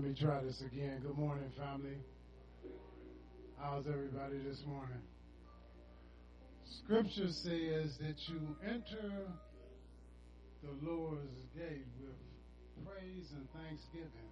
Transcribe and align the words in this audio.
Let 0.00 0.08
me 0.08 0.16
try 0.18 0.40
this 0.42 0.62
again. 0.62 1.02
Good 1.02 1.18
morning, 1.18 1.52
family. 1.58 2.00
How's 3.60 3.84
everybody 3.86 4.38
this 4.38 4.56
morning? 4.66 5.04
Scripture 6.80 7.28
says 7.28 8.00
that 8.00 8.16
you 8.32 8.40
enter 8.64 9.28
the 10.64 10.72
Lord's 10.80 11.36
gate 11.52 11.84
with 12.00 12.16
praise 12.88 13.28
and 13.36 13.44
thanksgiving. 13.52 14.30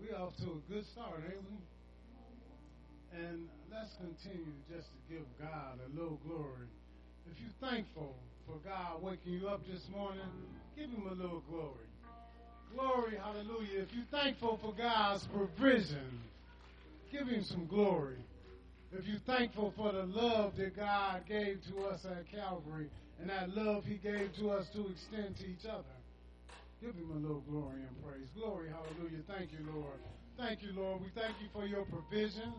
We 0.00 0.16
off 0.16 0.32
to 0.38 0.44
a 0.44 0.72
good 0.72 0.86
start, 0.96 1.20
ain't 1.28 1.44
we? 1.44 3.20
And 3.20 3.48
let's 3.70 3.92
continue 4.00 4.56
just 4.72 4.88
to 4.88 5.12
give 5.12 5.26
God 5.38 5.76
a 5.84 5.92
little 5.92 6.20
glory. 6.26 6.72
If 7.30 7.36
you're 7.36 7.70
thankful 7.70 8.16
for 8.46 8.56
God 8.64 9.02
waking 9.02 9.34
you 9.34 9.48
up 9.48 9.60
this 9.70 9.84
morning, 9.92 10.24
give 10.74 10.88
him 10.88 11.04
a 11.06 11.12
little 11.12 11.44
glory. 11.50 11.91
Glory, 12.74 13.16
hallelujah. 13.16 13.80
If 13.80 13.88
you're 13.94 14.04
thankful 14.10 14.58
for 14.62 14.72
God's 14.72 15.26
provision, 15.26 16.20
give 17.10 17.28
him 17.28 17.44
some 17.44 17.66
glory. 17.66 18.16
If 18.92 19.06
you're 19.06 19.20
thankful 19.26 19.72
for 19.76 19.92
the 19.92 20.04
love 20.04 20.56
that 20.56 20.76
God 20.76 21.22
gave 21.26 21.60
to 21.68 21.84
us 21.86 22.04
at 22.04 22.30
Calvary 22.30 22.88
and 23.20 23.30
that 23.30 23.54
love 23.54 23.84
he 23.84 23.96
gave 23.96 24.34
to 24.38 24.50
us 24.50 24.66
to 24.74 24.86
extend 24.88 25.36
to 25.38 25.46
each 25.46 25.66
other, 25.66 25.96
give 26.80 26.94
him 26.94 27.10
a 27.10 27.18
little 27.18 27.42
glory 27.48 27.80
and 27.80 28.04
praise. 28.04 28.28
Glory, 28.34 28.68
hallelujah. 28.68 29.22
Thank 29.28 29.52
you, 29.52 29.64
Lord. 29.74 29.98
Thank 30.38 30.62
you, 30.62 30.72
Lord. 30.74 31.00
We 31.00 31.08
thank 31.14 31.34
you 31.40 31.48
for 31.52 31.66
your 31.66 31.84
provision. 31.84 32.52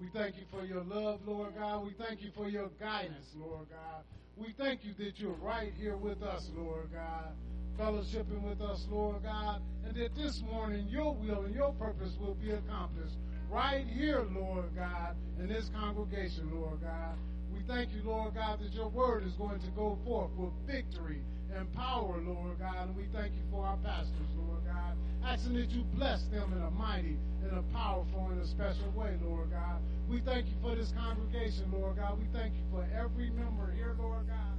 We 0.00 0.08
thank 0.14 0.36
you 0.36 0.44
for 0.50 0.64
your 0.64 0.82
love, 0.84 1.20
Lord 1.26 1.54
God. 1.58 1.84
We 1.84 1.92
thank 1.98 2.22
you 2.22 2.30
for 2.34 2.48
your 2.48 2.70
guidance, 2.80 3.26
Lord 3.36 3.66
God. 3.70 4.04
We 4.36 4.54
thank 4.56 4.84
you 4.84 4.94
that 4.98 5.18
you're 5.18 5.32
right 5.32 5.72
here 5.78 5.96
with 5.96 6.22
us, 6.22 6.48
Lord 6.56 6.88
God, 6.92 7.32
fellowshipping 7.80 8.42
with 8.42 8.60
us, 8.60 8.86
Lord 8.90 9.22
God, 9.22 9.62
and 9.86 9.96
that 9.96 10.14
this 10.14 10.42
morning 10.42 10.86
your 10.90 11.14
will 11.14 11.44
and 11.44 11.54
your 11.54 11.72
purpose 11.72 12.14
will 12.20 12.34
be 12.34 12.50
accomplished 12.50 13.16
right 13.50 13.86
here, 13.86 14.26
Lord 14.34 14.66
God, 14.76 15.16
in 15.38 15.48
this 15.48 15.70
congregation, 15.74 16.50
Lord 16.52 16.82
God. 16.82 17.16
We 17.50 17.60
thank 17.66 17.94
you, 17.94 18.02
Lord 18.04 18.34
God, 18.34 18.60
that 18.60 18.74
your 18.74 18.90
word 18.90 19.24
is 19.24 19.32
going 19.32 19.60
to 19.60 19.70
go 19.70 19.98
forth 20.04 20.30
with 20.36 20.52
victory 20.66 21.22
and 21.56 21.72
power, 21.72 22.20
Lord 22.20 22.58
God. 22.58 22.88
And 22.88 22.96
we 22.96 23.04
thank 23.14 23.32
you 23.32 23.42
for 23.50 23.64
our 23.64 23.78
pastors, 23.78 24.28
Lord 24.36 24.60
God. 24.66 24.94
Asking 25.24 25.54
that 25.54 25.70
you 25.70 25.82
bless 25.94 26.24
them 26.24 26.52
in 26.52 26.60
a 26.62 26.70
mighty, 26.70 27.16
in 27.50 27.56
a 27.56 27.62
powerful, 27.74 28.28
and 28.30 28.42
a 28.42 28.46
special 28.46 28.90
way, 28.94 29.16
Lord 29.24 29.50
God. 29.50 29.80
We 30.06 30.20
thank 30.20 30.46
you 30.46 30.54
for 30.60 30.74
this 30.74 30.92
congregation, 30.92 31.72
Lord 31.72 31.96
God. 31.96 32.18
We 32.18 32.26
thank 32.38 32.52
you 32.54 32.64
for 32.70 32.86
every 32.94 33.30
member 33.30 33.72
here, 33.74 33.96
Lord 33.98 34.28
God. 34.28 34.49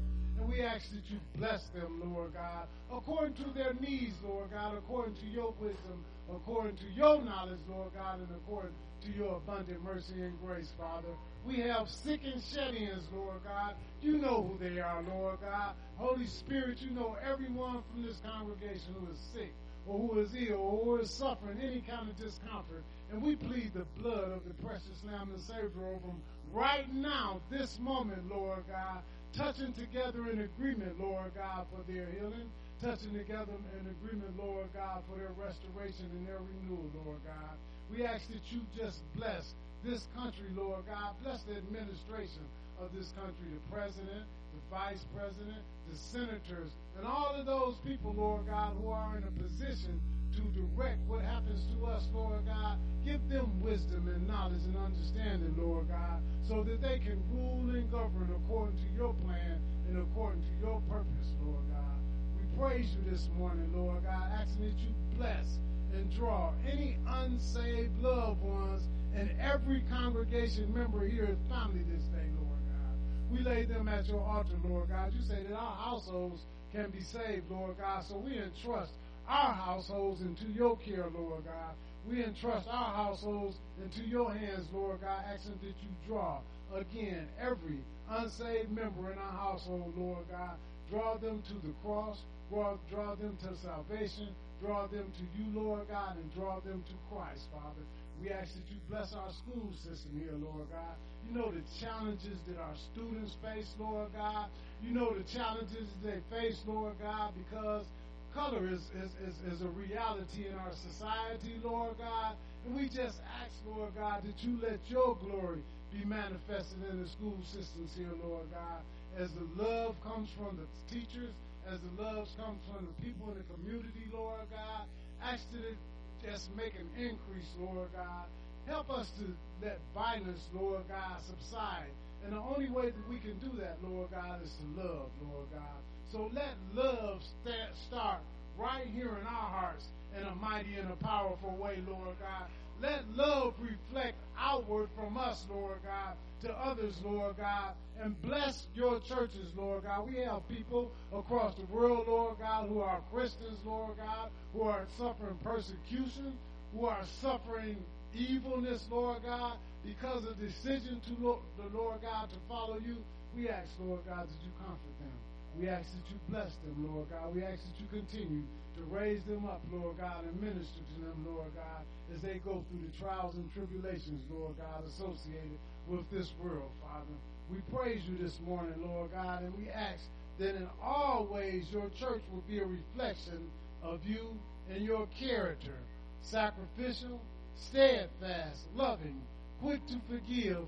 And 0.42 0.50
we 0.50 0.62
ask 0.62 0.90
that 0.90 1.08
you 1.12 1.20
bless 1.38 1.66
them, 1.68 2.02
Lord 2.04 2.34
God, 2.34 2.68
according 2.92 3.36
to 3.36 3.50
their 3.52 3.74
needs, 3.80 4.16
Lord 4.24 4.50
God, 4.52 4.76
according 4.76 5.14
to 5.16 5.26
your 5.28 5.54
wisdom, 5.60 6.04
according 6.34 6.78
to 6.78 6.86
your 6.96 7.22
knowledge, 7.22 7.60
Lord 7.70 7.92
God, 7.94 8.20
and 8.20 8.28
according 8.32 8.72
to 9.04 9.12
your 9.12 9.36
abundant 9.38 9.84
mercy 9.84 10.16
and 10.16 10.34
grace, 10.44 10.72
Father. 10.80 11.10
We 11.46 11.58
have 11.58 11.88
sick 11.90 12.22
and 12.26 12.42
shed-ins, 12.42 13.08
Lord 13.14 13.44
God. 13.44 13.76
You 14.02 14.18
know 14.18 14.50
who 14.50 14.58
they 14.58 14.80
are, 14.82 15.04
Lord 15.04 15.38
God. 15.42 15.76
Holy 15.98 16.26
Spirit, 16.26 16.82
you 16.82 16.90
know 16.90 17.16
everyone 17.24 17.84
from 17.92 18.02
this 18.02 18.20
congregation 18.26 18.96
who 19.00 19.12
is 19.12 19.20
sick 19.36 19.54
or 19.86 20.00
who 20.00 20.20
is 20.22 20.34
ill 20.34 20.58
or 20.58 20.84
who 20.84 20.96
is 20.98 21.12
suffering 21.12 21.60
any 21.62 21.82
kind 21.82 22.10
of 22.10 22.18
discomfort. 22.18 22.84
And 23.12 23.22
we 23.22 23.36
plead 23.36 23.74
the 23.76 23.86
blood 24.02 24.32
of 24.32 24.48
the 24.48 24.56
precious 24.66 25.04
Lamb 25.06 25.30
and 25.34 25.40
Savior 25.40 25.86
over 25.86 26.08
them 26.08 26.22
right 26.54 26.92
now, 26.94 27.42
this 27.50 27.80
moment, 27.80 28.30
Lord 28.30 28.64
God, 28.70 29.02
touching 29.34 29.74
together 29.74 30.30
in 30.30 30.42
agreement, 30.42 31.00
Lord 31.00 31.32
God, 31.36 31.66
for 31.72 31.82
their 31.92 32.08
healing, 32.18 32.50
touching 32.82 33.14
together 33.14 33.54
in 33.80 33.88
agreement, 33.88 34.38
Lord 34.38 34.68
God, 34.74 35.04
for 35.10 35.18
their 35.18 35.32
restoration 35.38 36.10
and 36.12 36.28
their 36.28 36.40
renewal, 36.40 36.90
Lord 37.06 37.20
God. 37.26 37.56
We 37.92 38.06
ask 38.06 38.28
that 38.30 38.44
you 38.52 38.62
just 38.76 39.00
bless 39.16 39.54
this 39.84 40.08
country, 40.16 40.48
Lord 40.56 40.84
God. 40.88 41.16
Bless 41.24 41.42
the 41.44 41.56
administration 41.58 42.44
of 42.82 42.94
this 42.96 43.12
country, 43.16 43.48
the 43.52 43.76
president, 43.76 44.26
the 44.54 44.62
vice 44.70 45.06
president, 45.16 45.60
the 45.90 45.98
senators, 45.98 46.72
and 46.98 47.06
all 47.06 47.36
of 47.36 47.46
those 47.46 47.76
people, 47.86 48.14
Lord 48.14 48.48
God, 48.48 48.76
who 48.82 48.90
are 48.90 49.18
in 49.18 49.24
a 49.24 49.32
position 49.32 50.00
to 50.36 50.42
direct 50.56 51.00
what 51.08 51.22
happens 51.22 51.62
to 51.76 51.86
us, 51.86 52.08
Lord 52.14 52.46
God. 52.46 52.78
Give 53.06 53.22
them 53.30 53.62
wisdom 53.62 54.08
and 54.08 54.28
knowledge 54.28 54.64
and 54.66 54.78
understanding, 54.78 55.56
Lord 55.58 55.88
God, 55.90 56.22
so 56.48 56.64
that 56.64 56.82
they 56.82 57.00
can 57.00 57.22
rule 57.34 57.70
and 57.76 57.90
govern 57.92 58.30
according 58.36 58.78
to 58.78 58.90
your 58.96 59.14
plan 59.26 59.60
and 59.88 59.98
according 59.98 60.42
to 60.42 60.54
your 60.62 60.82
purpose, 60.90 61.34
Lord 61.44 61.64
God. 61.72 62.00
We 62.38 62.60
praise 62.60 62.88
you 62.96 63.12
this 63.12 63.28
morning, 63.38 63.72
Lord 63.76 64.04
God, 64.04 64.32
asking 64.40 64.66
that 64.66 64.80
you 64.80 64.94
bless 65.18 65.60
and 65.94 66.12
draw 66.16 66.54
any 66.66 66.98
unsaved 67.08 68.00
loved 68.02 68.42
ones 68.42 68.84
and 69.14 69.30
every 69.40 69.84
congregation 69.90 70.74
member 70.74 71.08
here 71.08 71.26
is 71.26 71.38
family 71.50 71.84
this 71.92 72.04
day, 72.06 72.30
Lord 72.40 72.60
God. 72.70 72.96
We 73.32 73.40
lay 73.40 73.66
them 73.66 73.88
at 73.90 74.08
your 74.08 74.22
altar, 74.22 74.56
Lord 74.64 74.90
God. 74.90 75.14
You 75.14 75.22
say 75.22 75.44
that 75.44 75.56
our 75.56 75.76
households 75.76 76.42
can 76.72 76.90
be 76.92 77.02
saved, 77.02 77.50
Lord 77.50 77.78
God. 77.78 78.06
So 78.08 78.18
we 78.18 78.38
entrust 78.38 78.94
our 79.28 79.54
households 79.54 80.22
into 80.22 80.46
your 80.54 80.78
care, 80.78 81.08
Lord 81.14 81.46
God. 81.46 81.76
We 82.08 82.24
entrust 82.24 82.68
our 82.70 82.96
households 82.96 83.58
into 83.82 84.08
your 84.08 84.34
hands, 84.34 84.68
Lord 84.74 85.02
God, 85.02 85.24
asking 85.34 85.60
that 85.62 85.76
you 85.82 85.90
draw 86.08 86.40
again 86.74 87.28
every 87.40 87.80
unsaved 88.10 88.72
member 88.72 89.12
in 89.12 89.18
our 89.18 89.32
household, 89.34 89.94
Lord 89.96 90.26
God. 90.30 90.58
Draw 90.90 91.18
them 91.18 91.44
to 91.48 91.68
the 91.68 91.74
cross, 91.84 92.18
draw, 92.50 92.78
draw 92.90 93.16
them 93.16 93.38
to 93.44 93.56
salvation, 93.64 94.30
draw 94.62 94.88
them 94.88 95.06
to 95.06 95.24
you, 95.40 95.48
Lord 95.54 95.88
God, 95.90 96.18
and 96.18 96.34
draw 96.34 96.60
them 96.60 96.84
to 96.84 96.94
Christ, 97.10 97.44
Father. 97.54 97.86
We 98.22 98.30
ask 98.30 98.54
that 98.54 98.68
you 98.70 98.78
bless 98.90 99.14
our 99.14 99.32
school 99.42 99.72
system 99.82 100.20
here, 100.20 100.38
Lord 100.38 100.70
God. 100.70 100.96
You 101.28 101.34
know 101.34 101.52
the 101.52 101.64
challenges 101.80 102.38
that 102.48 102.60
our 102.60 102.76
students 102.94 103.36
face, 103.42 103.70
Lord 103.80 104.10
God. 104.14 104.50
You 104.84 104.94
know 104.94 105.16
the 105.16 105.24
challenges 105.34 105.88
they 106.04 106.20
face, 106.30 106.60
Lord 106.68 106.94
God, 107.02 107.34
because 107.38 107.86
color 108.34 108.68
is, 108.68 108.82
is, 108.96 109.12
is, 109.28 109.36
is 109.54 109.62
a 109.62 109.70
reality 109.70 110.48
in 110.48 110.56
our 110.56 110.74
society, 110.74 111.60
Lord 111.64 111.98
God. 111.98 112.36
And 112.66 112.76
we 112.76 112.86
just 112.86 113.20
ask, 113.42 113.54
Lord 113.66 113.92
God, 113.96 114.24
that 114.24 114.44
you 114.44 114.60
let 114.62 114.80
your 114.88 115.18
glory 115.18 115.62
be 115.92 116.06
manifested 116.06 116.80
in 116.90 117.02
the 117.02 117.10
school 117.10 117.38
systems 117.44 117.92
here, 117.98 118.14
Lord 118.24 118.46
God. 118.52 118.82
As 119.18 119.30
the 119.32 119.48
love 119.62 119.96
comes 120.04 120.30
from 120.38 120.58
the 120.58 120.68
teachers, 120.94 121.34
as 121.68 121.80
the 121.80 122.02
love 122.02 122.28
comes 122.38 122.60
from 122.72 122.88
the 122.88 122.96
people 123.04 123.32
in 123.32 123.38
the 123.38 123.48
community, 123.54 124.08
Lord 124.14 124.48
God, 124.52 124.88
ask 125.22 125.44
that 125.52 125.66
it 125.66 125.78
just 126.24 126.56
make 126.56 126.74
an 126.76 126.88
increase, 126.96 127.50
Lord 127.60 127.90
God. 127.94 128.26
Help 128.68 128.90
us 128.90 129.10
to 129.20 129.26
let 129.66 129.80
violence, 129.94 130.42
Lord 130.54 130.84
God, 130.88 131.18
subside. 131.28 131.92
And 132.24 132.34
the 132.34 132.40
only 132.40 132.70
way 132.70 132.92
that 132.92 133.10
we 133.10 133.18
can 133.18 133.38
do 133.40 133.50
that, 133.60 133.78
Lord 133.84 134.12
God, 134.12 134.44
is 134.44 134.54
to 134.62 134.82
love, 134.82 135.10
Lord 135.26 135.48
God. 135.52 135.82
So 136.12 136.30
let 136.34 136.56
love 136.76 137.22
st- 137.44 137.76
start 137.88 138.20
right 138.58 138.86
here 138.94 139.18
in 139.20 139.26
our 139.26 139.50
hearts 139.50 139.86
in 140.20 140.28
a 140.28 140.36
mighty 140.36 140.76
and 140.76 140.92
a 140.92 140.96
powerful 140.98 141.56
way, 141.56 141.80
Lord 141.88 142.18
God. 142.20 142.50
Let 142.82 143.04
love 143.16 143.54
reflect 143.62 144.18
outward 144.38 144.90
from 144.98 145.16
us, 145.16 145.46
Lord 145.50 145.78
God, 145.86 146.16
to 146.42 146.52
others, 146.52 147.00
Lord 147.06 147.38
God, 147.38 147.76
and 148.02 148.20
bless 148.24 148.66
your 148.76 149.00
churches, 149.00 149.54
Lord 149.56 149.84
God. 149.84 150.10
We 150.10 150.18
have 150.22 150.48
people 150.50 150.92
across 151.16 151.56
the 151.56 151.66
world, 151.74 152.08
Lord 152.08 152.40
God, 152.40 152.68
who 152.68 152.82
are 152.82 153.00
Christians, 153.14 153.60
Lord 153.66 153.96
God, 153.98 154.32
who 154.54 154.64
are 154.64 154.86
suffering 154.98 155.38
persecution, 155.44 156.34
who 156.76 156.88
are 156.88 157.04
suffering 157.22 157.78
evilness, 158.14 158.86
Lord 158.92 159.24
God, 159.24 159.58
because 159.86 160.26
of 160.26 160.38
decision 160.40 161.00
to 161.08 161.40
the 161.58 161.78
Lord 161.78 162.02
God 162.02 162.30
to 162.32 162.36
follow 162.50 162.80
you. 162.86 162.98
We 163.36 163.48
ask, 163.48 163.70
Lord 163.80 164.02
God, 164.06 164.28
that 164.28 164.44
you 164.44 164.52
comfort 164.60 165.00
them. 165.00 165.31
We 165.60 165.68
ask 165.68 165.92
that 165.92 166.10
you 166.10 166.20
bless 166.30 166.56
them, 166.64 166.88
Lord 166.88 167.10
God. 167.10 167.36
We 167.36 167.44
ask 167.44 167.62
that 167.64 167.78
you 167.80 167.88
continue 167.92 168.44
to 168.76 168.84
raise 168.90 169.24
them 169.24 169.46
up, 169.46 169.62
Lord 169.72 169.98
God, 169.98 170.24
and 170.26 170.42
minister 170.42 170.80
to 170.80 171.02
them, 171.06 171.26
Lord 171.28 171.52
God, 171.56 171.84
as 172.14 172.22
they 172.22 172.40
go 172.44 172.64
through 172.70 172.88
the 172.88 172.98
trials 172.98 173.36
and 173.36 173.52
tribulations, 173.54 174.24
Lord 174.32 174.56
God, 174.58 174.84
associated 174.88 175.60
with 175.88 176.10
this 176.10 176.32
world, 176.42 176.72
Father. 176.82 177.18
We 177.52 177.60
praise 177.76 178.02
you 178.08 178.18
this 178.18 178.40
morning, 178.46 178.76
Lord 178.82 179.12
God, 179.12 179.44
and 179.44 179.56
we 179.58 179.70
ask 179.70 180.04
that 180.40 180.56
in 180.56 180.68
all 180.82 181.28
ways 181.30 181.68
your 181.72 181.90
church 182.00 182.22
will 182.32 182.44
be 182.48 182.60
a 182.60 182.66
reflection 182.66 183.50
of 183.84 184.00
you 184.06 184.38
and 184.74 184.86
your 184.86 185.08
character, 185.20 185.76
sacrificial, 186.22 187.20
steadfast, 187.56 188.62
loving, 188.74 189.22
quick 189.62 189.86
to 189.88 190.00
forgive, 190.10 190.60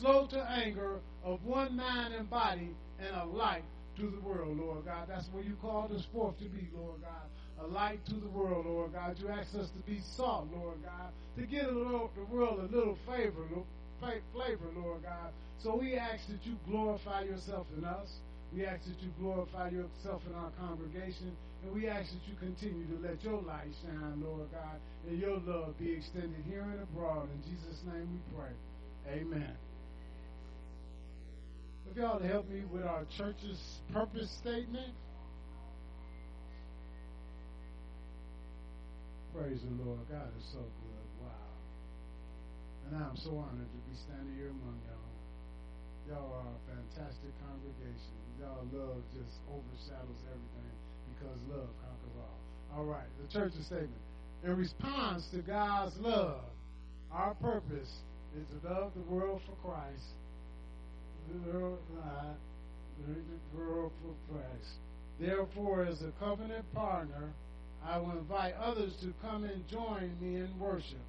slow 0.00 0.26
to 0.26 0.50
anger, 0.50 0.98
of 1.24 1.44
one 1.44 1.76
mind 1.76 2.12
and 2.14 2.28
body, 2.28 2.74
and 2.98 3.14
a 3.16 3.24
light 3.24 3.62
to 3.96 4.10
the 4.10 4.20
world, 4.20 4.58
Lord 4.58 4.84
God. 4.86 5.08
That's 5.08 5.28
what 5.28 5.44
you 5.44 5.56
called 5.60 5.92
us 5.92 6.06
forth 6.12 6.38
to 6.38 6.44
be, 6.44 6.68
Lord 6.74 7.00
God. 7.02 7.28
A 7.64 7.66
light 7.66 8.04
to 8.06 8.14
the 8.14 8.28
world, 8.28 8.66
Lord 8.66 8.92
God. 8.92 9.18
You 9.18 9.28
asked 9.28 9.54
us 9.54 9.68
to 9.70 9.78
be 9.90 10.00
salt, 10.16 10.48
Lord 10.52 10.82
God, 10.82 11.12
to 11.38 11.46
give 11.46 11.66
the 11.66 12.26
world 12.30 12.58
a 12.58 12.74
little 12.74 12.98
favor, 13.06 13.46
flavor, 14.32 14.70
Lord 14.74 15.02
God. 15.02 15.30
So 15.62 15.76
we 15.76 15.94
ask 15.94 16.26
that 16.28 16.44
you 16.44 16.58
glorify 16.68 17.22
yourself 17.22 17.66
in 17.78 17.84
us. 17.84 18.08
We 18.52 18.66
ask 18.66 18.84
that 18.84 19.00
you 19.00 19.10
glorify 19.20 19.70
yourself 19.70 20.22
in 20.28 20.34
our 20.34 20.50
congregation. 20.58 21.36
And 21.62 21.72
we 21.72 21.88
ask 21.88 22.10
that 22.10 22.26
you 22.26 22.34
continue 22.40 22.84
to 22.86 23.06
let 23.06 23.22
your 23.22 23.40
light 23.42 23.70
shine, 23.82 24.20
Lord 24.20 24.50
God, 24.50 24.80
and 25.08 25.18
your 25.20 25.38
love 25.38 25.78
be 25.78 25.92
extended 25.92 26.42
here 26.48 26.62
and 26.62 26.82
abroad. 26.82 27.28
In 27.32 27.52
Jesus' 27.52 27.80
name 27.86 28.08
we 28.10 28.36
pray. 28.36 29.20
Amen. 29.20 29.54
If 31.92 32.00
y'all 32.00 32.16
to 32.16 32.26
help 32.26 32.48
me 32.48 32.64
with 32.72 32.88
our 32.88 33.04
church's 33.20 33.60
purpose 33.92 34.32
statement. 34.40 34.96
Praise 39.36 39.60
the 39.60 39.76
Lord. 39.84 40.00
God 40.08 40.32
is 40.40 40.46
so 40.56 40.64
good. 40.64 41.06
Wow. 41.20 41.52
And 42.88 42.96
I'm 42.96 43.12
so 43.20 43.36
honored 43.36 43.68
to 43.68 43.80
be 43.84 43.96
standing 44.08 44.32
here 44.40 44.56
among 44.56 44.80
y'all. 44.88 45.12
Y'all 46.08 46.32
are 46.32 46.48
a 46.48 46.60
fantastic 46.64 47.28
congregation. 47.44 48.16
Y'all 48.40 48.64
love 48.72 49.04
just 49.12 49.36
overshadows 49.52 50.22
everything 50.32 50.72
because 51.12 51.36
love 51.52 51.68
conquers 51.84 52.16
all. 52.16 52.40
All 52.72 52.84
right, 52.88 53.12
the 53.20 53.28
church's 53.28 53.66
statement. 53.66 54.00
In 54.48 54.56
response 54.56 55.28
to 55.36 55.44
God's 55.44 55.92
love, 56.00 56.40
our 57.12 57.34
purpose 57.34 57.92
is 58.32 58.48
to 58.48 58.66
love 58.66 58.92
the 58.96 59.04
world 59.12 59.42
for 59.44 59.52
Christ 59.60 60.16
not, 61.44 62.36
the 63.06 63.58
world 63.58 63.92
for 64.02 64.32
Christ. 64.32 64.74
Therefore, 65.18 65.84
as 65.84 66.02
a 66.02 66.12
covenant 66.18 66.72
partner, 66.74 67.32
I 67.84 67.98
will 67.98 68.12
invite 68.12 68.54
others 68.54 68.94
to 69.02 69.12
come 69.22 69.44
and 69.44 69.66
join 69.68 70.16
me 70.20 70.36
in 70.36 70.58
worship. 70.58 71.04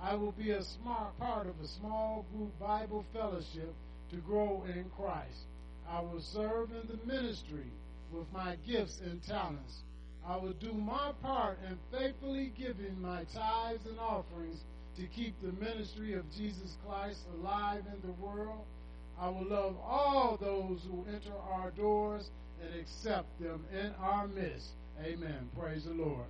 I 0.00 0.14
will 0.14 0.32
be 0.32 0.50
a 0.50 0.62
smart 0.62 1.18
part 1.18 1.46
of 1.46 1.58
a 1.60 1.68
small 1.68 2.26
group 2.34 2.58
Bible 2.58 3.04
fellowship 3.12 3.72
to 4.10 4.16
grow 4.16 4.64
in 4.68 4.86
Christ. 4.96 5.46
I 5.88 6.00
will 6.00 6.20
serve 6.20 6.70
in 6.70 6.88
the 6.88 7.06
ministry 7.06 7.70
with 8.12 8.26
my 8.32 8.56
gifts 8.66 9.00
and 9.04 9.22
talents. 9.24 9.82
I 10.26 10.36
will 10.36 10.54
do 10.54 10.72
my 10.72 11.12
part 11.22 11.58
in 11.68 11.78
faithfully 11.96 12.52
giving 12.58 13.00
my 13.00 13.24
tithes 13.32 13.86
and 13.86 13.98
offerings 13.98 14.60
to 14.96 15.06
keep 15.06 15.34
the 15.40 15.52
ministry 15.52 16.14
of 16.14 16.24
Jesus 16.32 16.76
Christ 16.86 17.20
alive 17.38 17.84
in 17.92 18.00
the 18.08 18.14
world. 18.14 18.64
I 19.18 19.28
will 19.28 19.46
love 19.48 19.76
all 19.82 20.36
those 20.40 20.80
who 20.84 21.04
enter 21.12 21.32
our 21.50 21.70
doors 21.70 22.30
and 22.62 22.78
accept 22.78 23.40
them 23.40 23.64
in 23.72 23.92
our 24.00 24.28
midst. 24.28 24.70
Amen. 25.02 25.48
Praise 25.58 25.84
the 25.84 25.92
Lord. 25.92 26.26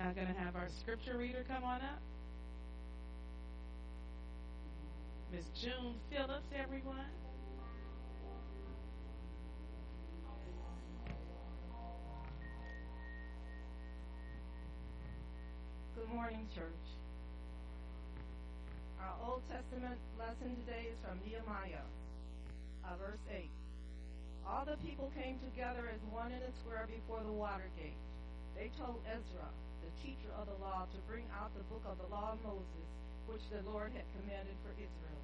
I'm 0.00 0.14
going 0.14 0.26
to 0.26 0.40
have 0.40 0.56
our 0.56 0.68
scripture 0.80 1.16
reader 1.16 1.44
come 1.46 1.62
on 1.62 1.80
up. 1.80 2.00
Miss 5.32 5.44
June 5.60 5.94
Phillips, 6.10 6.48
everyone. 6.54 7.06
Morning, 16.22 16.46
church. 16.54 16.86
Our 19.02 19.10
Old 19.26 19.42
Testament 19.50 19.98
lesson 20.14 20.54
today 20.62 20.94
is 20.94 20.98
from 21.02 21.18
Nehemiah, 21.26 21.82
uh, 22.86 22.94
verse 22.94 23.18
8. 23.26 23.50
All 24.46 24.62
the 24.62 24.78
people 24.86 25.10
came 25.18 25.42
together 25.42 25.90
as 25.90 25.98
one 26.14 26.30
in 26.30 26.38
a 26.46 26.52
square 26.62 26.86
before 26.86 27.26
the 27.26 27.34
water 27.34 27.66
gate. 27.74 27.98
They 28.54 28.70
told 28.78 29.02
Ezra, 29.02 29.50
the 29.82 29.90
teacher 29.98 30.30
of 30.38 30.46
the 30.46 30.54
law, 30.62 30.86
to 30.94 30.98
bring 31.10 31.26
out 31.34 31.50
the 31.58 31.66
book 31.66 31.82
of 31.90 31.98
the 31.98 32.06
law 32.06 32.38
of 32.38 32.46
Moses, 32.46 32.86
which 33.26 33.42
the 33.50 33.66
Lord 33.66 33.90
had 33.90 34.06
commanded 34.14 34.54
for 34.62 34.70
Israel. 34.78 35.22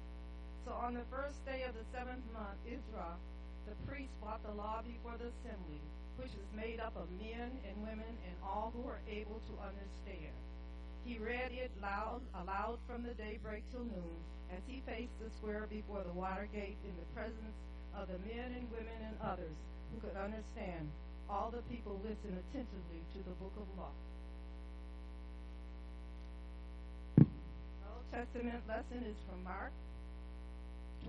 So 0.67 0.75
on 0.75 0.99
the 0.99 1.07
first 1.07 1.39
day 1.47 1.63
of 1.63 1.79
the 1.79 1.87
seventh 1.95 2.27
month, 2.35 2.59
Ezra, 2.67 3.15
the 3.71 3.79
priest, 3.87 4.11
brought 4.19 4.43
the 4.43 4.51
law 4.51 4.83
before 4.83 5.15
the 5.15 5.31
assembly, 5.31 5.79
which 6.19 6.35
is 6.35 6.49
made 6.51 6.83
up 6.83 6.99
of 6.99 7.07
men 7.23 7.55
and 7.63 7.87
women 7.87 8.11
and 8.27 8.35
all 8.43 8.75
who 8.75 8.83
are 8.83 8.99
able 9.07 9.39
to 9.47 9.55
understand. 9.63 10.35
He 11.09 11.17
read 11.17 11.49
it 11.49 11.71
loud, 11.81 12.21
aloud 12.37 12.77
from 12.85 13.01
the 13.01 13.17
daybreak 13.17 13.63
till 13.73 13.81
noon, 13.81 14.21
as 14.53 14.61
he 14.69 14.85
faced 14.85 15.17
the 15.17 15.33
square 15.41 15.65
before 15.65 16.05
the 16.05 16.13
water 16.13 16.47
gate 16.53 16.77
in 16.85 16.93
the 17.01 17.09
presence 17.17 17.57
of 17.97 18.05
the 18.13 18.21
men 18.29 18.53
and 18.53 18.69
women 18.69 18.93
and 19.01 19.17
others 19.17 19.57
who 19.89 19.97
could 20.05 20.13
understand. 20.13 20.85
All 21.27 21.49
the 21.49 21.65
people 21.65 21.97
listened 22.05 22.37
attentively 22.37 23.01
to 23.17 23.25
the 23.25 23.33
book 23.41 23.57
of 23.57 23.65
law. 23.73 23.89
Old 27.25 28.05
Testament 28.13 28.61
lesson 28.69 29.01
is 29.01 29.17
from 29.25 29.43
Mark 29.43 29.73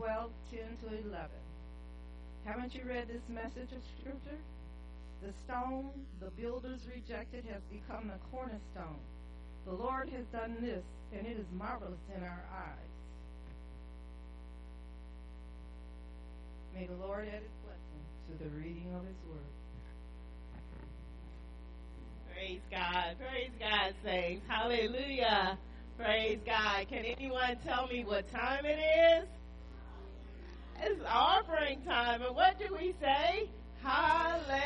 12, 0.00 0.32
10 0.48 0.60
to 0.80 0.96
11. 1.12 1.28
Haven't 2.46 2.74
you 2.74 2.88
read 2.88 3.04
this 3.06 3.28
message 3.28 3.68
of 3.76 3.84
Scripture? 4.00 4.40
The 5.20 5.36
stone 5.44 5.92
the 6.24 6.32
builders 6.40 6.88
rejected 6.88 7.44
has 7.52 7.60
become 7.68 8.08
the 8.08 8.16
cornerstone. 8.32 9.04
The 9.66 9.72
Lord 9.72 10.08
has 10.10 10.24
done 10.32 10.56
this, 10.60 10.82
and 11.12 11.26
it 11.26 11.36
is 11.38 11.46
marvelous 11.56 11.98
in 12.16 12.22
our 12.22 12.44
eyes. 12.52 12.90
May 16.74 16.86
the 16.86 16.94
Lord 17.06 17.26
add 17.28 17.42
his 17.42 17.50
blessing 17.64 18.02
to 18.28 18.44
the 18.44 18.50
reading 18.56 18.94
of 18.94 19.04
his 19.04 19.16
word. 19.28 19.50
Praise 22.32 22.60
God. 22.70 23.16
Praise 23.18 23.50
God, 23.58 23.94
saints. 24.02 24.46
Hallelujah. 24.48 25.58
Praise 25.98 26.38
God. 26.46 26.88
Can 26.88 27.04
anyone 27.04 27.58
tell 27.66 27.86
me 27.86 28.04
what 28.04 28.32
time 28.32 28.64
it 28.64 28.78
is? 28.78 29.28
It's 30.82 31.02
offering 31.06 31.82
time. 31.82 32.22
And 32.22 32.34
what 32.34 32.58
do 32.58 32.74
we 32.74 32.94
say? 33.00 33.50
Hallelujah. 33.82 34.60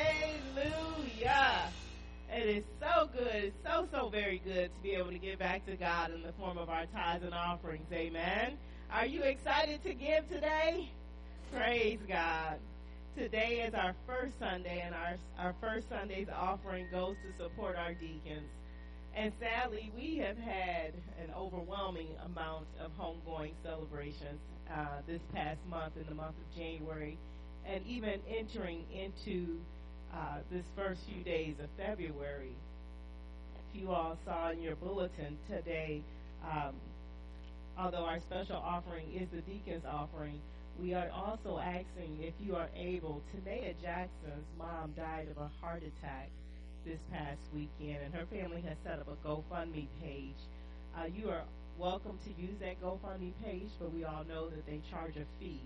It 2.33 2.47
is 2.49 2.65
so 2.81 3.09
good. 3.13 3.53
So, 3.65 3.89
so 3.93 4.09
very 4.09 4.41
good 4.45 4.75
to 4.75 4.83
be 4.83 4.93
able 4.93 5.11
to 5.11 5.19
give 5.19 5.39
back 5.39 5.65
to 5.67 5.77
God 5.77 6.13
in 6.13 6.23
the 6.23 6.33
form 6.33 6.59
of 6.59 6.69
our 6.69 6.87
tithes 6.87 7.25
and 7.25 7.35
offerings. 7.35 7.87
Amen. 7.93 8.59
Are 8.93 9.07
you 9.07 9.23
excited 9.23 9.83
to 9.85 9.95
give 9.95 10.29
today? 10.29 10.91
Praise 11.53 12.01
God. 12.09 12.59
Today 13.17 13.65
is 13.67 13.75
our 13.75 13.95
first 14.07 14.39
Sunday, 14.41 14.83
and 14.85 14.95
our, 14.95 15.17
our 15.39 15.55
first 15.61 15.89
Sunday's 15.89 16.27
offering 16.35 16.87
goes 16.91 17.15
to 17.25 17.45
support 17.45 17.77
our 17.77 17.95
deacons. 17.95 18.51
And 19.17 19.33
sadly, 19.39 19.93
we 19.97 20.17
have 20.17 20.37
had 20.37 20.95
an 21.23 21.31
overwhelming 21.37 22.09
amount 22.25 22.67
of 22.81 22.91
homegoing 22.99 23.53
celebrations 23.63 24.41
uh, 24.69 24.87
this 25.07 25.21
past 25.33 25.61
month, 25.71 25.97
in 25.97 26.05
the 26.09 26.15
month 26.15 26.35
of 26.37 26.57
January, 26.57 27.17
and 27.65 27.87
even 27.87 28.19
entering 28.29 28.85
into 28.93 29.61
uh, 30.15 30.39
this 30.51 30.65
first 30.77 31.01
few 31.13 31.23
days 31.25 31.55
of 31.63 31.69
February. 31.77 32.55
If 33.57 33.81
you 33.81 33.91
all 33.91 34.17
saw 34.25 34.51
in 34.51 34.63
your 34.63 34.77
bulletin 34.77 35.37
today, 35.49 36.03
um, 36.45 36.75
although 37.79 38.05
our 38.05 38.21
special 38.21 38.57
offering 38.57 39.13
is 39.13 39.29
the 39.35 39.41
deacon's 39.43 39.85
offering, 39.85 40.41
we 40.81 40.95
are 40.95 41.11
also 41.11 41.59
asking 41.59 42.19
if 42.21 42.35
you 42.41 42.57
are 42.57 42.69
able. 42.77 43.23
Tanea 43.35 43.75
Jackson's 43.83 44.47
mom 44.59 44.93
died 44.97 45.29
of 45.31 45.39
a 45.39 45.51
heart 45.61 45.83
attack 45.83 46.31
this 46.85 46.99
past 47.13 47.41
weekend, 47.53 48.05
and 48.05 48.15
her 48.15 48.27
family 48.27 48.63
has 48.63 48.77
set 48.85 48.99
up 48.99 49.09
a 49.09 49.27
GoFundMe 49.27 49.87
page. 50.03 50.39
Uh, 50.97 51.07
you 51.17 51.31
are 51.31 51.43
welcome 51.79 52.19
to 52.25 52.43
use 52.43 52.55
that 52.61 52.81
GoFundMe 52.83 53.33
page, 53.45 53.71
but 53.81 53.93
we 53.93 54.05
all 54.05 54.25
know 54.25 54.49
that 54.51 54.67
they 54.67 54.81
charge 54.91 55.17
a 55.17 55.25
fee. 55.41 55.61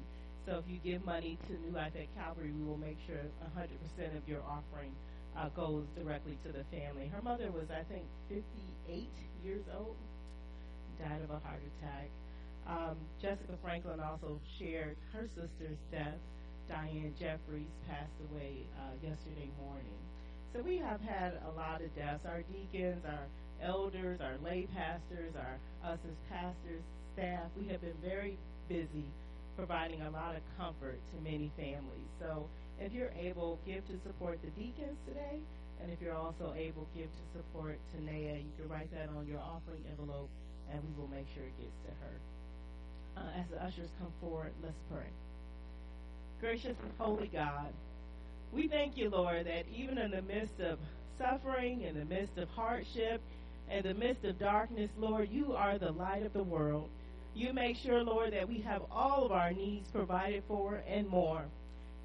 So 0.49 0.57
if 0.57 0.65
you 0.65 0.81
give 0.81 1.05
money 1.05 1.37
to 1.47 1.53
New 1.61 1.77
Life 1.77 1.93
at 1.93 2.09
Calvary, 2.17 2.53
we 2.57 2.65
will 2.65 2.81
make 2.81 2.97
sure 3.07 3.21
100% 3.53 4.17
of 4.17 4.27
your 4.27 4.41
offering 4.49 4.97
uh, 5.37 5.51
goes 5.51 5.85
directly 5.93 6.39
to 6.47 6.49
the 6.49 6.65
family. 6.73 7.07
Her 7.13 7.21
mother 7.21 7.53
was, 7.53 7.69
I 7.69 7.85
think, 7.85 8.09
58 8.33 9.13
years 9.45 9.65
old, 9.77 9.97
died 10.99 11.21
of 11.21 11.29
a 11.29 11.39
heart 11.45 11.61
attack. 11.77 12.09
Um, 12.67 12.97
Jessica 13.21 13.61
Franklin 13.61 14.01
also 14.01 14.41
shared 14.59 14.97
her 15.13 15.29
sister's 15.37 15.77
death. 15.93 16.17
Diane 16.67 17.13
Jeffries 17.21 17.69
passed 17.87 18.17
away 18.33 18.65
uh, 18.81 18.97
yesterday 19.05 19.53
morning. 19.61 20.01
So 20.55 20.63
we 20.63 20.79
have 20.79 21.03
had 21.03 21.37
a 21.45 21.53
lot 21.61 21.83
of 21.85 21.95
deaths. 21.95 22.25
Our 22.25 22.41
deacons, 22.49 23.05
our 23.05 23.29
elders, 23.61 24.21
our 24.23 24.39
lay 24.43 24.67
pastors, 24.75 25.35
our 25.37 25.61
us 25.85 25.99
as 26.09 26.17
pastors, 26.33 26.81
staff, 27.13 27.53
we 27.53 27.69
have 27.69 27.83
been 27.83 28.01
very 28.01 28.39
busy 28.67 29.13
providing 29.59 30.01
a 30.03 30.11
lot 30.11 30.37
of 30.37 30.43
comfort 30.57 31.01
to 31.11 31.21
many 31.21 31.51
families. 31.59 32.09
So 32.21 32.47
if 32.79 32.93
you're 32.93 33.11
able, 33.19 33.59
give 33.67 33.85
to 33.89 33.99
support 34.07 34.39
the 34.41 34.51
deacons 34.51 34.97
today. 35.05 35.43
And 35.83 35.91
if 35.91 36.01
you're 36.01 36.15
also 36.15 36.55
able, 36.57 36.87
give 36.95 37.11
to 37.11 37.25
support 37.35 37.77
Tanea. 37.91 38.39
You 38.39 38.53
can 38.57 38.69
write 38.69 38.91
that 38.93 39.09
on 39.17 39.27
your 39.27 39.41
offering 39.41 39.83
envelope, 39.91 40.31
and 40.71 40.81
we 40.81 41.03
will 41.03 41.11
make 41.11 41.27
sure 41.35 41.43
it 41.43 41.59
gets 41.59 41.75
to 41.87 41.93
her. 42.03 42.15
Uh, 43.17 43.41
as 43.41 43.47
the 43.51 43.65
ushers 43.65 43.91
come 43.99 44.13
forward, 44.21 44.53
let's 44.63 44.79
pray. 44.93 45.11
Gracious 46.41 46.77
and 46.81 46.93
holy 46.99 47.27
God, 47.27 47.73
we 48.53 48.69
thank 48.69 48.97
you, 48.97 49.11
Lord, 49.11 49.47
that 49.47 49.65
even 49.75 49.99
in 49.99 50.13
the 50.13 50.23
midst 50.23 50.61
of 50.61 50.79
suffering, 51.19 51.83
in 51.83 51.99
the 51.99 52.05
midst 52.05 52.39
of 52.39 52.49
hardship, 52.51 53.21
in 53.71 53.83
the 53.83 53.95
midst 53.95 54.25
of 54.25 54.39
darkness, 54.39 54.91
Lord, 54.97 55.29
you 55.31 55.55
are 55.55 55.79
the 55.79 55.91
light 55.91 56.25
of 56.25 56.33
the 56.33 56.45
world. 56.45 56.89
You 57.39 57.53
make 57.53 57.77
sure, 57.77 58.03
Lord, 58.03 58.33
that 58.33 58.49
we 58.49 58.59
have 58.63 58.83
all 58.91 59.25
of 59.25 59.31
our 59.31 59.53
needs 59.53 59.89
provided 59.93 60.43
for 60.49 60.83
and 60.89 61.07
more. 61.07 61.45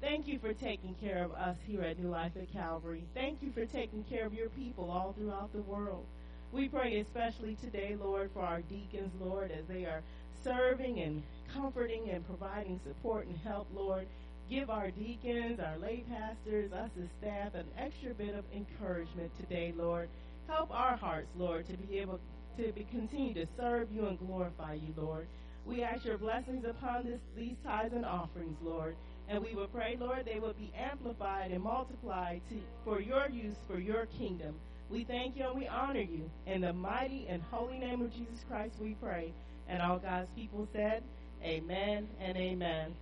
Thank 0.00 0.28
you 0.28 0.38
for 0.38 0.52
taking 0.52 0.94
care 1.02 1.24
of 1.24 1.32
us 1.32 1.56
here 1.66 1.82
at 1.82 1.98
New 1.98 2.08
Life 2.08 2.36
at 2.40 2.52
Calvary. 2.52 3.02
Thank 3.14 3.42
you 3.42 3.50
for 3.50 3.66
taking 3.66 4.04
care 4.04 4.26
of 4.26 4.32
your 4.32 4.48
people 4.50 4.88
all 4.88 5.12
throughout 5.12 5.52
the 5.52 5.62
world. 5.62 6.06
We 6.52 6.68
pray 6.68 7.00
especially 7.00 7.56
today, 7.56 7.96
Lord, 8.00 8.30
for 8.32 8.42
our 8.42 8.60
deacons, 8.60 9.10
Lord, 9.20 9.50
as 9.50 9.64
they 9.66 9.84
are 9.86 10.02
serving 10.44 11.00
and 11.00 11.20
comforting 11.52 12.10
and 12.10 12.24
providing 12.24 12.78
support 12.86 13.26
and 13.26 13.36
help, 13.38 13.66
Lord. 13.74 14.06
Give 14.48 14.70
our 14.70 14.92
deacons, 14.92 15.58
our 15.58 15.78
lay 15.78 16.04
pastors, 16.08 16.72
us 16.72 16.90
as 16.96 17.08
staff, 17.20 17.56
an 17.56 17.66
extra 17.76 18.14
bit 18.14 18.36
of 18.36 18.44
encouragement 18.54 19.36
today, 19.36 19.74
Lord. 19.76 20.08
Help 20.46 20.70
our 20.70 20.96
hearts, 20.96 21.30
Lord, 21.36 21.66
to 21.66 21.76
be 21.76 21.98
able 21.98 22.20
to 22.56 22.72
be, 22.72 22.86
continue 22.90 23.34
to 23.34 23.46
serve 23.56 23.90
you 23.92 24.06
and 24.06 24.18
glorify 24.18 24.74
you, 24.74 24.94
Lord. 24.96 25.26
We 25.66 25.82
ask 25.82 26.04
your 26.04 26.18
blessings 26.18 26.64
upon 26.68 27.04
this, 27.04 27.20
these 27.36 27.56
tithes 27.64 27.94
and 27.94 28.04
offerings, 28.04 28.56
Lord. 28.62 28.96
And 29.28 29.42
we 29.42 29.54
will 29.54 29.68
pray, 29.68 29.96
Lord, 29.98 30.26
they 30.26 30.38
will 30.38 30.52
be 30.52 30.72
amplified 30.76 31.50
and 31.50 31.62
multiplied 31.62 32.42
to, 32.50 32.56
for 32.84 33.00
your 33.00 33.28
use, 33.30 33.56
for 33.66 33.78
your 33.78 34.06
kingdom. 34.18 34.54
We 34.90 35.04
thank 35.04 35.36
you 35.36 35.46
and 35.48 35.58
we 35.58 35.66
honor 35.66 36.02
you. 36.02 36.30
In 36.46 36.60
the 36.60 36.72
mighty 36.72 37.26
and 37.28 37.42
holy 37.50 37.78
name 37.78 38.02
of 38.02 38.12
Jesus 38.12 38.44
Christ, 38.48 38.74
we 38.80 38.94
pray. 39.02 39.32
And 39.68 39.80
all 39.80 39.98
God's 39.98 40.28
people 40.36 40.68
said, 40.74 41.02
Amen 41.42 42.06
and 42.20 42.36
amen. 42.36 42.94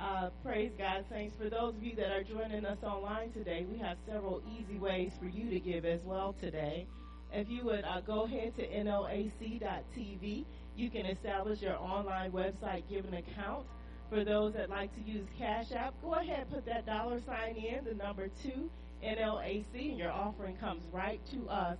Uh, 0.00 0.30
praise 0.44 0.70
God, 0.78 1.04
saints. 1.10 1.34
For 1.36 1.50
those 1.50 1.74
of 1.74 1.82
you 1.82 1.96
that 1.96 2.12
are 2.12 2.22
joining 2.22 2.64
us 2.64 2.78
online 2.84 3.32
today, 3.32 3.66
we 3.70 3.78
have 3.78 3.96
several 4.06 4.40
easy 4.56 4.78
ways 4.78 5.10
for 5.18 5.26
you 5.26 5.50
to 5.50 5.58
give 5.58 5.84
as 5.84 6.00
well 6.04 6.36
today. 6.40 6.86
If 7.32 7.48
you 7.50 7.64
would 7.64 7.84
uh, 7.84 8.00
go 8.00 8.24
ahead 8.24 8.56
to 8.56 8.66
nlac.tv, 8.66 10.44
you 10.76 10.90
can 10.90 11.06
establish 11.06 11.60
your 11.60 11.76
online 11.76 12.32
website 12.32 12.84
giving 12.88 13.14
account. 13.14 13.66
For 14.08 14.24
those 14.24 14.54
that 14.54 14.70
like 14.70 14.94
to 14.94 15.02
use 15.02 15.26
Cash 15.38 15.72
App, 15.72 15.94
go 16.02 16.14
ahead 16.14 16.50
put 16.50 16.64
that 16.66 16.86
dollar 16.86 17.20
sign 17.26 17.56
in, 17.56 17.84
the 17.84 17.94
number 17.94 18.28
two, 18.42 18.70
NLAC, 19.04 19.64
and 19.74 19.98
your 19.98 20.10
offering 20.10 20.56
comes 20.56 20.82
right 20.92 21.20
to 21.32 21.48
us. 21.48 21.76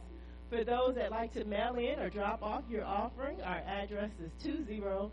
For 0.50 0.64
those 0.64 0.94
that 0.96 1.10
like 1.10 1.32
to 1.34 1.44
mail 1.44 1.76
in 1.76 1.98
or 1.98 2.10
drop 2.10 2.42
off 2.42 2.64
your 2.68 2.84
offering, 2.84 3.40
our 3.42 3.62
address 3.66 4.10
is 4.22 4.30
2020 4.42 5.10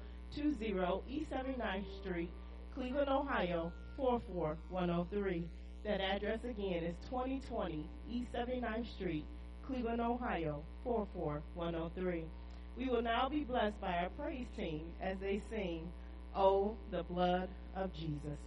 East 1.08 1.32
79th 1.32 2.02
Street, 2.02 2.32
Cleveland, 2.74 3.10
Ohio 3.10 3.72
44103. 3.96 5.48
That 5.86 6.02
address 6.02 6.40
again 6.44 6.84
is 6.84 6.96
2020 7.10 7.86
East 8.10 8.34
79th 8.34 8.94
Street, 8.96 9.26
Cleveland, 9.68 10.02
Ohio 10.02 10.62
44103. 10.84 12.24
We 12.78 12.90
will 12.90 13.02
now 13.02 13.30
be 13.30 13.44
blessed 13.44 13.80
by 13.82 13.94
our 13.94 14.10
praise 14.10 14.48
team 14.58 14.82
as 15.02 15.18
they 15.20 15.42
sing, 15.50 15.88
Oh, 16.36 16.76
the 16.92 17.04
blood 17.04 17.50
of 17.76 17.94
Jesus. 17.94 18.38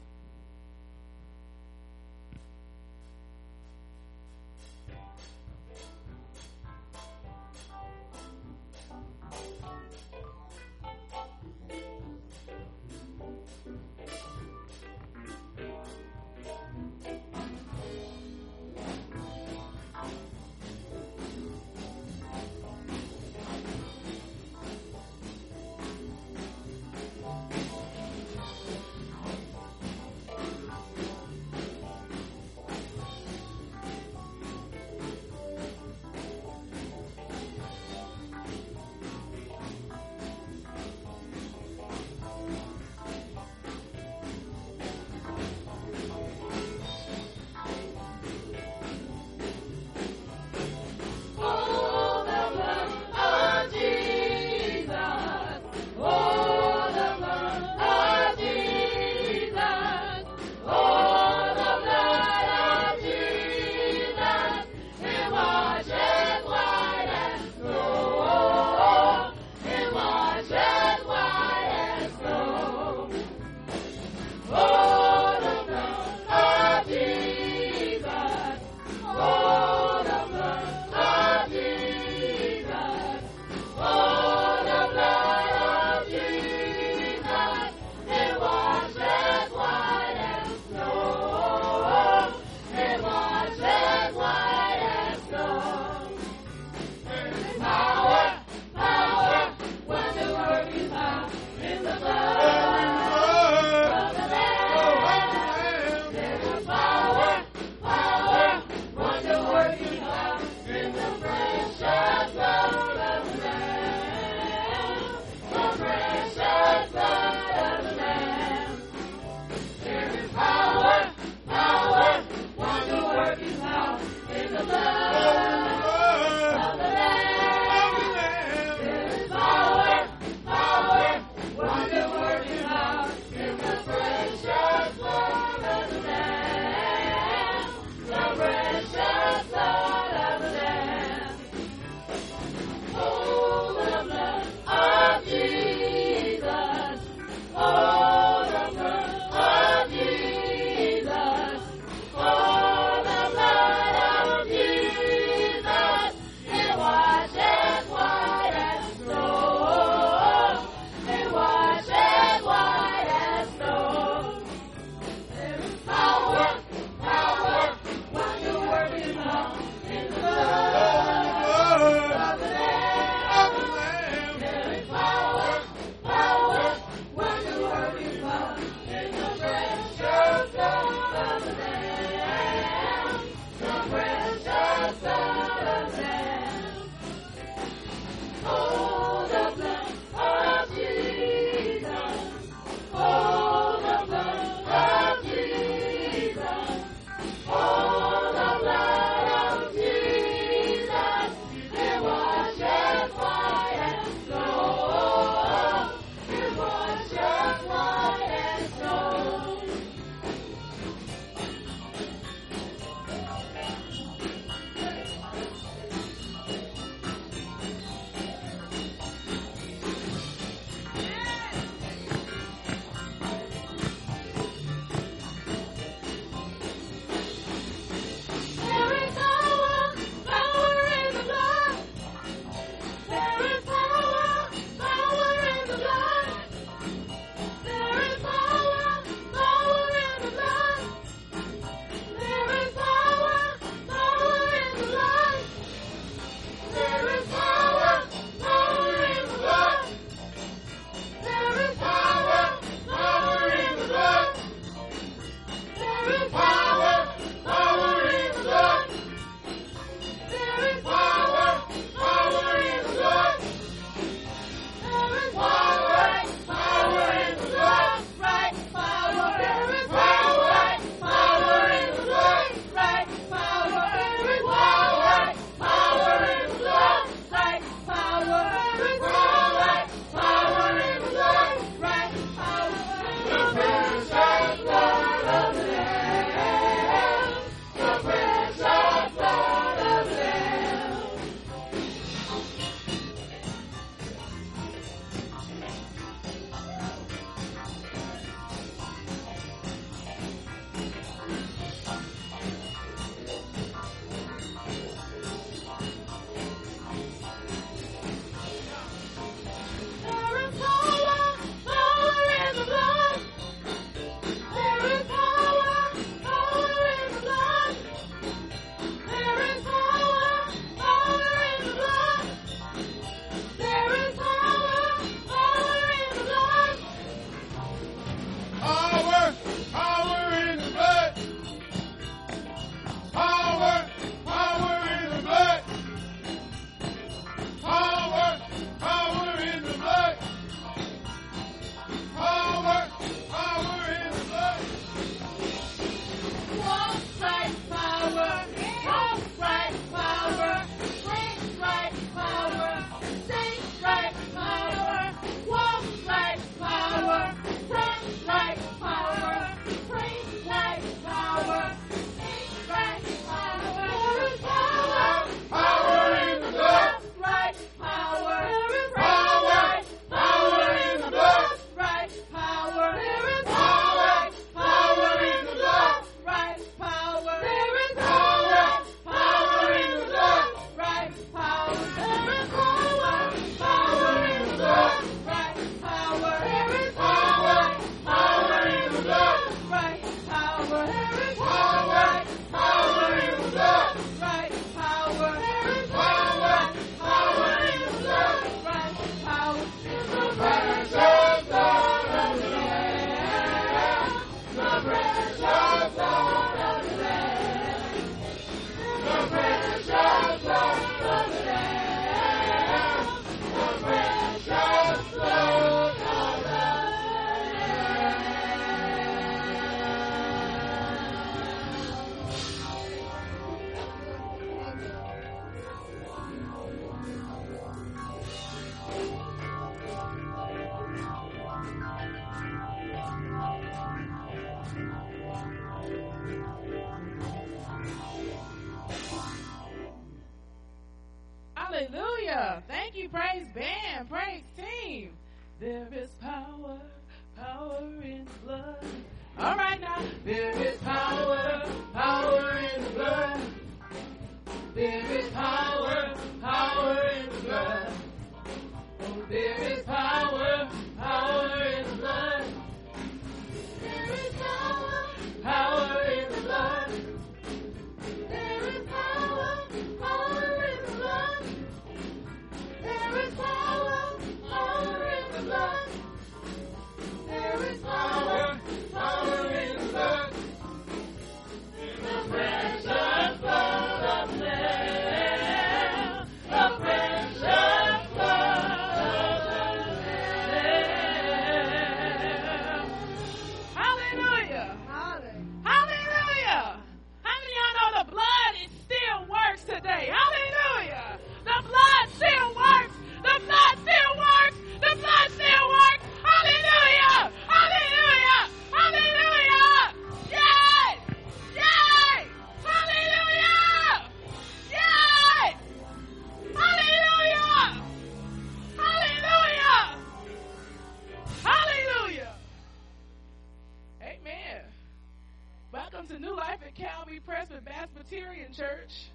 Welcome 525.99 526.17
to 526.17 526.23
New 526.23 526.37
Life 526.37 526.61
at 526.65 526.77
Calvary 526.77 527.21
Presbyterian 527.27 528.53
Church, 528.53 529.11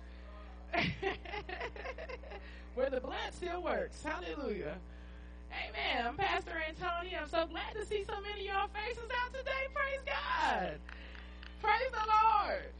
where 2.76 2.90
the 2.90 3.00
blood 3.00 3.32
still 3.32 3.64
works. 3.64 4.04
Hallelujah. 4.04 4.76
Amen. 5.50 6.06
I'm 6.06 6.18
Pastor 6.18 6.62
Antonio. 6.68 7.20
I'm 7.22 7.30
so 7.30 7.48
glad 7.48 7.74
to 7.76 7.86
see 7.86 8.04
so 8.04 8.20
many 8.20 8.50
of 8.50 8.54
y'all 8.54 8.68
faces 8.68 9.10
out 9.24 9.34
today. 9.34 9.52
Praise 9.74 10.02
God. 10.06 10.78
Praise 11.62 11.90
the 11.90 12.44
Lord. 12.44 12.74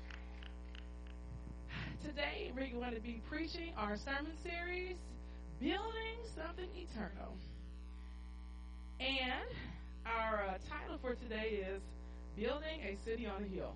Today 2.04 2.52
we're 2.54 2.78
going 2.78 2.96
to 2.96 3.00
be 3.00 3.22
preaching 3.30 3.72
our 3.78 3.96
sermon 3.96 4.34
series, 4.44 4.98
Building 5.62 6.20
Something 6.36 6.68
Eternal. 6.76 7.38
And 9.00 9.48
our 10.06 10.44
uh, 10.44 10.58
title 10.70 10.98
for 11.02 11.16
today 11.16 11.64
is 11.66 11.82
Building 12.36 12.82
a 12.84 12.98
City 13.06 13.26
on 13.26 13.42
a 13.42 13.48
Hill. 13.48 13.74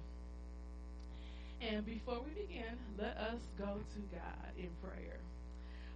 And 1.62 1.86
before 1.86 2.22
we 2.24 2.42
begin, 2.42 2.78
let 2.98 3.18
us 3.18 3.42
go 3.58 3.66
to 3.66 4.00
God 4.14 4.52
in 4.58 4.70
prayer. 4.82 5.18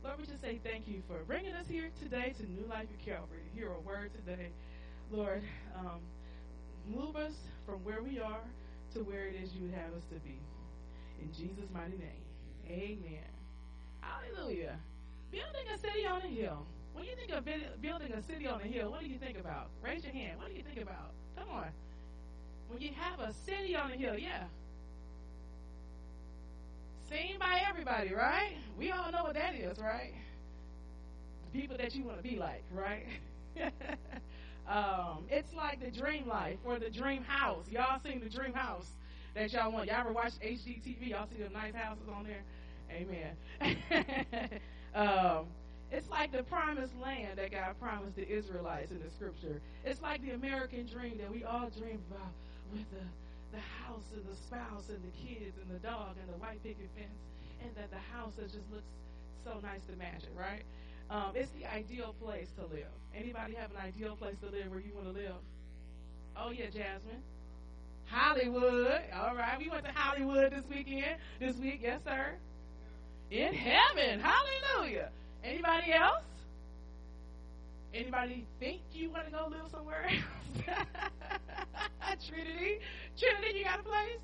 Lord, 0.03 0.19
we 0.19 0.25
just 0.25 0.41
say 0.41 0.59
thank 0.63 0.87
you 0.87 1.03
for 1.07 1.23
bringing 1.27 1.53
us 1.53 1.67
here 1.67 1.91
today 2.01 2.33
to 2.37 2.43
New 2.49 2.65
Life 2.67 2.87
at 2.91 3.05
Calvary 3.05 3.41
hear 3.53 3.71
a 3.71 3.79
word 3.79 4.11
today. 4.13 4.49
Lord, 5.11 5.43
um, 5.77 5.99
move 6.87 7.15
us 7.15 7.33
from 7.65 7.83
where 7.83 8.01
we 8.01 8.19
are 8.19 8.41
to 8.93 8.99
where 9.03 9.27
it 9.27 9.35
is 9.35 9.53
you 9.53 9.63
would 9.63 9.73
have 9.73 9.93
us 9.93 10.03
to 10.09 10.19
be. 10.21 10.39
In 11.21 11.31
Jesus' 11.31 11.69
mighty 11.71 11.97
name, 11.97 12.25
amen. 12.67 13.29
Hallelujah. 14.01 14.79
Building 15.31 15.67
a 15.73 15.77
city 15.77 16.07
on 16.07 16.21
a 16.21 16.27
hill. 16.27 16.65
When 16.93 17.05
you 17.05 17.15
think 17.15 17.31
of 17.31 17.45
building 17.81 18.11
a 18.11 18.23
city 18.23 18.47
on 18.47 18.61
a 18.61 18.67
hill, 18.67 18.89
what 18.91 19.01
do 19.01 19.07
you 19.07 19.19
think 19.19 19.37
about? 19.37 19.69
Raise 19.83 20.03
your 20.03 20.13
hand. 20.13 20.39
What 20.39 20.49
do 20.49 20.55
you 20.55 20.63
think 20.63 20.81
about? 20.81 21.13
Come 21.37 21.49
on. 21.49 21.67
When 22.67 22.81
you 22.81 22.89
have 22.97 23.19
a 23.19 23.31
city 23.45 23.75
on 23.75 23.91
a 23.91 23.95
hill, 23.95 24.17
yeah. 24.17 24.45
Seen 27.11 27.37
by 27.39 27.59
everybody, 27.69 28.13
right? 28.13 28.55
We 28.79 28.89
all 28.91 29.11
know 29.11 29.23
what 29.23 29.33
that 29.33 29.53
is, 29.53 29.77
right? 29.79 30.13
The 31.51 31.59
people 31.59 31.75
that 31.75 31.93
you 31.93 32.05
want 32.05 32.17
to 32.17 32.23
be 32.23 32.37
like, 32.37 32.63
right? 32.73 33.05
um, 34.69 35.25
it's 35.29 35.53
like 35.53 35.81
the 35.81 35.91
dream 35.91 36.25
life 36.25 36.57
or 36.63 36.79
the 36.79 36.89
dream 36.89 37.23
house. 37.23 37.65
Y'all 37.69 37.99
seen 38.01 38.21
the 38.21 38.29
dream 38.29 38.53
house 38.53 38.85
that 39.35 39.51
y'all 39.51 39.73
want. 39.73 39.87
Y'all 39.87 39.99
ever 39.99 40.13
watch 40.13 40.31
HGTV? 40.41 41.09
Y'all 41.09 41.27
see 41.27 41.43
the 41.43 41.49
nice 41.49 41.75
houses 41.75 42.05
on 42.15 42.23
there? 42.23 42.43
Amen. 42.89 43.35
um, 44.95 45.47
it's 45.91 46.07
like 46.09 46.31
the 46.31 46.43
promised 46.43 46.93
land 47.03 47.39
that 47.39 47.51
God 47.51 47.75
promised 47.77 48.15
the 48.15 48.29
Israelites 48.29 48.89
in 48.91 48.99
the 48.99 49.11
scripture. 49.17 49.59
It's 49.83 50.01
like 50.01 50.21
the 50.21 50.31
American 50.31 50.87
dream 50.87 51.17
that 51.17 51.29
we 51.29 51.43
all 51.43 51.69
dream 51.77 51.99
about 52.09 52.31
with 52.71 52.89
the, 52.91 53.03
the 53.51 53.59
house 53.83 54.07
and 54.15 54.23
the 54.25 54.35
spouse 54.35 54.89
and 54.89 54.99
the 55.03 55.13
kids 55.19 55.55
and 55.59 55.69
the 55.69 55.79
dog 55.79 56.15
and 56.19 56.27
the 56.31 56.39
white 56.39 56.63
picket 56.63 56.89
fence 56.95 57.19
and 57.61 57.71
that 57.75 57.91
the 57.91 58.03
house 58.15 58.33
that 58.37 58.47
just 58.51 58.67
looks 58.71 58.87
so 59.43 59.59
nice 59.61 59.81
to 59.85 59.93
it, 59.93 60.33
right? 60.37 60.63
Um, 61.09 61.31
it's 61.35 61.51
the 61.51 61.65
ideal 61.65 62.15
place 62.21 62.47
to 62.57 62.65
live. 62.73 62.91
Anybody 63.15 63.55
have 63.55 63.71
an 63.71 63.77
ideal 63.77 64.15
place 64.15 64.35
to 64.41 64.49
live 64.49 64.71
where 64.71 64.79
you 64.79 64.93
want 64.95 65.07
to 65.07 65.13
live? 65.13 65.35
Oh 66.37 66.51
yeah, 66.51 66.67
Jasmine. 66.67 67.21
Hollywood. 68.05 69.01
All 69.13 69.35
right, 69.35 69.57
we 69.57 69.69
went 69.69 69.85
to 69.85 69.91
Hollywood 69.91 70.51
this 70.51 70.65
weekend. 70.69 71.17
This 71.39 71.55
week, 71.57 71.79
yes, 71.81 72.01
sir. 72.05 72.35
In 73.29 73.53
heaven. 73.53 74.19
Hallelujah. 74.19 75.09
Anybody 75.43 75.93
else? 75.93 76.23
Anybody 77.93 78.45
think 78.59 78.81
you 78.93 79.09
want 79.09 79.25
to 79.25 79.31
go 79.31 79.47
live 79.49 79.69
somewhere 79.69 80.05
else? 80.05 80.65
Trinity? 82.29 82.79
Trinity, 83.17 83.59
you 83.59 83.63
got 83.65 83.79
a 83.79 83.83
place? 83.83 84.21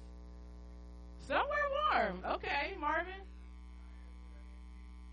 Somewhere 1.27 1.67
warm. 1.91 2.23
Okay, 2.36 2.75
Marvin? 2.80 3.19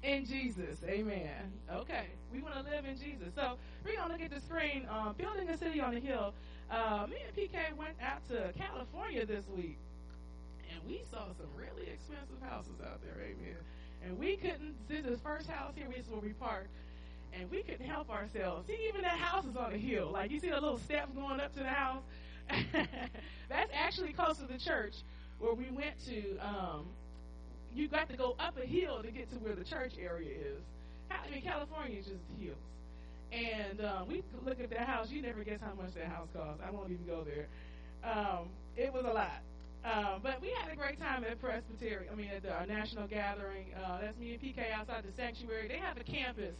In 0.05 0.25
Jesus. 0.27 0.79
Amen. 0.87 1.51
Okay. 1.73 2.07
We 2.33 2.43
want 2.43 2.55
to 2.55 2.63
live 2.63 2.85
in 2.85 2.97
Jesus. 2.99 3.35
So 3.35 3.57
we're 3.85 3.97
to 3.97 4.07
look 4.13 4.21
at 4.21 4.31
the 4.31 4.41
screen. 4.41 4.87
Um, 4.89 5.15
Building 5.19 5.49
a 5.49 5.59
City 5.59 5.81
on 5.81 5.97
a 5.97 6.01
Hill. 6.01 6.35
Uh, 6.71 7.07
me 7.09 7.17
and 7.27 7.35
PK 7.35 7.75
went 7.77 7.97
out 8.03 8.21
to 8.29 8.53
California 8.57 9.27
this 9.27 9.45
week. 9.57 9.79
And 10.71 10.79
we 10.87 11.03
saw 11.11 11.27
some 11.39 11.51
really 11.57 11.91
expensive 11.91 12.41
houses 12.43 12.79
out 12.85 13.01
there. 13.03 13.17
Amen. 13.25 13.57
And 14.05 14.19
we 14.19 14.37
couldn't, 14.37 14.75
this 14.89 15.05
is 15.05 15.19
the 15.19 15.23
first 15.25 15.49
house 15.49 15.73
here, 15.75 15.87
we 15.89 16.03
where 16.11 16.21
we 16.21 16.35
parked, 16.35 16.69
and 17.39 17.51
we 17.51 17.63
couldn't 17.63 17.87
help 17.87 18.11
ourselves. 18.11 18.67
See, 18.67 18.79
even 18.89 19.03
that 19.03 19.19
house 19.19 19.45
is 19.45 19.57
on 19.57 19.73
a 19.73 19.79
hill. 19.79 20.11
Like, 20.13 20.31
you 20.31 20.41
see 20.41 20.51
the 20.51 20.55
little 20.55 20.79
steps 20.79 21.13
going 21.15 21.41
up 21.41 21.53
to 21.55 21.61
the 21.61 21.69
house? 21.69 22.03
That's 23.49 23.71
actually 23.75 24.13
close 24.13 24.39
to 24.39 24.47
the 24.47 24.59
church 24.59 24.95
where 25.39 25.55
we 25.55 25.71
went 25.71 25.95
to. 26.07 26.39
Um, 26.39 26.87
you 27.75 27.89
got 27.89 28.09
to 28.09 28.17
go 28.17 28.37
up 28.39 28.57
a 28.63 28.67
hill 28.67 29.03
to 29.03 29.11
get 29.11 29.31
to 29.31 29.37
where 29.37 29.55
the 29.55 29.65
church 29.65 29.95
area 30.01 30.31
is. 30.31 30.63
I 31.11 31.31
mean, 31.31 31.43
California 31.43 31.99
is 31.99 32.07
just 32.07 32.21
hills. 32.39 32.57
And 33.33 33.85
um, 33.85 34.09
we 34.09 34.23
look 34.45 34.61
at 34.61 34.71
that 34.71 34.87
house. 34.87 35.11
You 35.11 35.23
never 35.23 35.43
guess 35.43 35.59
how 35.61 35.75
much 35.75 35.95
that 35.95 36.07
house 36.07 36.29
costs. 36.33 36.63
I 36.67 36.71
won't 36.71 36.91
even 36.91 37.07
go 37.07 37.25
there. 37.25 37.47
Um, 38.05 38.49
it 38.77 38.93
was 38.93 39.05
a 39.05 39.13
lot. 39.13 39.41
Uh, 39.85 40.19
but 40.23 40.41
we 40.41 40.51
had 40.51 40.73
a 40.73 40.77
great 40.77 40.99
time 41.01 41.25
at 41.25 41.41
Presbyterian. 41.41 42.11
I 42.11 42.17
mean, 42.17 42.31
at 42.35 42.43
the, 42.43 42.53
our 42.53 42.67
national 42.67 43.07
gathering. 43.07 43.67
Uh, 43.75 44.01
that's 44.01 44.19
me 44.19 44.33
and 44.33 44.43
PK 44.43 44.73
outside 44.73 45.03
the 45.05 45.13
sanctuary. 45.17 45.69
They 45.69 45.77
have 45.77 45.99
a 45.99 46.05
campus, 46.05 46.55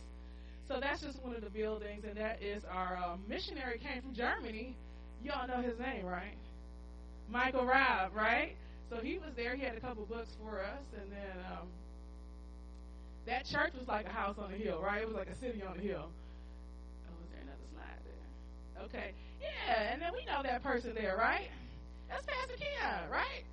so 0.69 0.81
that's 0.81 1.03
just 1.03 1.23
one 1.23 1.35
of 1.35 1.43
the 1.43 1.51
buildings, 1.51 2.05
and 2.09 2.17
that 2.17 2.43
is 2.43 2.63
our 2.71 2.97
uh, 2.97 3.17
missionary 3.29 3.79
came 3.79 4.01
from 4.03 4.15
Germany. 4.15 4.77
Y'all 5.23 5.47
know 5.47 5.61
his 5.61 5.79
name, 5.79 6.07
right? 6.07 6.37
Michael 7.31 7.67
Raab, 7.67 8.15
right? 8.15 8.57
So 8.91 8.97
he 8.97 9.19
was 9.19 9.33
there. 9.37 9.57
He 9.57 9.63
had 9.63 9.77
a 9.77 9.81
couple 9.81 10.05
books 10.07 10.31
for 10.43 10.61
us, 10.61 10.85
and 11.01 11.11
then 11.13 11.37
um, 11.53 11.69
that 13.27 13.45
church 13.47 13.73
was 13.79 13.89
like 13.89 14.07
a 14.07 14.13
house 14.13 14.37
on 14.39 14.53
a 14.53 14.57
hill, 14.57 14.81
right? 14.83 15.03
It 15.03 15.09
was 15.09 15.17
like 15.17 15.29
a 15.29 15.37
city 15.37 15.63
on 15.63 15.77
a 15.79 15.81
hill. 15.81 16.09
Oh, 16.09 17.17
is 17.25 17.31
there 17.33 17.43
another 17.43 17.69
slide 17.73 18.01
there? 18.05 18.85
Okay, 18.85 19.13
yeah, 19.41 19.93
and 19.93 20.01
then 20.01 20.13
we 20.13 20.25
know 20.25 20.43
that 20.43 20.63
person 20.63 20.93
there, 20.95 21.17
right? 21.17 21.49
That's 22.09 22.25
Pastor 22.27 22.57
Keon, 22.57 23.11
right? 23.11 23.45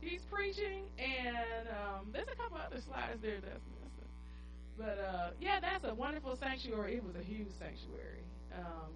He's 0.00 0.22
preaching, 0.30 0.88
and 0.98 1.68
um, 1.68 2.08
there's 2.12 2.28
a 2.32 2.36
couple 2.36 2.56
other 2.56 2.80
slides 2.80 3.20
there 3.22 3.40
that's. 3.40 3.79
But 4.80 4.96
uh, 4.96 5.36
yeah, 5.44 5.60
that's 5.60 5.84
a 5.84 5.92
wonderful 5.92 6.40
sanctuary. 6.40 6.96
It 6.96 7.04
was 7.04 7.12
a 7.14 7.22
huge 7.22 7.52
sanctuary. 7.60 8.24
Um, 8.56 8.88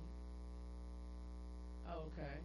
okay. 2.09 2.40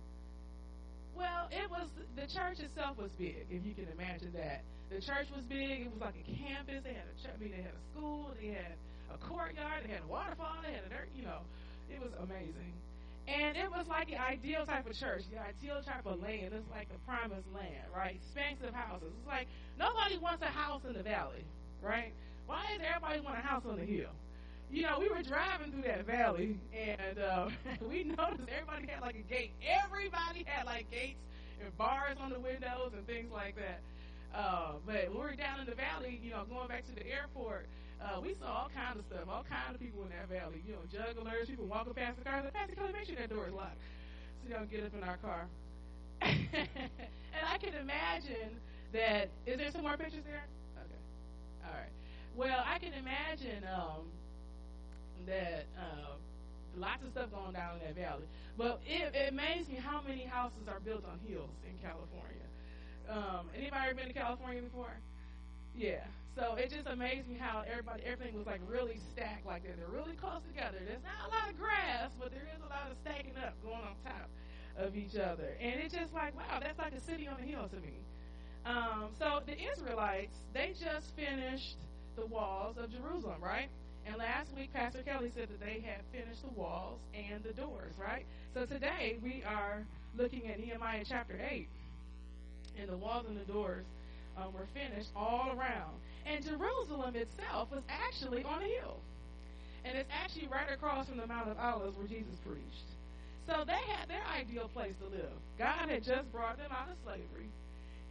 Well, 1.16 1.48
it 1.48 1.72
was 1.72 1.88
the 2.20 2.28
church 2.28 2.60
itself 2.60 3.00
was 3.00 3.12
big, 3.16 3.48
if 3.48 3.64
you 3.64 3.72
can 3.72 3.88
imagine 3.96 4.36
that. 4.36 4.68
The 4.92 5.00
church 5.00 5.32
was 5.32 5.48
big. 5.48 5.88
It 5.88 5.92
was 5.92 6.04
like 6.04 6.20
a 6.20 6.26
campus. 6.28 6.84
They 6.84 6.92
had 6.92 7.08
a 7.08 7.16
church. 7.24 7.32
I 7.32 7.40
mean, 7.40 7.56
they 7.56 7.64
had 7.64 7.72
a 7.72 7.84
school. 7.96 8.36
They 8.36 8.52
had 8.60 8.76
a 9.08 9.18
courtyard. 9.24 9.88
They 9.88 9.94
had 9.96 10.04
a 10.04 10.12
waterfall. 10.12 10.60
They 10.60 10.76
had 10.76 10.84
a 10.84 10.92
dirt. 10.92 11.08
You 11.16 11.24
know, 11.24 11.40
it 11.88 12.04
was 12.04 12.12
amazing. 12.20 12.76
And 13.30 13.56
it 13.56 13.70
was 13.72 13.88
like 13.88 14.10
the 14.12 14.20
ideal 14.20 14.66
type 14.66 14.90
of 14.90 14.98
church, 14.98 15.24
the 15.32 15.40
ideal 15.40 15.80
type 15.86 16.04
of 16.04 16.20
land. 16.20 16.52
It's 16.52 16.68
like 16.76 16.92
the 16.92 17.00
promised 17.08 17.48
land, 17.56 17.88
right? 17.96 18.20
Expensive 18.20 18.74
houses. 18.76 19.14
It's 19.16 19.30
like 19.30 19.48
nobody 19.78 20.18
wants 20.18 20.44
a 20.44 20.52
house 20.52 20.82
in 20.84 20.92
the 20.92 21.04
valley, 21.06 21.46
right? 21.80 22.12
Why 22.50 22.66
does 22.74 22.82
everybody 22.82 23.22
want 23.22 23.38
a 23.38 23.46
house 23.46 23.62
on 23.70 23.78
the 23.78 23.86
hill? 23.86 24.10
You 24.74 24.82
know, 24.82 24.98
we 24.98 25.06
were 25.06 25.22
driving 25.22 25.70
through 25.70 25.86
that 25.86 26.10
valley, 26.10 26.58
and 26.74 27.22
uh, 27.22 27.46
we 27.90 28.02
noticed 28.10 28.50
everybody 28.50 28.90
had 28.90 29.06
like 29.06 29.22
a 29.22 29.26
gate. 29.30 29.54
Everybody 29.62 30.42
had 30.50 30.66
like 30.66 30.90
gates 30.90 31.22
and 31.62 31.70
bars 31.78 32.18
on 32.18 32.34
the 32.34 32.42
windows 32.42 32.98
and 32.98 33.06
things 33.06 33.30
like 33.30 33.54
that. 33.62 33.86
Uh, 34.34 34.82
but 34.82 35.14
when 35.14 35.22
we 35.22 35.30
were 35.30 35.38
down 35.38 35.62
in 35.62 35.70
the 35.70 35.78
valley, 35.78 36.18
you 36.26 36.34
know, 36.34 36.42
going 36.50 36.68
back 36.68 36.90
to 36.90 36.94
the 36.98 37.06
airport, 37.06 37.70
uh, 38.02 38.18
we 38.18 38.34
saw 38.42 38.66
all 38.66 38.72
kinds 38.74 38.98
of 38.98 39.06
stuff, 39.06 39.30
all 39.30 39.46
kinds 39.46 39.78
of 39.78 39.80
people 39.80 40.02
in 40.02 40.10
that 40.10 40.26
valley. 40.26 40.66
You 40.66 40.74
know, 40.74 40.82
jugglers, 40.90 41.46
people 41.46 41.70
walking 41.70 41.94
past 41.94 42.18
the 42.18 42.26
car. 42.26 42.42
Like, 42.42 42.54
Pastor 42.58 42.74
Kelly, 42.74 42.98
make 42.98 43.06
sure 43.06 43.18
that 43.22 43.30
door 43.30 43.46
is 43.46 43.54
locked 43.54 43.78
so 44.42 44.50
you 44.50 44.58
don't 44.58 44.70
get 44.74 44.90
up 44.90 44.94
in 44.98 45.06
our 45.06 45.22
car. 45.22 45.46
and 46.26 47.46
I 47.46 47.62
can 47.62 47.78
imagine 47.78 48.58
that. 48.94 49.30
Is 49.46 49.62
there 49.62 49.70
some 49.70 49.86
more 49.86 49.98
pictures 50.02 50.26
there? 50.26 50.50
Okay. 50.82 51.02
All 51.70 51.78
right. 51.78 51.94
Well, 52.40 52.64
I 52.64 52.80
can 52.80 52.96
imagine 52.96 53.68
um, 53.68 54.08
that 55.28 55.68
uh, 55.76 56.16
lots 56.80 57.04
of 57.04 57.12
stuff 57.12 57.36
going 57.36 57.52
down 57.52 57.84
in 57.84 57.92
that 57.92 58.00
valley. 58.00 58.24
But 58.56 58.80
it, 58.88 59.12
it 59.12 59.36
amazed 59.36 59.68
me 59.68 59.76
how 59.76 60.00
many 60.00 60.24
houses 60.24 60.72
are 60.72 60.80
built 60.80 61.04
on 61.04 61.20
hills 61.28 61.52
in 61.68 61.76
California. 61.84 62.48
Um, 63.12 63.52
anybody 63.52 63.92
ever 63.92 63.96
been 64.00 64.08
to 64.08 64.16
California 64.16 64.64
before? 64.64 64.96
Yeah. 65.76 66.08
So 66.40 66.56
it 66.56 66.72
just 66.72 66.88
amazed 66.88 67.28
me 67.28 67.36
how 67.36 67.68
everybody, 67.68 68.08
everything 68.08 68.40
was 68.40 68.48
like 68.48 68.64
really 68.72 69.04
stacked 69.12 69.44
like 69.44 69.68
that. 69.68 69.76
They're 69.76 69.92
really 69.92 70.16
close 70.16 70.40
together. 70.48 70.80
There's 70.80 71.04
not 71.04 71.28
a 71.28 71.30
lot 71.36 71.52
of 71.52 71.60
grass, 71.60 72.16
but 72.16 72.32
there 72.32 72.48
is 72.56 72.64
a 72.64 72.72
lot 72.72 72.88
of 72.88 72.96
stacking 73.04 73.36
up 73.36 73.52
going 73.60 73.84
on 73.84 74.00
top 74.08 74.32
of 74.80 74.96
each 74.96 75.20
other. 75.20 75.60
And 75.60 75.84
it's 75.84 75.92
just 75.92 76.16
like, 76.16 76.32
wow, 76.40 76.64
that's 76.64 76.80
like 76.80 76.96
a 76.96 77.04
city 77.04 77.28
on 77.28 77.36
a 77.36 77.44
hill 77.44 77.68
to 77.68 77.80
me. 77.84 78.00
Um, 78.64 79.12
so 79.20 79.44
the 79.44 79.60
Israelites, 79.60 80.40
they 80.56 80.72
just 80.80 81.12
finished 81.20 81.76
the 82.20 82.28
walls 82.28 82.76
of 82.78 82.92
Jerusalem, 82.92 83.42
right? 83.42 83.70
And 84.06 84.18
last 84.18 84.50
week, 84.56 84.74
Pastor 84.74 85.04
Kelly 85.04 85.32
said 85.36 85.50
that 85.50 85.60
they 85.60 85.82
had 85.86 86.02
finished 86.12 86.42
the 86.44 86.54
walls 86.60 87.00
and 87.14 87.44
the 87.44 87.54
doors, 87.54 87.94
right? 88.00 88.26
So 88.54 88.66
today 88.66 89.18
we 89.24 89.44
are 89.44 89.86
looking 90.18 90.48
at 90.48 90.60
Nehemiah 90.60 91.04
chapter 91.08 91.40
8. 91.40 91.68
And 92.80 92.90
the 92.90 92.98
walls 92.98 93.26
and 93.28 93.40
the 93.40 93.46
doors 93.46 93.86
um, 94.38 94.54
were 94.54 94.68
finished 94.74 95.10
all 95.16 95.52
around. 95.58 95.94
And 96.26 96.44
Jerusalem 96.44 97.16
itself 97.16 97.72
was 97.72 97.84
actually 97.90 98.44
on 98.44 98.62
a 98.62 98.68
hill. 98.68 98.98
And 99.86 99.98
it's 99.98 100.10
actually 100.12 100.48
right 100.48 100.72
across 100.72 101.08
from 101.08 101.18
the 101.18 101.28
Mount 101.28 101.50
of 101.50 101.58
Olives 101.58 101.98
where 101.98 102.08
Jesus 102.08 102.36
preached. 102.46 102.90
So 103.48 103.64
they 103.66 103.80
had 103.96 104.08
their 104.08 104.24
ideal 104.28 104.70
place 104.74 104.94
to 105.02 105.08
live. 105.08 105.34
God 105.58 105.90
had 105.90 106.04
just 106.04 106.32
brought 106.32 106.58
them 106.58 106.72
out 106.72 106.90
of 106.92 106.98
slavery 107.04 107.50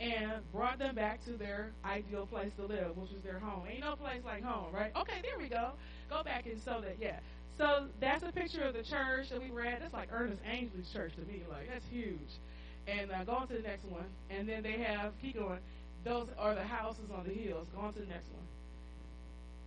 and 0.00 0.30
brought 0.52 0.78
them 0.78 0.94
back 0.94 1.24
to 1.24 1.32
their 1.32 1.72
ideal 1.84 2.26
place 2.26 2.52
to 2.56 2.66
live, 2.66 2.96
which 2.96 3.10
was 3.10 3.22
their 3.22 3.38
home. 3.38 3.64
Ain't 3.68 3.80
no 3.80 3.96
place 3.96 4.22
like 4.24 4.44
home, 4.44 4.72
right? 4.72 4.92
Okay, 4.96 5.20
there 5.22 5.38
we 5.38 5.48
go. 5.48 5.70
Go 6.08 6.22
back 6.22 6.46
and 6.46 6.60
show 6.62 6.80
that, 6.80 6.96
yeah. 7.00 7.18
So 7.56 7.86
that's 8.00 8.22
a 8.22 8.30
picture 8.30 8.62
of 8.62 8.74
the 8.74 8.84
church 8.84 9.30
that 9.30 9.42
we 9.42 9.50
were 9.50 9.62
at. 9.62 9.80
That's 9.80 9.92
like 9.92 10.08
Ernest 10.12 10.40
Angley's 10.48 10.88
church 10.92 11.12
to 11.16 11.22
me. 11.22 11.42
Like, 11.50 11.68
that's 11.68 11.86
huge. 11.90 12.38
And 12.86 13.10
uh, 13.10 13.24
go 13.24 13.32
on 13.32 13.48
to 13.48 13.54
the 13.54 13.62
next 13.62 13.84
one. 13.84 14.06
And 14.30 14.48
then 14.48 14.62
they 14.62 14.78
have, 14.78 15.12
keep 15.20 15.36
going, 15.36 15.58
those 16.04 16.28
are 16.38 16.54
the 16.54 16.62
houses 16.62 17.10
on 17.12 17.26
the 17.26 17.34
hills. 17.34 17.66
Go 17.74 17.82
on 17.82 17.92
to 17.94 17.98
the 17.98 18.06
next 18.06 18.30
one. 18.30 18.46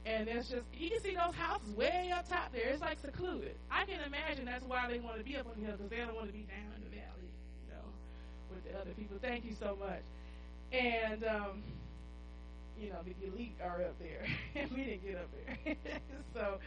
And 0.06 0.28
it's 0.30 0.50
just, 0.50 0.64
you 0.74 0.90
can 0.90 1.02
see 1.02 1.14
those 1.14 1.36
houses 1.36 1.76
way 1.76 2.10
up 2.16 2.28
top 2.28 2.54
there. 2.54 2.70
It's 2.70 2.82
like 2.82 2.98
secluded. 3.00 3.54
I 3.70 3.84
can 3.86 4.00
imagine 4.08 4.46
that's 4.46 4.66
why 4.66 4.88
they 4.88 5.00
want 5.00 5.18
to 5.18 5.24
be 5.24 5.36
up 5.36 5.46
on 5.46 5.60
the 5.60 5.68
hill 5.68 5.76
because 5.76 5.92
they 5.92 5.98
don't 5.98 6.16
want 6.16 6.28
to 6.28 6.34
be 6.34 6.48
down 6.48 6.72
in 6.76 6.82
the 6.82 6.90
valley, 6.96 7.30
you 7.68 7.76
know, 7.76 7.86
with 8.50 8.64
the 8.64 8.80
other 8.80 8.92
people. 8.98 9.18
Thank 9.22 9.46
you 9.46 9.54
so 9.60 9.78
much. 9.78 10.02
And, 10.72 11.24
um, 11.26 11.64
you 12.80 12.90
know, 12.90 13.00
the 13.06 13.28
elite 13.28 13.56
are 13.64 13.82
up 13.82 14.00
there. 14.00 14.26
and 14.56 14.72
we 14.72 14.84
didn't 14.84 15.04
get 15.06 15.16
up 15.16 15.30
there. 15.32 15.76
so, 16.34 16.58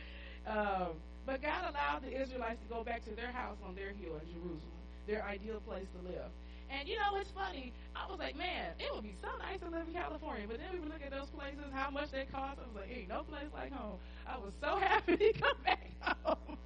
um, 0.46 0.88
but 1.26 1.42
God 1.42 1.70
allowed 1.70 2.02
the 2.02 2.12
Israelites 2.20 2.60
to 2.62 2.74
go 2.74 2.84
back 2.84 3.04
to 3.04 3.10
their 3.16 3.32
house 3.32 3.56
on 3.66 3.74
their 3.74 3.90
hill 3.90 4.20
in 4.20 4.28
Jerusalem, 4.32 4.78
their 5.06 5.24
ideal 5.24 5.60
place 5.66 5.86
to 5.96 6.08
live. 6.08 6.30
And 6.70 6.88
you 6.88 6.96
know, 6.96 7.16
it's 7.16 7.30
funny. 7.30 7.72
I 7.94 8.10
was 8.10 8.18
like, 8.18 8.36
man, 8.36 8.72
it 8.78 8.92
would 8.94 9.04
be 9.04 9.14
so 9.20 9.28
nice 9.38 9.60
to 9.60 9.68
live 9.68 9.86
in 9.86 9.94
California. 9.94 10.46
But 10.48 10.58
then 10.58 10.68
we 10.72 10.80
would 10.80 10.88
look 10.88 11.02
at 11.04 11.10
those 11.10 11.28
places, 11.30 11.64
how 11.72 11.90
much 11.90 12.10
they 12.10 12.24
cost. 12.24 12.58
I 12.58 12.66
was 12.66 12.76
like, 12.76 12.88
hey, 12.88 13.06
no 13.08 13.22
place 13.22 13.48
like 13.52 13.72
home. 13.72 13.98
I 14.26 14.36
was 14.38 14.52
so 14.60 14.76
happy 14.80 15.16
to 15.16 15.32
come 15.32 15.56
back 15.64 15.90
home. 16.02 16.56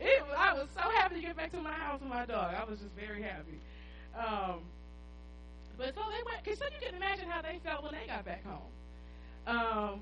it, 0.00 0.22
I 0.36 0.52
was 0.54 0.68
so 0.74 0.82
happy 0.98 1.16
to 1.16 1.20
get 1.20 1.36
back 1.36 1.52
to 1.52 1.60
my 1.62 1.72
house 1.72 2.00
with 2.00 2.10
my 2.10 2.26
dog. 2.26 2.54
I 2.54 2.64
was 2.68 2.78
just 2.78 2.94
very 2.94 3.22
happy. 3.22 3.58
Um, 4.18 4.62
but 5.78 5.94
so 5.94 6.02
they 6.10 6.22
went, 6.26 6.58
so 6.58 6.64
you 6.64 6.86
can 6.86 6.96
imagine 6.96 7.28
how 7.28 7.40
they 7.40 7.60
felt 7.64 7.84
when 7.84 7.92
they 7.92 8.06
got 8.06 8.24
back 8.24 8.44
home. 8.44 8.68
Um, 9.46 10.00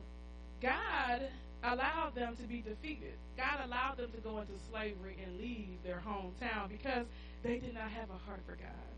God 0.61 1.21
allowed 1.63 2.15
them 2.15 2.35
to 2.37 2.43
be 2.45 2.63
defeated. 2.63 3.15
God 3.37 3.61
allowed 3.65 3.99
them 3.99 4.11
to 4.13 4.21
go 4.23 4.39
into 4.39 4.53
slavery 4.71 5.17
and 5.23 5.39
leave 5.39 5.77
their 5.85 6.03
hometown 6.07 6.69
because 6.69 7.07
they 7.43 7.59
did 7.59 7.75
not 7.75 7.91
have 7.91 8.09
a 8.09 8.19
heart 8.27 8.41
for 8.47 8.57
God. 8.57 8.95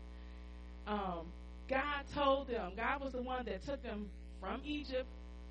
Um, 0.87 1.25
God 1.67 2.03
told 2.15 2.47
them, 2.47 2.71
God 2.75 3.01
was 3.01 3.11
the 3.11 3.21
one 3.21 3.45
that 3.45 3.63
took 3.65 3.83
them 3.83 4.09
from 4.39 4.61
Egypt 4.65 5.05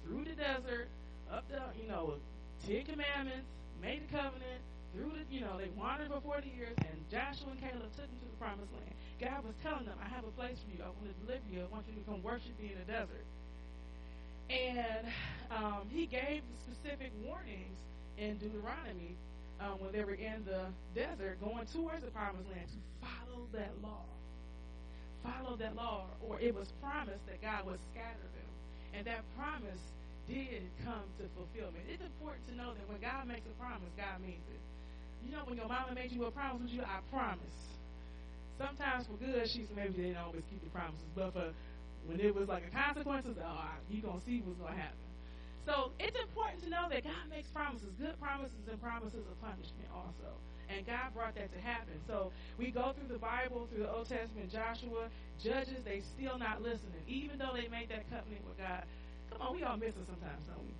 through 0.04 0.24
the 0.24 0.32
desert, 0.32 0.88
up 1.30 1.44
the, 1.50 1.60
you 1.80 1.88
know, 1.88 2.14
Ten 2.66 2.84
Commandments, 2.84 3.46
made 3.82 4.02
the 4.08 4.16
covenant, 4.16 4.62
through 4.94 5.12
the, 5.12 5.22
you 5.30 5.40
know, 5.40 5.58
they 5.58 5.68
wandered 5.76 6.08
for 6.08 6.20
40 6.20 6.48
years, 6.56 6.76
and 6.78 6.96
Joshua 7.10 7.52
and 7.52 7.60
Caleb 7.60 7.90
took 7.96 8.08
them 8.08 8.18
to 8.20 8.28
the 8.28 8.38
promised 8.40 8.72
land. 8.72 8.94
God 9.20 9.44
was 9.44 9.54
telling 9.62 9.84
them, 9.84 9.98
I 9.98 10.08
have 10.08 10.24
a 10.24 10.32
place 10.38 10.56
for 10.62 10.70
you. 10.70 10.80
I 10.82 10.88
want 10.94 11.10
to 11.10 11.16
deliver 11.26 11.46
you. 11.50 11.66
I 11.66 11.68
want 11.72 11.84
you 11.90 11.94
to 11.98 12.04
come 12.06 12.22
worship 12.22 12.54
me 12.62 12.72
in 12.72 12.78
the 12.78 12.88
desert. 12.88 13.26
And 14.48 15.04
um, 15.50 15.84
he 15.90 16.06
gave 16.06 16.40
specific 16.64 17.12
warnings 17.26 17.78
in 18.16 18.38
Deuteronomy 18.38 19.18
um, 19.60 19.76
when 19.82 19.92
they 19.92 20.04
were 20.04 20.16
in 20.16 20.44
the 20.46 20.70
desert 20.94 21.36
going 21.42 21.66
towards 21.74 22.02
the 22.02 22.10
promised 22.10 22.48
land 22.48 22.66
to 22.70 22.80
follow 23.02 23.44
that 23.52 23.74
law. 23.82 24.06
Follow 25.22 25.56
that 25.56 25.74
law, 25.74 26.06
or 26.22 26.40
it 26.40 26.54
was 26.54 26.72
promised 26.80 27.26
that 27.26 27.42
God 27.42 27.66
would 27.66 27.80
scatter 27.92 28.22
them. 28.22 28.50
And 28.94 29.06
that 29.06 29.22
promise 29.36 29.82
did 30.28 30.68
come 30.84 31.08
to 31.18 31.24
fulfillment. 31.34 31.88
It's 31.88 32.04
important 32.04 32.44
to 32.52 32.54
know 32.54 32.76
that 32.76 32.84
when 32.86 33.00
God 33.00 33.24
makes 33.26 33.48
a 33.48 33.56
promise, 33.56 33.88
God 33.96 34.20
means 34.20 34.44
it. 34.52 34.62
You 35.24 35.32
know, 35.34 35.42
when 35.48 35.56
your 35.56 35.66
mama 35.66 35.96
made 35.96 36.12
you 36.12 36.28
a 36.28 36.30
promise, 36.30 36.68
with 36.68 36.72
you 36.72 36.84
I 36.84 37.00
promise. 37.10 37.58
Sometimes 38.60 39.08
for 39.08 39.16
good, 39.18 39.48
she's 39.48 39.66
maybe 39.74 39.96
they 39.96 40.14
didn't 40.14 40.22
always 40.22 40.44
keep 40.50 40.62
the 40.62 40.70
promises, 40.70 41.08
but 41.16 41.32
for 41.32 41.50
when 42.06 42.20
it 42.20 42.34
was 42.34 42.46
like 42.48 42.62
a 42.66 42.72
consequences, 42.72 43.36
oh, 43.40 43.74
you 43.90 44.02
gonna 44.02 44.22
see 44.26 44.42
what's 44.44 44.58
gonna 44.60 44.76
happen. 44.76 45.08
So 45.66 45.92
it's 46.00 46.16
important 46.16 46.64
to 46.64 46.68
know 46.72 46.88
that 46.88 47.04
God 47.04 47.24
makes 47.28 47.48
promises, 47.52 47.92
good 48.00 48.16
promises 48.16 48.56
and 48.70 48.80
promises 48.80 49.20
of 49.20 49.36
punishment 49.40 49.88
also. 49.92 50.32
And 50.68 50.84
God 50.84 51.12
brought 51.12 51.36
that 51.36 51.52
to 51.52 51.60
happen. 51.60 51.96
So 52.08 52.32
we 52.56 52.70
go 52.72 52.92
through 52.96 53.08
the 53.12 53.20
Bible, 53.20 53.68
through 53.68 53.84
the 53.84 53.92
Old 53.92 54.08
Testament, 54.08 54.52
Joshua, 54.52 55.08
Judges, 55.40 55.80
they 55.84 56.00
still 56.16 56.36
not 56.36 56.60
listening. 56.60 57.04
Even 57.08 57.38
though 57.38 57.52
they 57.52 57.68
made 57.68 57.88
that 57.88 58.08
covenant 58.08 58.44
with 58.48 58.56
God. 58.56 58.84
Come 59.30 59.42
on, 59.42 59.54
we 59.56 59.62
all 59.62 59.76
miss 59.76 59.94
it 59.96 60.06
sometimes, 60.06 60.46
don't 60.46 60.64
we? 60.64 60.74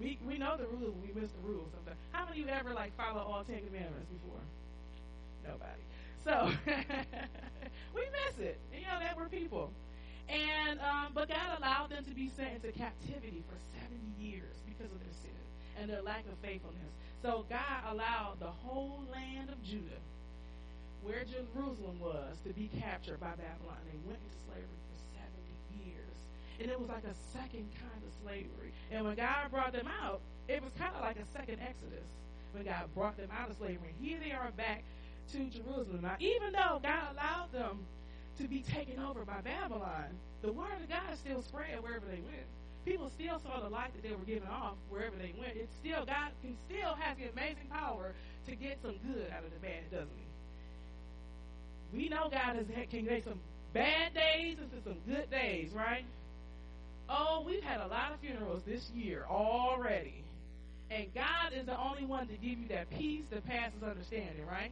We 0.00 0.18
we 0.26 0.38
know 0.38 0.56
the 0.56 0.66
rules, 0.66 0.94
we 1.02 1.12
miss 1.18 1.30
the 1.30 1.46
rules 1.46 1.70
sometimes. 1.74 1.98
How 2.12 2.24
many 2.24 2.42
of 2.42 2.48
you 2.48 2.52
ever 2.52 2.74
like 2.74 2.96
follow 2.96 3.20
all 3.20 3.44
ten 3.44 3.62
commandments 3.64 4.08
before? 4.10 4.42
Nobody. 5.46 5.82
So 6.24 6.50
we 7.94 8.02
miss 8.10 8.38
it. 8.40 8.58
You 8.72 8.86
know 8.86 8.98
that 9.00 9.16
we're 9.16 9.28
people. 9.28 9.70
And 10.28 10.80
um, 10.80 11.12
but 11.14 11.28
God 11.28 11.58
allowed 11.58 11.90
them 11.90 12.04
to 12.04 12.14
be 12.14 12.30
sent 12.36 12.54
into 12.56 12.72
captivity 12.72 13.44
for 13.48 13.56
70 13.76 14.00
years 14.18 14.56
because 14.66 14.90
of 14.90 14.98
their 15.00 15.12
sin 15.22 15.36
and 15.78 15.90
their 15.90 16.02
lack 16.02 16.24
of 16.26 16.38
faithfulness. 16.40 16.90
So 17.22 17.44
God 17.48 17.80
allowed 17.92 18.40
the 18.40 18.52
whole 18.64 19.04
land 19.12 19.50
of 19.50 19.62
Judah, 19.62 20.00
where 21.02 21.24
Jerusalem 21.24 22.00
was, 22.00 22.36
to 22.46 22.52
be 22.52 22.70
captured 22.80 23.20
by 23.20 23.36
Babylon. 23.36 23.80
They 23.88 24.00
went 24.08 24.20
into 24.20 24.36
slavery 24.48 24.64
for 24.64 24.68
70 24.68 24.72
years. 24.72 24.83
And 26.60 26.70
it 26.70 26.78
was 26.78 26.88
like 26.88 27.04
a 27.04 27.14
second 27.32 27.66
kind 27.74 28.02
of 28.06 28.12
slavery. 28.22 28.72
And 28.90 29.04
when 29.04 29.16
God 29.16 29.50
brought 29.50 29.72
them 29.72 29.88
out, 30.02 30.20
it 30.48 30.62
was 30.62 30.72
kind 30.78 30.94
of 30.94 31.02
like 31.02 31.16
a 31.16 31.26
second 31.36 31.58
Exodus. 31.60 32.06
When 32.52 32.64
God 32.64 32.86
brought 32.94 33.16
them 33.16 33.28
out 33.36 33.50
of 33.50 33.56
slavery. 33.56 33.94
Here 34.00 34.18
they 34.22 34.30
are 34.30 34.50
back 34.56 34.84
to 35.32 35.38
Jerusalem. 35.50 36.00
Now, 36.02 36.16
even 36.20 36.52
though 36.52 36.78
God 36.82 37.12
allowed 37.12 37.50
them 37.52 37.84
to 38.38 38.46
be 38.46 38.62
taken 38.62 39.02
over 39.02 39.24
by 39.24 39.40
Babylon, 39.40 40.14
the 40.42 40.52
word 40.52 40.78
of 40.80 40.88
God 40.88 41.18
still 41.18 41.42
spread 41.42 41.82
wherever 41.82 42.06
they 42.06 42.22
went. 42.22 42.46
People 42.84 43.10
still 43.10 43.40
saw 43.40 43.60
the 43.60 43.70
light 43.70 43.90
that 43.94 44.02
they 44.02 44.14
were 44.14 44.26
giving 44.26 44.48
off 44.48 44.74
wherever 44.90 45.16
they 45.16 45.32
went. 45.38 45.56
It 45.56 45.68
still 45.80 46.04
God 46.04 46.30
can 46.42 46.54
still 46.68 46.94
has 46.94 47.16
the 47.16 47.32
amazing 47.32 47.66
power 47.70 48.12
to 48.46 48.54
get 48.54 48.78
some 48.82 48.94
good 49.08 49.32
out 49.32 49.42
of 49.42 49.50
the 49.50 49.58
bad, 49.60 49.90
doesn't 49.90 50.08
he? 50.16 50.24
we 51.94 52.08
know 52.08 52.28
God 52.30 52.56
has 52.56 52.66
can 52.90 53.04
make 53.04 53.24
some 53.24 53.40
bad 53.72 54.14
days 54.14 54.58
into 54.58 54.82
some 54.82 54.98
good 55.06 55.30
days, 55.30 55.70
right? 55.72 56.04
Oh, 57.08 57.42
we've 57.46 57.62
had 57.62 57.80
a 57.80 57.86
lot 57.86 58.12
of 58.12 58.20
funerals 58.20 58.62
this 58.66 58.90
year 58.94 59.24
already. 59.28 60.24
And 60.90 61.12
God 61.14 61.52
is 61.52 61.66
the 61.66 61.78
only 61.78 62.04
one 62.04 62.28
to 62.28 62.34
give 62.34 62.58
you 62.58 62.68
that 62.68 62.90
peace 62.90 63.24
that 63.30 63.44
passes 63.46 63.82
understanding, 63.82 64.46
right? 64.46 64.70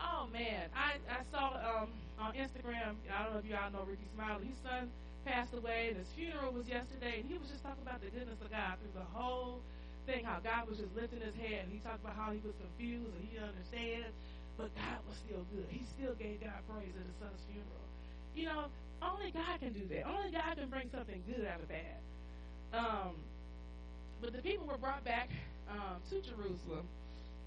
Oh 0.00 0.30
man, 0.32 0.70
I, 0.74 1.02
I 1.10 1.26
saw 1.34 1.58
um, 1.58 1.90
on 2.22 2.34
Instagram, 2.38 2.94
I 3.10 3.24
don't 3.26 3.34
know 3.34 3.42
if 3.42 3.46
y'all 3.50 3.70
know 3.74 3.82
Rickey 3.82 4.06
Smiley, 4.14 4.46
his 4.46 4.58
son 4.62 4.90
passed 5.26 5.50
away, 5.54 5.90
and 5.90 5.98
his 5.98 6.06
funeral 6.14 6.54
was 6.54 6.70
yesterday, 6.70 7.18
and 7.18 7.26
he 7.26 7.34
was 7.34 7.50
just 7.50 7.66
talking 7.66 7.82
about 7.82 7.98
the 7.98 8.10
goodness 8.14 8.38
of 8.38 8.50
God 8.50 8.78
through 8.78 8.94
the 8.94 9.08
whole 9.10 9.58
thing, 10.06 10.22
how 10.22 10.38
God 10.38 10.70
was 10.70 10.78
just 10.78 10.94
lifting 10.94 11.20
his 11.20 11.34
head, 11.34 11.66
and 11.66 11.70
he 11.74 11.82
talked 11.82 12.00
about 12.00 12.14
how 12.14 12.30
he 12.30 12.38
was 12.46 12.54
confused 12.56 13.10
and 13.10 13.22
he 13.26 13.36
didn't 13.36 13.52
understand, 13.52 14.08
but 14.56 14.70
God 14.78 15.02
was 15.04 15.18
still 15.26 15.42
good. 15.50 15.66
He 15.68 15.82
still 15.98 16.14
gave 16.14 16.40
God 16.40 16.62
praise 16.70 16.94
at 16.94 17.04
his 17.04 17.18
son's 17.18 17.42
funeral. 17.50 17.86
You 18.38 18.46
know, 18.48 18.62
only 19.02 19.30
God 19.30 19.60
can 19.60 19.72
do 19.72 19.86
that. 19.94 20.06
Only 20.06 20.32
God 20.32 20.56
can 20.56 20.68
bring 20.68 20.90
something 20.90 21.22
good 21.26 21.46
out 21.46 21.60
of 21.60 21.68
bad. 21.68 22.00
Um, 22.72 23.14
but 24.20 24.32
the 24.32 24.42
people 24.42 24.66
were 24.66 24.78
brought 24.78 25.04
back 25.04 25.28
um, 25.70 26.02
to 26.10 26.20
Jerusalem, 26.20 26.86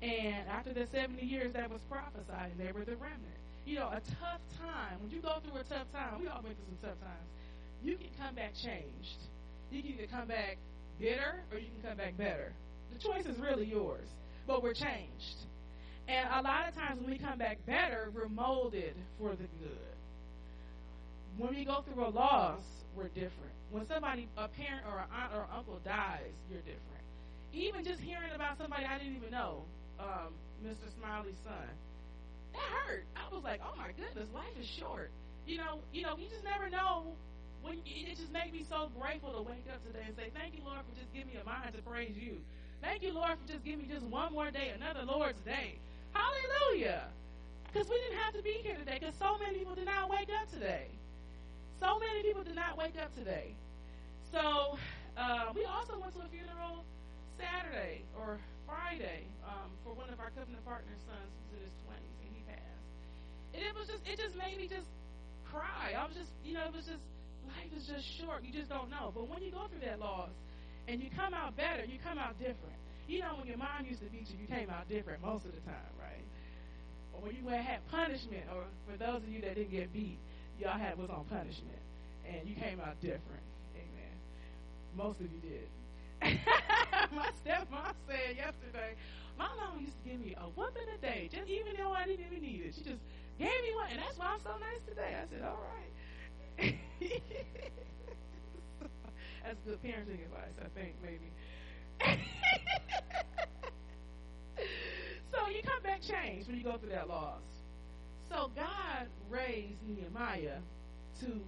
and 0.02 0.47
after 0.49 0.74
the 0.74 0.88
70 0.91 1.24
years 1.26 1.54
that 1.54 1.70
was 1.70 1.82
prophesied, 1.89 2.54
they 2.58 2.72
were 2.72 2.86
the 2.86 2.95
remnant. 2.95 3.39
You 3.66 3.76
know, 3.76 3.89
a 3.89 4.02
tough 4.20 4.41
time. 4.58 4.97
When 5.02 5.12
you 5.12 5.22
go 5.22 5.38
through 5.43 5.60
a 5.60 5.64
tough 5.64 5.91
time, 5.93 6.20
we 6.20 6.28
all 6.28 6.41
went 6.41 6.58
through 6.58 6.78
some 6.82 6.89
tough 6.89 6.99
times. 6.99 7.30
You 7.84 7.97
can 7.97 8.10
come 8.18 8.36
back 8.36 8.54
changed. 8.56 9.22
You 9.72 9.82
can 9.82 9.91
either 9.91 10.08
come 10.10 10.28
back 10.28 10.58
bitter 10.99 11.41
or 11.52 11.60
you 11.60 11.68
can 11.68 11.89
come 11.89 11.97
back 11.97 12.18
better. 12.18 12.54
The 12.93 12.99
choice 12.99 13.26
is 13.26 13.38
really 13.39 13.66
yours. 13.66 14.08
But 14.47 14.64
we're 14.64 14.74
changed. 14.74 15.45
And 16.08 16.28
a 16.34 16.41
lot 16.41 16.68
of 16.68 16.76
times 16.76 16.99
when 16.99 17.12
we 17.12 17.18
come 17.18 17.38
back 17.38 17.58
better, 17.66 18.12
we're 18.14 18.28
molded 18.28 18.95
for 19.20 19.30
the 19.30 19.47
good. 19.62 19.91
When 21.38 21.56
we 21.56 21.66
go 21.66 21.82
through 21.82 22.06
a 22.06 22.10
loss, 22.10 22.62
we're 22.96 23.08
different. 23.10 23.56
When 23.72 23.88
somebody, 23.88 24.28
a 24.38 24.48
parent 24.48 24.84
or 24.86 25.00
an 25.00 25.10
aunt 25.16 25.32
or 25.34 25.48
uncle 25.56 25.80
dies, 25.86 26.36
you're 26.50 26.62
different. 26.62 27.04
Even 27.54 27.84
just 27.84 28.02
hearing 28.02 28.32
about 28.36 28.58
somebody 28.58 28.84
I 28.86 28.98
didn't 28.98 29.16
even 29.16 29.32
know, 29.32 29.64
um, 30.00 30.36
Mr. 30.64 30.92
Smiley's 31.00 31.40
son, 31.44 31.72
that 32.54 32.70
hurt. 32.84 33.06
I 33.16 33.34
was 33.34 33.44
like, 33.44 33.62
oh 33.64 33.76
my 33.78 33.96
goodness, 33.96 34.28
life 34.36 34.56
is 34.60 34.68
short. 34.68 35.12
You 35.48 35.58
know, 35.58 35.80
you 35.94 36.04
know, 36.04 36.16
you 36.18 36.28
just 36.28 36.44
never 36.44 36.70
know. 36.70 37.16
When 37.62 37.78
it 37.86 38.18
just 38.18 38.34
made 38.34 38.52
me 38.52 38.66
so 38.68 38.90
grateful 39.00 39.32
to 39.38 39.42
wake 39.46 39.70
up 39.70 39.86
today 39.86 40.02
and 40.08 40.16
say, 40.18 40.34
thank 40.34 40.58
you, 40.58 40.66
Lord, 40.66 40.82
for 40.82 40.98
just 40.98 41.14
giving 41.14 41.30
me 41.30 41.38
a 41.40 41.46
mind 41.46 41.78
to 41.78 41.82
praise 41.84 42.18
you. 42.18 42.42
Thank 42.82 43.04
you, 43.04 43.14
Lord, 43.14 43.38
for 43.38 43.46
just 43.46 43.64
giving 43.64 43.86
me 43.86 43.94
just 43.94 44.06
one 44.08 44.34
more 44.34 44.50
day, 44.50 44.74
another 44.74 45.06
Lord's 45.06 45.40
day. 45.46 45.78
Hallelujah. 46.12 47.06
Because 47.72 47.88
we 47.88 48.02
didn't 48.02 48.18
have 48.18 48.34
to 48.34 48.42
be 48.42 48.58
here 48.64 48.76
today 48.76 48.98
because 49.00 49.14
so 49.16 49.38
many 49.38 49.60
people 49.60 49.76
did 49.76 49.86
not 49.86 50.10
wake 50.10 50.28
up 50.34 50.50
today. 50.52 50.88
So 51.82 51.98
many 51.98 52.22
people 52.22 52.46
did 52.46 52.54
not 52.54 52.78
wake 52.78 52.94
up 53.02 53.10
today. 53.18 53.58
So 54.30 54.78
uh, 55.18 55.50
we 55.58 55.66
also 55.66 55.98
went 55.98 56.14
to 56.14 56.22
a 56.22 56.30
funeral 56.30 56.86
Saturday 57.42 58.06
or 58.14 58.38
Friday 58.70 59.26
um, 59.42 59.74
for 59.82 59.98
one 59.98 60.14
of 60.14 60.22
our 60.22 60.30
covenant 60.38 60.62
partners' 60.62 61.02
sons 61.10 61.34
who's 61.50 61.58
in 61.58 61.66
his 61.66 61.74
twenties 61.82 62.18
and 62.22 62.30
he 62.38 62.46
passed. 62.46 62.86
And 63.58 63.66
it 63.66 63.74
was 63.74 63.90
just 63.90 64.06
it 64.06 64.22
just 64.22 64.38
made 64.38 64.62
me 64.62 64.70
just 64.70 64.86
cry. 65.50 65.98
I 65.98 66.06
was 66.06 66.14
just 66.14 66.30
you 66.46 66.54
know 66.54 66.70
it 66.70 66.76
was 66.78 66.86
just 66.86 67.02
life 67.50 67.74
is 67.74 67.90
just 67.90 68.06
short. 68.22 68.46
You 68.46 68.54
just 68.54 68.70
don't 68.70 68.94
know. 68.94 69.10
But 69.10 69.26
when 69.26 69.42
you 69.42 69.50
go 69.50 69.66
through 69.66 69.82
that 69.82 69.98
loss 69.98 70.30
and 70.86 71.02
you 71.02 71.10
come 71.18 71.34
out 71.34 71.58
better, 71.58 71.82
you 71.90 71.98
come 72.06 72.22
out 72.22 72.38
different. 72.38 72.78
You 73.10 73.26
know 73.26 73.42
when 73.42 73.50
your 73.50 73.58
mom 73.58 73.90
used 73.90 74.06
to 74.06 74.10
beat 74.14 74.30
you, 74.30 74.38
you 74.38 74.46
came 74.46 74.70
out 74.70 74.86
different 74.86 75.26
most 75.26 75.50
of 75.50 75.52
the 75.58 75.66
time, 75.66 75.94
right? 75.98 76.30
Or 77.18 77.26
when 77.26 77.34
you 77.34 77.42
went 77.42 77.66
had 77.66 77.82
punishment, 77.90 78.46
or 78.54 78.70
for 78.86 79.02
those 79.02 79.26
of 79.26 79.30
you 79.34 79.42
that 79.42 79.58
didn't 79.58 79.74
get 79.74 79.90
beat, 79.90 80.22
y'all 80.62 80.78
had 80.78 80.97
was 80.97 81.09
on 81.09 81.26
punishment, 81.26 81.82
and 82.24 82.47
you 82.47 82.55
came 82.55 82.80
out 82.80 83.01
different. 83.01 83.41
Amen. 83.74 84.16
Most 84.95 85.20
of 85.20 85.26
you 85.34 85.41
did. 85.41 85.68
my 87.18 87.34
stepmom 87.41 87.93
said 88.07 88.38
yesterday, 88.38 88.93
my 89.38 89.49
mom 89.57 89.82
used 89.82 89.97
to 90.03 90.09
give 90.09 90.20
me 90.22 90.36
a 90.38 90.45
whooping 90.53 90.86
a 90.93 91.01
day, 91.01 91.30
just 91.34 91.49
even 91.49 91.74
though 91.78 91.91
I 91.91 92.05
didn't 92.05 92.26
even 92.28 92.41
need 92.43 92.62
it. 92.62 92.76
She 92.76 92.84
just 92.84 93.01
gave 93.39 93.49
me 93.49 93.74
one, 93.74 93.89
and 93.89 93.99
that's 93.99 94.18
why 94.20 94.38
I'm 94.38 94.41
so 94.45 94.53
nice 94.62 94.82
today. 94.88 95.18
I 95.18 95.26
said, 95.34 95.41
all 95.41 95.57
right. 95.57 95.89
that's 99.43 99.57
good 99.66 99.82
parenting 99.82 100.22
advice, 100.22 100.53
I 100.62 100.70
think, 100.78 100.93
maybe. 101.01 101.34
so 105.34 105.49
you 105.49 105.62
come 105.64 105.82
back 105.82 106.01
changed 106.01 106.47
when 106.47 106.57
you 106.57 106.64
go 106.64 106.78
through 106.78 106.89
that 106.89 107.09
loss. 107.09 107.51
So 108.32 108.50
God 108.56 109.08
raised 109.30 109.76
Nehemiah 109.86 110.60
to 111.20 111.42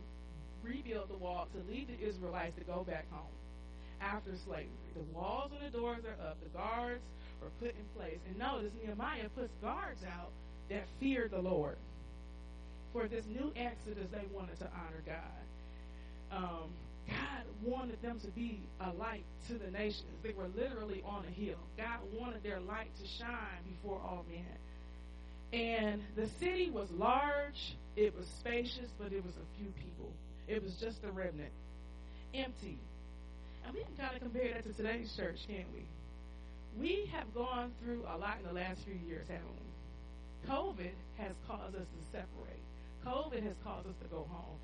rebuild 0.62 1.10
the 1.10 1.16
wall, 1.16 1.48
to 1.54 1.72
lead 1.72 1.88
the 1.88 2.06
Israelites 2.06 2.58
to 2.58 2.66
go 2.66 2.84
back 2.84 3.06
home 3.10 3.32
after 4.02 4.32
slavery. 4.46 4.68
The 4.94 5.18
walls 5.18 5.52
and 5.58 5.66
the 5.66 5.78
doors 5.78 6.04
are 6.04 6.28
up. 6.28 6.38
The 6.44 6.50
guards 6.58 7.02
were 7.42 7.50
put 7.62 7.70
in 7.70 7.86
place. 7.98 8.20
And 8.28 8.38
notice 8.38 8.72
Nehemiah 8.84 9.30
puts 9.34 9.54
guards 9.62 10.04
out 10.04 10.32
that 10.70 10.84
feared 11.00 11.32
the 11.32 11.40
Lord. 11.40 11.78
For 12.92 13.08
this 13.08 13.26
new 13.28 13.54
exodus, 13.56 14.08
they 14.12 14.26
wanted 14.34 14.60
to 14.60 14.66
honor 14.66 15.04
God. 15.06 16.38
Um, 16.38 16.70
God 17.08 17.46
wanted 17.64 18.02
them 18.02 18.20
to 18.20 18.28
be 18.28 18.60
a 18.82 18.92
light 18.92 19.24
to 19.48 19.54
the 19.54 19.72
nations. 19.72 20.04
They 20.22 20.34
were 20.34 20.50
literally 20.56 21.02
on 21.06 21.24
a 21.26 21.32
hill. 21.32 21.58
God 21.78 22.00
wanted 22.20 22.44
their 22.44 22.60
light 22.60 22.92
to 23.02 23.08
shine 23.08 23.64
before 23.66 24.02
all 24.04 24.26
men. 24.30 24.44
And 25.54 26.02
the 26.16 26.28
city 26.40 26.72
was 26.72 26.90
large, 26.92 27.76
it 27.96 28.18
was 28.18 28.26
spacious, 28.26 28.90
but 28.98 29.14
it 29.14 29.24
was 29.24 29.34
a 29.36 29.58
few 29.58 29.72
people. 29.78 30.12
It 30.48 30.64
was 30.64 30.74
just 30.76 31.04
a 31.04 31.12
remnant, 31.12 31.52
empty. 32.34 32.80
And 33.64 33.74
we 33.74 33.82
can 33.84 33.96
kind 33.98 34.16
of 34.16 34.22
compare 34.22 34.52
that 34.54 34.66
to 34.66 34.74
today's 34.74 35.16
church, 35.16 35.46
can't 35.48 35.68
we? 35.74 35.86
We 36.82 37.06
have 37.14 37.32
gone 37.36 37.72
through 37.84 38.02
a 38.10 38.18
lot 38.18 38.38
in 38.42 38.48
the 38.48 38.54
last 38.54 38.82
few 38.82 38.98
years, 39.08 39.28
haven't 39.30 39.46
we? 39.46 40.50
COVID 40.50 40.92
has 41.20 41.32
caused 41.48 41.76
us 41.76 41.86
to 41.86 42.02
separate. 42.12 42.66
COVID 43.06 43.44
has 43.44 43.54
caused 43.64 43.88
us 43.88 43.96
to 44.02 44.08
go 44.10 44.26
home. 44.34 44.58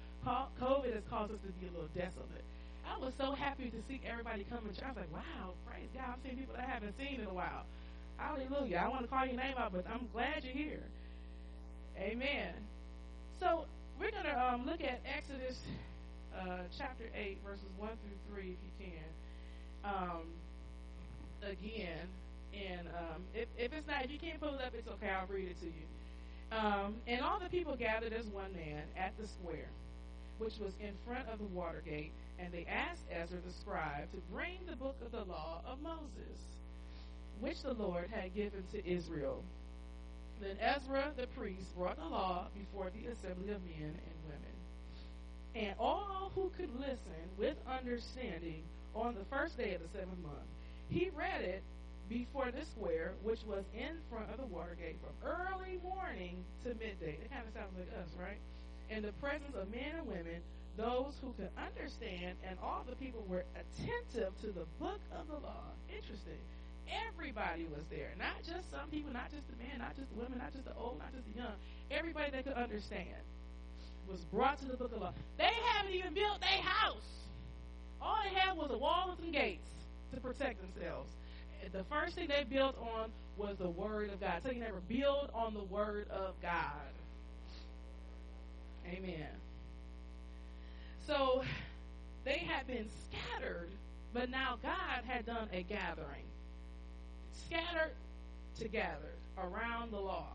COVID 0.60 0.94
has 0.94 1.04
caused 1.10 1.32
us 1.32 1.40
to 1.46 1.52
be 1.62 1.68
a 1.68 1.72
little 1.72 1.94
desolate. 1.96 2.44
I 2.84 2.98
was 2.98 3.14
so 3.18 3.32
happy 3.34 3.70
to 3.70 3.78
see 3.88 4.02
everybody 4.10 4.44
church. 4.44 4.82
I 4.84 4.88
was 4.90 4.98
like, 4.98 5.14
wow, 5.14 5.54
praise 5.70 5.88
God. 5.94 6.18
I'm 6.18 6.20
seeing 6.24 6.38
people 6.38 6.56
I 6.58 6.66
haven't 6.66 6.98
seen 6.98 7.22
in 7.22 7.28
a 7.28 7.34
while. 7.34 7.64
Hallelujah. 8.20 8.84
I 8.86 8.90
want 8.90 9.02
to 9.04 9.08
call 9.08 9.26
your 9.26 9.38
name 9.38 9.56
out, 9.58 9.72
but 9.72 9.86
I'm 9.92 10.08
glad 10.14 10.44
you're 10.44 10.54
here. 10.54 10.84
Amen. 11.98 12.54
So 13.40 13.66
we're 14.00 14.12
going 14.12 14.26
to 14.26 14.54
um, 14.54 14.66
look 14.66 14.82
at 14.82 15.02
Exodus 15.06 15.60
uh, 16.38 16.60
chapter 16.78 17.06
8, 17.16 17.38
verses 17.46 17.66
1 17.78 17.90
through 17.90 18.36
3, 18.36 18.44
if 18.44 18.50
you 18.50 18.92
can. 18.92 19.94
Um, 19.94 20.24
again. 21.42 22.08
And 22.54 22.88
um, 22.88 23.22
if, 23.34 23.48
if 23.58 23.72
it's 23.74 23.88
not, 23.88 24.04
if 24.04 24.12
you 24.12 24.20
can't 24.20 24.40
pull 24.40 24.56
it 24.56 24.62
up, 24.62 24.74
it's 24.78 24.88
okay. 24.88 25.10
I'll 25.10 25.28
read 25.28 25.48
it 25.50 25.60
to 25.62 25.68
you. 25.68 25.86
Um, 26.52 26.96
and 27.08 27.22
all 27.22 27.40
the 27.40 27.50
people 27.50 27.76
gathered 27.76 28.12
as 28.12 28.26
one 28.26 28.52
man 28.54 28.84
at 28.98 29.14
the 29.20 29.28
square, 29.28 29.70
which 30.40 30.58
was 30.60 30.74
in 30.82 30.92
front 31.06 31.30
of 31.32 31.40
the 31.40 31.46
water 31.46 31.82
gate, 31.86 32.12
and 32.40 32.52
they 32.52 32.66
asked 32.68 33.04
Ezra 33.12 33.38
the 33.46 33.54
scribe 33.54 34.12
to 34.12 34.18
bring 34.34 34.58
the 34.68 34.76
book 34.76 34.96
of 35.06 35.12
the 35.12 35.24
law 35.32 35.62
of 35.66 35.80
Moses 35.82 36.42
which 37.40 37.62
the 37.62 37.74
Lord 37.74 38.10
had 38.12 38.34
given 38.36 38.64
to 38.72 38.88
Israel. 38.88 39.44
Then 40.42 40.56
Ezra 40.62 41.12
the 41.18 41.28
priest 41.28 41.76
brought 41.76 41.98
the 41.98 42.06
law 42.06 42.48
before 42.58 42.90
the 42.92 43.12
assembly 43.12 43.54
of 43.54 43.62
men 43.64 43.92
and 43.92 44.18
women. 44.26 44.56
And 45.56 45.76
all 45.80 46.32
who 46.36 46.52
could 46.58 46.74
listen 46.80 47.24
with 47.38 47.56
understanding 47.68 48.64
on 48.96 49.16
the 49.16 49.26
first 49.30 49.58
day 49.58 49.74
of 49.76 49.82
the 49.82 49.90
seventh 49.92 50.22
month, 50.24 50.48
he 50.90 51.10
read 51.16 51.42
it 51.42 51.64
before 52.08 52.52
the 52.52 52.66
square, 52.66 53.14
which 53.22 53.40
was 53.46 53.64
in 53.78 53.98
front 54.10 54.32
of 54.32 54.38
the 54.38 54.46
water 54.46 54.76
gate 54.80 54.98
from 55.04 55.14
early 55.22 55.80
morning 55.84 56.44
to 56.64 56.70
midday. 56.70 57.20
It 57.22 57.30
kind 57.30 57.46
of 57.46 57.54
sounds 57.54 57.78
like 57.78 57.90
us, 58.02 58.10
right? 58.20 58.40
In 58.90 59.04
the 59.04 59.12
presence 59.22 59.54
of 59.56 59.70
men 59.70 59.94
and 60.00 60.08
women, 60.08 60.42
those 60.78 61.14
who 61.22 61.34
could 61.34 61.52
understand, 61.60 62.38
and 62.48 62.58
all 62.64 62.84
the 62.90 62.96
people 62.96 63.24
were 63.28 63.46
attentive 63.54 64.34
to 64.42 64.48
the 64.48 64.66
book 64.80 65.02
of 65.14 65.28
the 65.28 65.38
law. 65.46 65.70
Interesting. 65.94 66.42
Everybody 66.90 67.68
was 67.70 67.84
there. 67.90 68.12
Not 68.18 68.42
just 68.42 68.70
some 68.72 68.90
people, 68.90 69.14
not 69.14 69.30
just 69.32 69.46
the 69.50 69.58
men, 69.58 69.78
not 69.78 69.96
just 69.96 70.10
the 70.10 70.22
women, 70.22 70.40
not 70.40 70.54
just 70.54 70.66
the 70.66 70.76
old, 70.76 70.98
not 70.98 71.14
just 71.14 71.26
the 71.32 71.38
young. 71.38 71.54
Everybody 71.92 72.32
that 72.32 72.44
could 72.46 72.54
understand 72.54 73.22
was 74.10 74.22
brought 74.34 74.60
to 74.60 74.66
the 74.66 74.78
book 74.78 74.92
of 74.94 75.02
law. 75.02 75.14
They 75.38 75.54
haven't 75.74 75.94
even 75.94 76.14
built 76.14 76.42
their 76.42 76.62
house. 76.64 77.10
All 78.02 78.18
they 78.24 78.34
had 78.34 78.58
was 78.58 78.72
a 78.72 78.78
wall 78.78 79.10
and 79.10 79.20
some 79.20 79.32
gates 79.32 79.68
to 80.14 80.20
protect 80.20 80.62
themselves. 80.62 81.12
The 81.72 81.84
first 81.84 82.16
thing 82.16 82.28
they 82.28 82.46
built 82.50 82.76
on 82.80 83.12
was 83.38 83.58
the 83.58 83.70
word 83.70 84.10
of 84.12 84.20
God. 84.20 84.42
So 84.44 84.52
you 84.52 84.62
never 84.62 84.80
build 84.88 85.30
on 85.34 85.54
the 85.54 85.64
word 85.64 86.10
of 86.10 86.34
God. 86.42 86.90
Amen. 88.88 89.28
So 91.06 91.44
they 92.24 92.40
had 92.40 92.66
been 92.66 92.88
scattered, 93.08 93.70
but 94.14 94.30
now 94.30 94.58
God 94.64 95.04
had 95.06 95.26
done 95.26 95.50
a 95.52 95.64
gathering 95.64 96.29
scattered 97.48 97.92
together 98.58 99.14
around 99.38 99.92
the 99.92 100.00
law. 100.00 100.28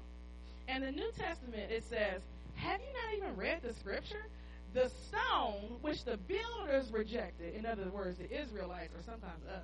And 0.69 0.83
the 0.83 0.93
New 0.93 1.11
Testament, 1.19 1.71
it 1.71 1.85
says, 1.85 2.23
Have 2.57 2.81
you 2.81 2.87
not 2.93 3.17
even 3.17 3.37
read 3.37 3.63
the 3.63 3.75
scripture? 3.75 4.25
The 4.73 4.91
stone 5.09 5.77
which 5.83 6.05
the 6.05 6.17
builders 6.17 6.91
rejected, 6.91 7.55
in 7.55 7.65
other 7.67 7.89
words, 7.91 8.19
the 8.19 8.43
Israelites, 8.43 8.93
or 8.97 9.03
sometimes 9.05 9.45
us, 9.47 9.63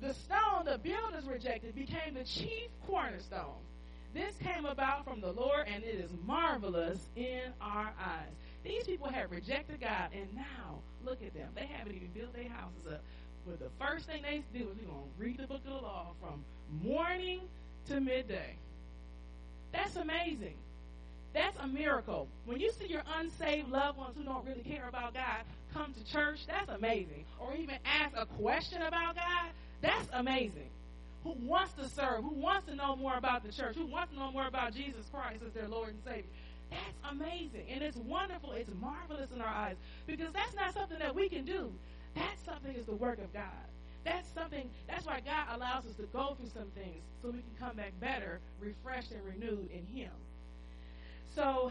the 0.00 0.12
stone 0.12 0.66
the 0.66 0.78
builders 0.78 1.24
rejected 1.26 1.74
became 1.74 2.14
the 2.14 2.24
chief 2.24 2.68
cornerstone. 2.86 3.62
This 4.12 4.34
came 4.42 4.64
about 4.64 5.04
from 5.04 5.20
the 5.20 5.32
Lord, 5.32 5.66
and 5.66 5.82
it 5.82 5.96
is 5.96 6.10
marvelous 6.26 6.98
in 7.16 7.42
our 7.60 7.92
eyes. 7.98 8.32
These 8.64 8.84
people 8.84 9.08
have 9.08 9.30
rejected 9.30 9.80
God, 9.80 10.10
and 10.12 10.26
now 10.34 10.80
look 11.04 11.22
at 11.22 11.34
them. 11.34 11.48
They 11.54 11.66
haven't 11.66 11.94
even 11.94 12.08
built 12.08 12.34
their 12.34 12.48
houses 12.48 12.92
up. 12.92 13.00
But 13.46 13.60
the 13.60 13.84
first 13.84 14.06
thing 14.06 14.22
they 14.22 14.42
do 14.52 14.64
is 14.64 14.76
we're 14.76 14.90
going 14.90 15.04
to 15.04 15.22
read 15.22 15.38
the 15.38 15.46
book 15.46 15.60
of 15.66 15.72
the 15.72 15.86
law 15.86 16.08
from 16.20 16.44
morning 16.82 17.40
to 17.88 18.00
midday. 18.00 18.56
That's 19.72 19.96
amazing. 19.96 20.54
That's 21.32 21.56
a 21.58 21.66
miracle. 21.66 22.28
When 22.46 22.60
you 22.60 22.72
see 22.72 22.86
your 22.86 23.02
unsaved 23.18 23.68
loved 23.68 23.98
ones 23.98 24.16
who 24.16 24.24
don't 24.24 24.44
really 24.46 24.62
care 24.62 24.88
about 24.88 25.14
God 25.14 25.44
come 25.72 25.92
to 25.92 26.12
church, 26.12 26.46
that's 26.46 26.70
amazing. 26.70 27.24
Or 27.38 27.54
even 27.54 27.76
ask 27.84 28.16
a 28.16 28.26
question 28.26 28.82
about 28.82 29.16
God, 29.16 29.50
that's 29.82 30.08
amazing. 30.14 30.70
Who 31.24 31.34
wants 31.42 31.72
to 31.74 31.88
serve, 31.88 32.22
who 32.22 32.34
wants 32.34 32.68
to 32.68 32.74
know 32.74 32.96
more 32.96 33.16
about 33.16 33.44
the 33.44 33.52
church, 33.52 33.76
who 33.76 33.86
wants 33.86 34.12
to 34.12 34.18
know 34.18 34.32
more 34.32 34.46
about 34.46 34.74
Jesus 34.74 35.04
Christ 35.12 35.42
as 35.46 35.52
their 35.52 35.68
Lord 35.68 35.90
and 35.90 35.98
Savior. 36.04 36.30
That's 36.70 37.14
amazing. 37.14 37.66
And 37.70 37.82
it's 37.82 37.96
wonderful. 37.96 38.52
It's 38.52 38.70
marvelous 38.80 39.30
in 39.30 39.40
our 39.40 39.48
eyes 39.48 39.76
because 40.06 40.32
that's 40.32 40.54
not 40.54 40.72
something 40.74 40.98
that 40.98 41.14
we 41.14 41.28
can 41.28 41.44
do. 41.44 41.70
That 42.16 42.34
something 42.44 42.74
is 42.74 42.86
the 42.86 42.96
work 42.96 43.18
of 43.18 43.32
God. 43.32 43.66
That's 44.04 44.28
something, 44.34 44.70
that's 44.88 45.06
why 45.06 45.20
God 45.20 45.46
allows 45.54 45.84
us 45.86 45.94
to 45.96 46.04
go 46.12 46.36
through 46.38 46.50
some 46.54 46.70
things 46.74 47.02
so 47.22 47.30
we 47.30 47.38
can 47.38 47.56
come 47.58 47.76
back 47.76 47.92
better, 48.00 48.40
refreshed, 48.60 49.12
and 49.12 49.24
renewed 49.24 49.68
in 49.70 49.84
Him. 49.86 50.12
So, 51.34 51.70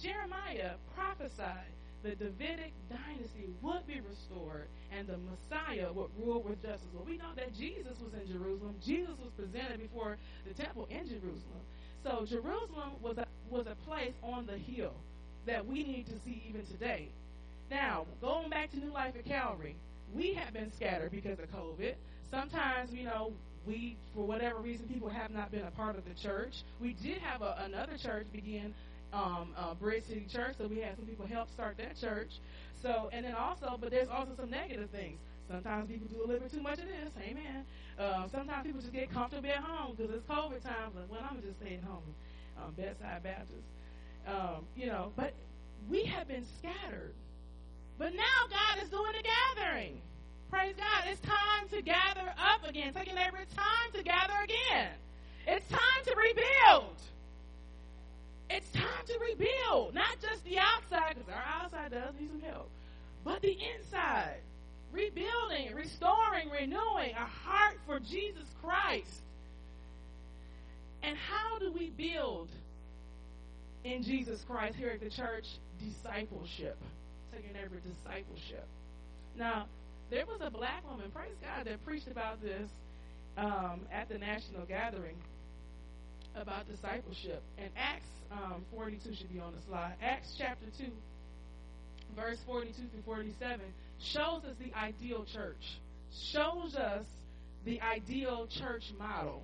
Jeremiah 0.00 0.74
prophesied 0.96 1.70
the 2.02 2.16
Davidic 2.16 2.72
dynasty 2.90 3.48
would 3.62 3.86
be 3.86 4.00
restored 4.00 4.66
and 4.90 5.06
the 5.06 5.18
Messiah 5.18 5.92
would 5.92 6.10
rule 6.18 6.42
with 6.42 6.60
justice. 6.62 6.88
Well, 6.92 7.04
we 7.04 7.16
know 7.16 7.30
that 7.36 7.54
Jesus 7.54 7.96
was 8.02 8.12
in 8.14 8.26
Jerusalem. 8.32 8.74
Jesus 8.84 9.14
was 9.22 9.30
presented 9.36 9.80
before 9.80 10.16
the 10.46 10.54
temple 10.54 10.88
in 10.90 11.06
Jerusalem. 11.08 11.62
So 12.02 12.26
Jerusalem 12.28 12.98
was 13.00 13.18
a, 13.18 13.26
was 13.48 13.66
a 13.66 13.76
place 13.88 14.14
on 14.22 14.46
the 14.46 14.58
hill 14.58 14.94
that 15.46 15.64
we 15.64 15.84
need 15.84 16.06
to 16.06 16.14
see 16.24 16.42
even 16.48 16.66
today. 16.66 17.08
Now, 17.72 18.04
going 18.20 18.50
back 18.50 18.70
to 18.72 18.76
New 18.76 18.92
Life 18.92 19.14
at 19.16 19.24
Calvary, 19.24 19.76
we 20.14 20.34
have 20.34 20.52
been 20.52 20.70
scattered 20.76 21.10
because 21.10 21.38
of 21.38 21.50
COVID. 21.50 21.94
Sometimes, 22.30 22.92
you 22.92 23.04
know, 23.04 23.32
we, 23.66 23.96
for 24.14 24.26
whatever 24.26 24.58
reason, 24.60 24.86
people 24.88 25.08
have 25.08 25.30
not 25.30 25.50
been 25.50 25.64
a 25.64 25.70
part 25.70 25.96
of 25.96 26.04
the 26.04 26.12
church. 26.12 26.64
We 26.82 26.92
did 26.92 27.16
have 27.22 27.40
a, 27.40 27.64
another 27.64 27.96
church 27.96 28.26
begin, 28.30 28.74
um, 29.14 29.54
uh, 29.56 29.72
Bridge 29.72 30.04
City 30.04 30.26
Church, 30.30 30.56
so 30.58 30.66
we 30.66 30.80
had 30.80 30.96
some 30.96 31.06
people 31.06 31.24
help 31.26 31.50
start 31.54 31.78
that 31.78 31.98
church. 31.98 32.28
So, 32.82 33.08
and 33.10 33.24
then 33.24 33.34
also, 33.34 33.78
but 33.80 33.90
there's 33.90 34.08
also 34.10 34.32
some 34.36 34.50
negative 34.50 34.90
things. 34.90 35.18
Sometimes 35.50 35.88
people 35.88 36.08
do 36.08 36.18
a 36.18 36.26
little 36.26 36.42
bit 36.42 36.52
too 36.52 36.60
much 36.60 36.78
of 36.78 36.84
this. 36.84 37.08
Amen. 37.24 37.64
Uh, 37.98 38.28
sometimes 38.30 38.66
people 38.66 38.82
just 38.82 38.92
get 38.92 39.10
comfortable 39.10 39.48
at 39.48 39.64
home 39.64 39.94
because 39.96 40.14
it's 40.14 40.26
COVID 40.28 40.62
times. 40.62 40.92
Like, 40.94 41.10
well, 41.10 41.24
I'm 41.24 41.40
just 41.40 41.58
staying 41.58 41.80
home. 41.80 42.04
Um, 42.58 42.74
bedside 42.76 43.22
Baptist. 43.22 43.64
Um, 44.26 44.66
you 44.76 44.86
know, 44.86 45.10
but 45.16 45.32
we 45.88 46.04
have 46.04 46.28
been 46.28 46.44
scattered. 46.58 47.14
But 47.98 48.14
now 48.14 48.22
God 48.50 48.82
is 48.82 48.90
doing 48.90 49.12
a 49.18 49.22
gathering. 49.22 50.00
Praise 50.50 50.74
God. 50.76 51.04
It's 51.10 51.20
time 51.20 51.68
to 51.70 51.82
gather 51.82 52.32
up 52.38 52.68
again. 52.68 52.92
Taking 52.92 53.14
neighbor, 53.14 53.38
it's 53.40 53.54
time 53.54 53.92
to 53.94 54.02
gather 54.02 54.34
again. 54.44 54.90
It's 55.46 55.66
time 55.68 56.04
to 56.04 56.14
rebuild. 56.14 56.96
It's 58.50 58.70
time 58.72 59.06
to 59.06 59.18
rebuild. 59.18 59.94
Not 59.94 60.20
just 60.20 60.44
the 60.44 60.58
outside, 60.58 61.14
because 61.14 61.32
our 61.32 61.62
outside 61.62 61.90
does 61.92 62.14
need 62.20 62.30
some 62.30 62.42
help, 62.42 62.68
but 63.24 63.40
the 63.40 63.56
inside. 63.76 64.36
Rebuilding, 64.92 65.74
restoring, 65.74 66.50
renewing 66.50 67.12
a 67.12 67.24
heart 67.24 67.78
for 67.86 67.98
Jesus 67.98 68.44
Christ. 68.62 69.22
And 71.02 71.16
how 71.16 71.58
do 71.58 71.72
we 71.72 71.90
build 71.90 72.48
in 73.84 74.02
Jesus 74.02 74.44
Christ 74.46 74.76
here 74.76 74.90
at 74.90 75.00
the 75.00 75.08
church? 75.08 75.46
Discipleship 75.82 76.76
taking 77.32 77.56
over 77.56 77.76
discipleship. 77.80 78.66
Now, 79.36 79.66
there 80.10 80.26
was 80.26 80.40
a 80.42 80.50
black 80.50 80.88
woman, 80.88 81.10
praise 81.10 81.34
God, 81.40 81.66
that 81.66 81.84
preached 81.84 82.08
about 82.08 82.42
this 82.42 82.68
um, 83.36 83.80
at 83.90 84.08
the 84.08 84.18
national 84.18 84.66
gathering 84.66 85.16
about 86.36 86.68
discipleship. 86.68 87.42
And 87.58 87.70
Acts 87.76 88.08
um, 88.30 88.64
42 88.74 89.14
should 89.14 89.32
be 89.32 89.40
on 89.40 89.52
the 89.52 89.62
slide. 89.68 89.94
Acts 90.02 90.34
chapter 90.38 90.66
2, 90.78 90.84
verse 92.16 92.38
42 92.46 92.74
through 92.74 93.02
47, 93.04 93.60
shows 94.12 94.44
us 94.44 94.54
the 94.60 94.72
ideal 94.78 95.24
church, 95.32 95.80
shows 96.32 96.74
us 96.74 97.04
the 97.64 97.80
ideal 97.80 98.46
church 98.58 98.84
model, 98.98 99.42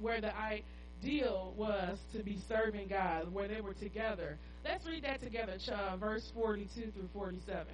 where 0.00 0.20
the 0.20 0.32
ideal 0.36 1.54
was 1.56 1.98
to 2.12 2.22
be 2.22 2.38
serving 2.48 2.88
God, 2.88 3.32
where 3.32 3.48
they 3.48 3.60
were 3.60 3.74
together 3.74 4.36
Let's 4.64 4.86
read 4.86 5.04
that 5.04 5.20
together, 5.20 5.56
uh, 5.72 5.96
verse 5.96 6.30
42 6.34 6.90
through 6.90 7.08
47. 7.12 7.66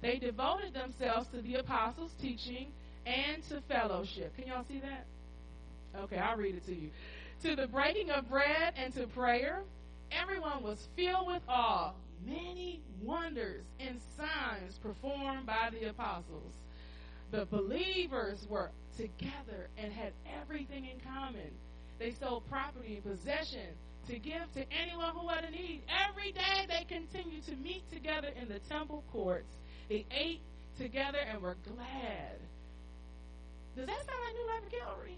They 0.00 0.18
devoted 0.18 0.72
themselves 0.72 1.28
to 1.28 1.42
the 1.42 1.56
apostles' 1.56 2.12
teaching 2.20 2.68
and 3.06 3.42
to 3.48 3.60
fellowship. 3.62 4.34
Can 4.36 4.46
y'all 4.48 4.64
see 4.64 4.80
that? 4.80 5.06
Okay, 6.02 6.16
I'll 6.18 6.36
read 6.36 6.54
it 6.54 6.66
to 6.66 6.74
you. 6.74 6.90
To 7.42 7.56
the 7.56 7.66
breaking 7.66 8.10
of 8.10 8.28
bread 8.28 8.74
and 8.76 8.94
to 8.94 9.06
prayer, 9.08 9.62
everyone 10.12 10.62
was 10.62 10.88
filled 10.96 11.26
with 11.26 11.42
awe. 11.48 11.92
Many 12.26 12.80
wonders 13.02 13.64
and 13.78 13.98
signs 14.16 14.78
performed 14.82 15.46
by 15.46 15.70
the 15.72 15.88
apostles. 15.88 16.52
The 17.30 17.46
believers 17.46 18.46
were 18.48 18.70
together 18.96 19.68
and 19.78 19.92
had 19.92 20.12
everything 20.42 20.86
in 20.86 21.00
common. 21.00 21.50
They 21.98 22.12
sold 22.12 22.48
property 22.50 22.96
and 22.96 23.04
possessions 23.04 23.76
to 24.10 24.18
give 24.18 24.52
to 24.54 24.64
anyone 24.72 25.14
who 25.14 25.28
had 25.28 25.44
a 25.44 25.50
need. 25.50 25.82
Every 26.08 26.32
day 26.32 26.66
they 26.68 26.84
continued 26.84 27.46
to 27.46 27.54
meet 27.56 27.88
together 27.92 28.28
in 28.40 28.48
the 28.48 28.58
temple 28.68 29.04
courts. 29.12 29.54
They 29.88 30.04
ate 30.10 30.40
together 30.78 31.18
and 31.18 31.40
were 31.40 31.56
glad. 31.64 32.38
Does 33.76 33.86
that 33.86 33.98
sound 33.98 34.18
like 34.24 34.34
New 34.34 34.46
Life 34.48 34.66
of 34.66 34.72
Calvary? 34.72 35.16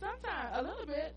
Sometimes, 0.00 0.48
a 0.54 0.62
little 0.62 0.86
bit. 0.86 1.14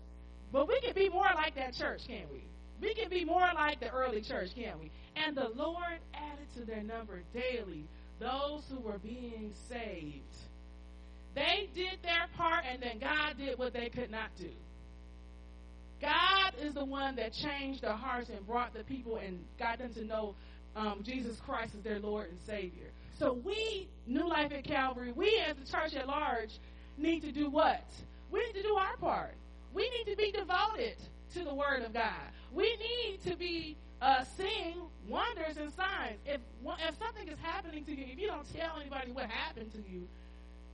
But 0.52 0.68
we 0.68 0.80
can 0.80 0.94
be 0.94 1.08
more 1.08 1.30
like 1.34 1.54
that 1.56 1.74
church, 1.74 2.02
can't 2.06 2.30
we? 2.30 2.44
We 2.80 2.94
can 2.94 3.08
be 3.08 3.24
more 3.24 3.48
like 3.54 3.80
the 3.80 3.88
early 3.88 4.20
church, 4.20 4.50
can't 4.54 4.78
we? 4.78 4.90
And 5.16 5.34
the 5.34 5.48
Lord 5.56 5.98
added 6.12 6.46
to 6.56 6.64
their 6.66 6.82
number 6.82 7.22
daily 7.32 7.84
those 8.20 8.62
who 8.70 8.80
were 8.80 8.98
being 8.98 9.52
saved. 9.68 10.22
They 11.34 11.68
did 11.74 11.98
their 12.02 12.26
part, 12.36 12.64
and 12.70 12.82
then 12.82 12.98
God 12.98 13.38
did 13.38 13.58
what 13.58 13.72
they 13.72 13.88
could 13.88 14.10
not 14.10 14.28
do. 14.38 14.50
God 16.04 16.52
is 16.60 16.74
the 16.74 16.84
one 16.84 17.16
that 17.16 17.32
changed 17.32 17.82
their 17.82 17.92
hearts 17.92 18.28
and 18.28 18.46
brought 18.46 18.74
the 18.74 18.84
people 18.84 19.16
and 19.16 19.42
got 19.58 19.78
them 19.78 19.92
to 19.94 20.04
know 20.04 20.34
um, 20.76 21.00
Jesus 21.02 21.40
Christ 21.40 21.74
as 21.74 21.82
their 21.82 21.98
Lord 21.98 22.28
and 22.28 22.38
Savior. 22.46 22.90
So 23.18 23.40
we, 23.44 23.88
New 24.06 24.28
Life 24.28 24.52
at 24.52 24.64
Calvary, 24.64 25.12
we 25.12 25.40
as 25.48 25.56
the 25.56 25.70
church 25.70 25.94
at 25.94 26.06
large, 26.06 26.58
need 26.98 27.22
to 27.22 27.32
do 27.32 27.48
what? 27.48 27.84
We 28.30 28.44
need 28.44 28.54
to 28.54 28.62
do 28.62 28.74
our 28.74 28.96
part. 28.98 29.34
We 29.72 29.88
need 29.90 30.10
to 30.10 30.16
be 30.16 30.30
devoted 30.30 30.96
to 31.34 31.44
the 31.44 31.54
Word 31.54 31.82
of 31.82 31.94
God. 31.94 32.12
We 32.52 32.76
need 32.76 33.22
to 33.22 33.36
be 33.36 33.76
uh, 34.02 34.24
seeing 34.36 34.82
wonders 35.08 35.56
and 35.56 35.72
signs. 35.72 36.18
If 36.26 36.40
if 36.86 36.98
something 36.98 37.28
is 37.28 37.38
happening 37.42 37.84
to 37.84 37.92
you, 37.96 38.04
if 38.12 38.18
you 38.18 38.26
don't 38.26 38.46
tell 38.54 38.76
anybody 38.78 39.12
what 39.12 39.30
happened 39.30 39.72
to 39.72 39.78
you, 39.90 40.06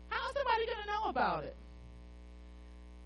how 0.08 0.28
is 0.28 0.34
somebody 0.34 0.66
going 0.66 0.82
to 0.82 0.86
know 0.86 1.08
about 1.08 1.44
it? 1.44 1.54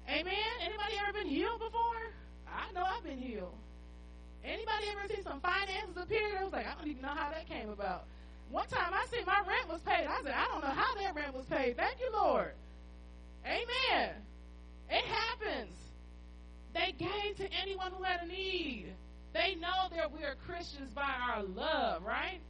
Amen. 0.09 0.55
Anybody 0.61 0.95
ever 1.03 1.13
been 1.13 1.27
healed 1.29 1.61
before? 1.61 2.13
I 2.49 2.73
know 2.73 2.85
I've 2.85 3.05
been 3.05 3.19
healed. 3.19 3.55
Anybody 4.45 4.87
ever 4.91 5.09
see 5.09 5.23
some 5.23 5.41
finances 5.41 5.97
appear? 5.97 6.39
I 6.39 6.45
was 6.45 6.53
like, 6.53 6.67
I 6.67 6.75
don't 6.75 6.89
even 6.89 7.03
know 7.03 7.09
how 7.09 7.31
that 7.31 7.49
came 7.49 7.71
about. 7.71 8.05
One 8.51 8.69
time 8.69 8.93
I 8.93 9.07
see 9.11 9.25
my 9.27 9.41
rent 9.49 9.69
was 9.69 9.81
paid. 9.81 10.07
I 10.07 10.21
said, 10.23 10.35
I 10.37 10.47
don't 10.53 10.63
know 10.63 10.71
how 10.71 10.95
that 10.97 11.15
rent 11.15 11.35
was 11.35 11.47
paid. 11.47 11.77
Thank 11.77 11.99
you, 11.99 12.11
Lord. 12.13 12.53
Amen. 13.47 14.11
It 14.91 15.05
happens. 15.05 15.73
They 16.75 16.93
gave 16.99 17.37
to 17.39 17.49
anyone 17.63 17.93
who 17.97 18.03
had 18.03 18.23
a 18.23 18.27
need. 18.27 18.93
They 19.33 19.55
know 19.57 19.89
that 19.97 20.13
we 20.13 20.25
are 20.25 20.37
Christians 20.47 20.91
by 20.95 21.11
our 21.29 21.43
love, 21.43 22.05
right? 22.05 22.41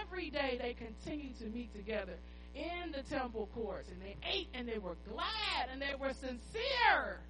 Every 0.00 0.30
day 0.30 0.58
they 0.60 0.74
continue 0.74 1.32
to 1.38 1.44
meet 1.46 1.74
together 1.74 2.14
in 2.56 2.92
the 2.92 3.02
temple 3.02 3.48
courts 3.54 3.88
and 3.90 4.00
they 4.00 4.16
ate 4.28 4.48
and 4.54 4.66
they 4.66 4.78
were 4.78 4.96
glad 5.12 5.68
and 5.70 5.80
they 5.80 5.94
were 6.00 6.12
sincere. 6.12 7.20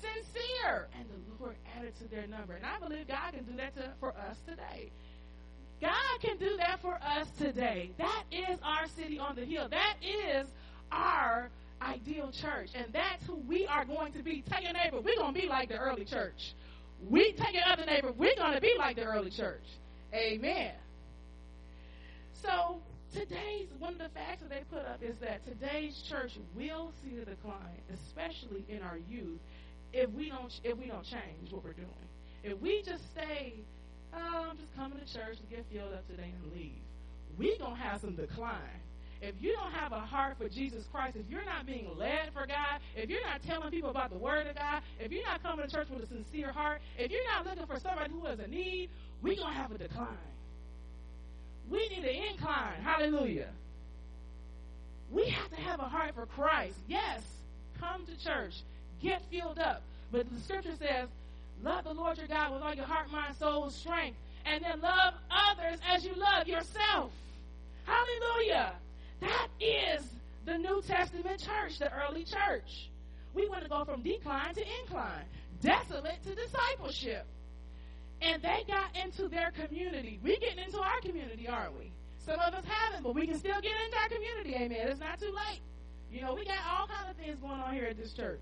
Sincere. 0.00 0.88
And 0.96 1.04
the 1.08 1.42
Lord 1.42 1.56
added 1.76 1.92
to 1.98 2.08
their 2.08 2.26
number. 2.26 2.54
And 2.54 2.64
I 2.64 2.78
believe 2.78 3.08
God 3.08 3.32
can 3.32 3.44
do 3.44 3.56
that 3.56 3.74
to, 3.76 3.90
for 3.98 4.10
us 4.10 4.36
today. 4.46 4.90
God 5.80 6.20
can 6.20 6.36
do 6.38 6.56
that 6.56 6.80
for 6.80 6.94
us 6.94 7.28
today. 7.38 7.90
That 7.98 8.24
is 8.30 8.58
our 8.62 8.86
city 8.88 9.18
on 9.18 9.36
the 9.36 9.44
hill. 9.44 9.68
That 9.68 9.96
is 10.02 10.46
our 10.90 11.50
ideal 11.82 12.30
church. 12.32 12.70
And 12.74 12.86
that's 12.92 13.24
who 13.26 13.36
we 13.48 13.66
are 13.66 13.84
going 13.84 14.12
to 14.12 14.22
be. 14.22 14.42
Tell 14.48 14.62
your 14.62 14.72
neighbor, 14.72 15.00
we're 15.00 15.16
going 15.16 15.34
to 15.34 15.40
be 15.40 15.48
like 15.48 15.68
the 15.68 15.78
early 15.78 16.04
church. 16.04 16.54
We 17.08 17.34
your 17.52 17.62
other 17.66 17.86
neighbor, 17.86 18.12
we're 18.12 18.34
going 18.36 18.54
to 18.54 18.60
be 18.60 18.74
like 18.76 18.96
the 18.96 19.04
early 19.04 19.30
church. 19.30 19.62
Amen. 20.12 20.72
So 22.42 22.80
today's 23.12 23.68
one 23.78 23.94
of 23.94 23.98
the 23.98 24.08
facts 24.10 24.42
that 24.42 24.50
they 24.50 24.62
put 24.70 24.84
up 24.84 25.02
is 25.02 25.16
that 25.18 25.44
today's 25.46 26.02
church 26.08 26.32
will 26.54 26.92
see 27.02 27.16
the 27.16 27.24
decline, 27.24 27.80
especially 27.92 28.64
in 28.68 28.82
our 28.82 28.98
youth, 29.08 29.40
if 29.92 30.10
we 30.10 30.28
don't 30.28 30.52
if 30.64 30.76
we 30.76 30.86
don't 30.86 31.04
change 31.04 31.50
what 31.50 31.64
we're 31.64 31.72
doing. 31.72 31.88
If 32.44 32.60
we 32.60 32.82
just 32.82 33.10
stay, 33.12 33.54
oh, 34.14 34.46
I'm 34.50 34.56
just 34.56 34.74
coming 34.76 34.98
to 34.98 35.12
church 35.12 35.38
to 35.38 35.46
get 35.54 35.64
filled 35.72 35.94
up 35.94 36.06
today 36.08 36.32
and 36.42 36.52
leave, 36.52 36.80
we 37.36 37.56
gonna 37.58 37.76
have 37.76 38.00
some 38.00 38.14
decline. 38.14 38.80
If 39.20 39.34
you 39.40 39.52
don't 39.54 39.72
have 39.72 39.90
a 39.90 39.98
heart 39.98 40.36
for 40.38 40.48
Jesus 40.48 40.84
Christ, 40.92 41.16
if 41.16 41.28
you're 41.28 41.44
not 41.44 41.66
being 41.66 41.88
led 41.96 42.30
for 42.32 42.46
God, 42.46 42.80
if 42.94 43.10
you're 43.10 43.26
not 43.26 43.42
telling 43.42 43.70
people 43.70 43.90
about 43.90 44.10
the 44.10 44.18
Word 44.18 44.46
of 44.46 44.54
God, 44.54 44.82
if 45.00 45.10
you're 45.10 45.24
not 45.24 45.42
coming 45.42 45.66
to 45.66 45.72
church 45.72 45.88
with 45.90 46.04
a 46.04 46.06
sincere 46.06 46.52
heart, 46.52 46.80
if 46.96 47.10
you're 47.10 47.26
not 47.26 47.44
looking 47.44 47.66
for 47.66 47.80
somebody 47.80 48.12
who 48.12 48.24
has 48.26 48.38
a 48.38 48.46
need, 48.46 48.90
we're 49.20 49.34
gonna 49.34 49.52
have 49.52 49.72
a 49.72 49.78
decline. 49.78 50.06
We 51.70 51.88
need 51.88 52.04
an 52.04 52.30
incline. 52.30 52.80
Hallelujah. 52.82 53.48
We 55.10 55.28
have 55.28 55.50
to 55.50 55.56
have 55.56 55.80
a 55.80 55.84
heart 55.84 56.14
for 56.14 56.26
Christ. 56.26 56.76
Yes, 56.86 57.22
come 57.80 58.04
to 58.06 58.24
church, 58.24 58.62
get 59.02 59.22
filled 59.30 59.58
up. 59.58 59.82
But 60.12 60.26
the 60.32 60.40
scripture 60.40 60.74
says, 60.78 61.08
love 61.62 61.84
the 61.84 61.92
Lord 61.92 62.18
your 62.18 62.26
God 62.26 62.52
with 62.52 62.62
all 62.62 62.74
your 62.74 62.84
heart, 62.84 63.10
mind, 63.10 63.36
soul, 63.36 63.70
strength, 63.70 64.16
and 64.44 64.62
then 64.64 64.80
love 64.80 65.14
others 65.30 65.78
as 65.88 66.04
you 66.04 66.14
love 66.14 66.46
yourself. 66.46 67.10
Hallelujah. 67.84 68.72
That 69.20 69.48
is 69.60 70.02
the 70.44 70.58
New 70.58 70.82
Testament 70.86 71.42
church, 71.42 71.78
the 71.78 71.90
early 71.92 72.24
church. 72.24 72.88
We 73.34 73.48
want 73.48 73.62
to 73.62 73.68
go 73.68 73.84
from 73.84 74.02
decline 74.02 74.54
to 74.54 74.64
incline, 74.82 75.24
desolate 75.60 76.22
to 76.24 76.34
discipleship 76.34 77.26
and 78.20 78.42
they 78.42 78.64
got 78.66 78.96
into 78.96 79.28
their 79.28 79.50
community. 79.52 80.18
We 80.22 80.38
getting 80.38 80.64
into 80.64 80.78
our 80.80 81.00
community, 81.00 81.48
aren't 81.48 81.78
we? 81.78 81.92
Some 82.18 82.40
of 82.40 82.54
us 82.54 82.64
haven't, 82.66 83.02
but 83.02 83.14
we 83.14 83.26
can 83.26 83.38
still 83.38 83.60
get 83.60 83.72
into 83.84 83.96
our 83.96 84.08
community. 84.08 84.54
Amen. 84.54 84.88
It's 84.88 85.00
not 85.00 85.18
too 85.20 85.32
late. 85.34 85.60
You 86.12 86.22
know, 86.22 86.34
we 86.34 86.44
got 86.44 86.58
all 86.70 86.86
kinds 86.86 87.10
of 87.10 87.16
things 87.16 87.38
going 87.40 87.60
on 87.60 87.74
here 87.74 87.84
at 87.84 87.96
this 87.96 88.12
church. 88.12 88.40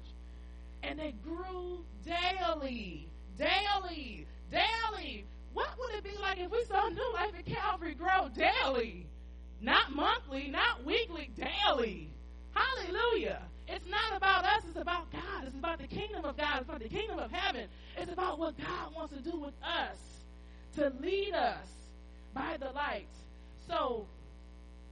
And 0.83 0.99
they 0.99 1.15
grew 1.23 1.85
daily, 2.05 3.09
daily, 3.39 4.27
daily. 4.51 5.25
What 5.53 5.71
would 5.79 5.95
it 5.95 6.05
be 6.05 6.17
like 6.21 6.39
if 6.39 6.51
we 6.51 6.65
saw 6.65 6.89
New 6.89 7.13
Life 7.15 7.33
at 7.39 7.47
Calvary 7.47 7.95
grow 7.95 8.29
daily? 8.35 9.07
Not 9.61 9.95
monthly, 9.95 10.49
not 10.49 10.85
weekly, 10.85 11.31
daily. 11.37 12.11
Hallelujah. 12.55 13.43
It's 13.69 13.87
not 13.89 14.17
about 14.17 14.45
us, 14.45 14.63
it's 14.69 14.81
about 14.81 15.11
God. 15.13 15.45
It's 15.47 15.57
about 15.57 15.79
the 15.79 15.89
kingdom 15.89 16.25
of 16.25 16.37
God. 16.37 16.61
It's 16.61 16.69
about 16.69 16.83
the 16.83 16.89
kingdom 16.89 17.19
of 17.19 17.31
heaven. 17.31 17.69
It's 17.97 18.13
about 18.13 18.39
what 18.39 18.57
God 18.59 18.95
wants 18.95 19.15
to 19.15 19.21
do 19.21 19.39
with 19.39 19.55
us 19.63 19.97
to 20.77 20.93
lead 21.01 21.35
us 21.35 21.67
by 22.35 22.57
the 22.59 22.71
light. 22.71 23.09
So 23.69 24.07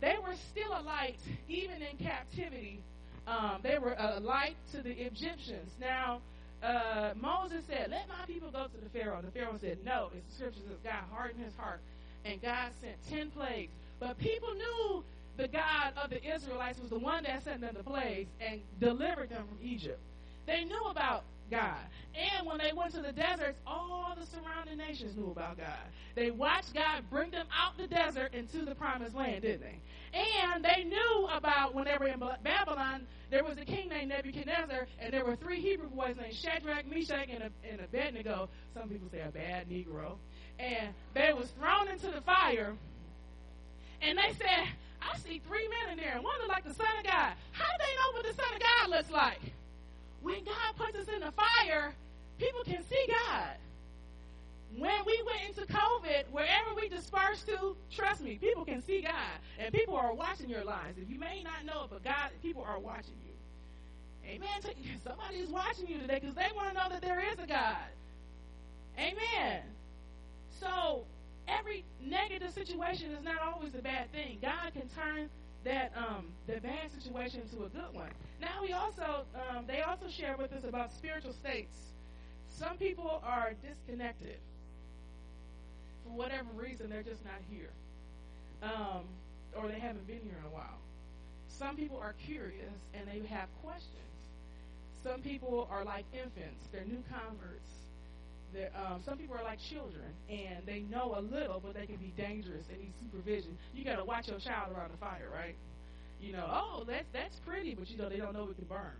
they 0.00 0.16
were 0.22 0.34
still 0.50 0.72
a 0.72 0.82
light 0.82 1.18
even 1.48 1.82
in 1.82 1.96
captivity. 2.04 2.80
Um, 3.26 3.60
they 3.62 3.78
were 3.78 3.94
a 3.96 4.20
light 4.20 4.56
to 4.72 4.82
the 4.82 4.90
Egyptians. 4.90 5.70
Now, 5.80 6.20
uh, 6.62 7.12
Moses 7.20 7.62
said, 7.68 7.90
Let 7.90 8.08
my 8.08 8.24
people 8.26 8.50
go 8.50 8.64
to 8.64 8.84
the 8.84 8.90
Pharaoh. 8.90 9.20
The 9.22 9.30
Pharaoh 9.30 9.58
said, 9.60 9.78
No. 9.84 10.10
It's 10.16 10.26
the 10.30 10.34
scripture 10.36 10.60
says 10.68 10.78
God 10.82 11.04
hardened 11.12 11.44
his 11.44 11.54
heart. 11.56 11.80
And 12.24 12.40
God 12.40 12.70
sent 12.80 12.96
ten 13.10 13.30
plagues. 13.30 13.72
But 14.00 14.18
people 14.18 14.52
knew 14.54 15.04
the 15.36 15.48
God 15.48 15.92
of 16.02 16.10
the 16.10 16.22
Israelites 16.24 16.78
was 16.80 16.90
the 16.90 16.98
one 16.98 17.24
that 17.24 17.42
sent 17.44 17.60
them 17.60 17.74
the 17.76 17.82
plagues 17.82 18.30
and 18.40 18.60
delivered 18.80 19.30
them 19.30 19.44
from 19.48 19.58
Egypt. 19.62 19.98
They 20.46 20.64
knew 20.64 20.84
about 20.90 21.24
God. 21.50 21.78
And 22.14 22.46
when 22.46 22.58
they 22.58 22.72
went 22.72 22.94
to 22.94 23.00
the 23.00 23.12
deserts, 23.12 23.58
all 23.66 24.16
the 24.18 24.26
surrounding 24.26 24.78
nations 24.78 25.16
knew 25.16 25.30
about 25.30 25.58
God. 25.58 25.66
They 26.14 26.30
watched 26.30 26.74
God 26.74 27.02
bring 27.10 27.30
them 27.30 27.46
out 27.56 27.76
the 27.76 27.86
desert 27.86 28.34
into 28.34 28.64
the 28.64 28.74
promised 28.74 29.16
land, 29.16 29.42
didn't 29.42 29.62
they? 29.62 29.78
And 30.14 30.64
they 30.64 30.84
knew 30.84 31.28
about 31.32 31.74
when 31.74 31.84
they 31.84 31.96
were 31.98 32.06
in 32.06 32.22
Babylon, 32.44 33.06
there 33.30 33.42
was 33.42 33.58
a 33.58 33.64
king 33.64 33.88
named 33.88 34.10
Nebuchadnezzar, 34.10 34.86
and 35.00 35.12
there 35.12 35.24
were 35.24 35.34
three 35.34 35.60
Hebrew 35.60 35.88
boys 35.88 36.14
named 36.20 36.34
Shadrach, 36.34 36.86
Meshach, 36.86 37.28
and, 37.28 37.50
and 37.68 37.80
Abednego. 37.80 38.48
Some 38.74 38.88
people 38.88 39.08
say 39.10 39.20
a 39.26 39.30
bad 39.30 39.68
Negro. 39.68 40.18
And 40.60 40.94
they 41.14 41.32
was 41.32 41.48
thrown 41.58 41.88
into 41.88 42.06
the 42.12 42.20
fire. 42.20 42.74
And 44.00 44.18
they 44.18 44.32
said, 44.38 44.68
I 45.12 45.18
see 45.18 45.40
three 45.46 45.68
men 45.68 45.92
in 45.92 45.96
there, 45.98 46.14
and 46.14 46.24
one 46.24 46.34
look 46.40 46.48
like 46.48 46.64
the 46.64 46.74
Son 46.74 46.86
of 46.98 47.04
God. 47.04 47.32
How 47.52 47.64
do 47.64 47.78
they 47.78 47.94
know 47.96 48.12
what 48.12 48.26
the 48.26 48.42
Son 48.42 48.54
of 48.54 48.60
God 48.60 48.90
looks 48.90 49.10
like? 49.10 49.40
When 50.22 50.44
God 50.44 50.76
puts 50.76 50.96
us 50.96 51.08
in 51.14 51.20
the 51.20 51.32
fire, 51.32 51.92
people 52.38 52.64
can 52.64 52.82
see 52.84 53.06
God. 53.08 53.56
When 54.76 55.04
we 55.06 55.22
went 55.26 55.48
into 55.48 55.72
COVID, 55.72 56.24
wherever 56.32 56.74
we 56.74 56.88
dispersed 56.88 57.46
to, 57.46 57.76
trust 57.90 58.22
me, 58.22 58.36
people 58.36 58.64
can 58.64 58.82
see 58.82 59.02
God. 59.02 59.38
And 59.58 59.72
people 59.72 59.94
are 59.94 60.12
watching 60.12 60.48
your 60.48 60.64
lives. 60.64 60.98
If 61.00 61.08
you 61.08 61.18
may 61.18 61.42
not 61.44 61.64
know 61.64 61.84
it, 61.84 61.90
but 61.90 62.02
God, 62.02 62.30
people 62.42 62.64
are 62.66 62.80
watching 62.80 63.14
you. 63.24 63.34
Amen. 64.28 64.48
Somebody 65.06 65.36
is 65.36 65.50
watching 65.50 65.86
you 65.86 65.98
today 65.98 66.18
because 66.20 66.34
they 66.34 66.48
want 66.56 66.68
to 66.68 66.74
know 66.74 66.88
that 66.88 67.02
there 67.02 67.20
is 67.20 67.38
a 67.38 67.46
God. 67.46 67.76
Amen. 68.98 69.62
So 70.58 71.04
every 71.48 71.84
negative 72.00 72.52
situation 72.52 73.12
is 73.12 73.22
not 73.24 73.40
always 73.42 73.74
a 73.74 73.82
bad 73.82 74.10
thing. 74.12 74.38
God 74.40 74.72
can 74.72 74.88
turn 74.88 75.28
that 75.64 75.92
um, 75.96 76.26
the 76.46 76.60
bad 76.60 76.92
situation 76.96 77.40
into 77.40 77.64
a 77.64 77.68
good 77.68 77.92
one. 77.92 78.10
Now 78.40 78.62
we 78.62 78.72
also 78.72 79.24
um, 79.34 79.64
they 79.66 79.82
also 79.82 80.08
share 80.08 80.36
with 80.38 80.52
us 80.52 80.64
about 80.64 80.92
spiritual 80.92 81.32
states. 81.32 81.74
Some 82.50 82.76
people 82.76 83.22
are 83.24 83.52
disconnected 83.66 84.38
for 86.04 86.10
whatever 86.10 86.48
reason. 86.54 86.90
They're 86.90 87.02
just 87.02 87.24
not 87.24 87.40
here, 87.50 87.70
um, 88.62 89.04
or 89.56 89.68
they 89.68 89.78
haven't 89.78 90.06
been 90.06 90.20
here 90.22 90.38
in 90.38 90.46
a 90.46 90.54
while. 90.54 90.78
Some 91.48 91.76
people 91.76 91.98
are 91.98 92.14
curious 92.26 92.74
and 92.92 93.06
they 93.08 93.26
have 93.28 93.48
questions. 93.62 93.90
Some 95.02 95.20
people 95.20 95.68
are 95.70 95.84
like 95.84 96.04
infants; 96.12 96.68
they're 96.72 96.84
new 96.84 97.02
converts 97.10 97.83
um, 98.76 99.02
some 99.04 99.18
people 99.18 99.36
are 99.36 99.42
like 99.42 99.58
children 99.58 100.04
and 100.28 100.64
they 100.66 100.80
know 100.80 101.14
a 101.16 101.20
little, 101.20 101.60
but 101.60 101.74
they 101.74 101.86
can 101.86 101.96
be 101.96 102.12
dangerous 102.16 102.64
and 102.70 102.80
need 102.80 102.92
supervision. 103.02 103.56
You 103.74 103.84
got 103.84 103.96
to 103.96 104.04
watch 104.04 104.28
your 104.28 104.38
child 104.38 104.72
around 104.76 104.92
the 104.92 104.98
fire, 104.98 105.28
right? 105.32 105.56
You 106.20 106.32
know, 106.32 106.46
oh, 106.48 106.84
that's 106.86 107.06
that's 107.12 107.38
pretty, 107.40 107.74
but 107.74 107.90
you 107.90 107.98
know 107.98 108.08
they 108.08 108.16
don't 108.16 108.32
know 108.32 108.48
it 108.48 108.56
can 108.56 108.64
burn. 108.64 108.96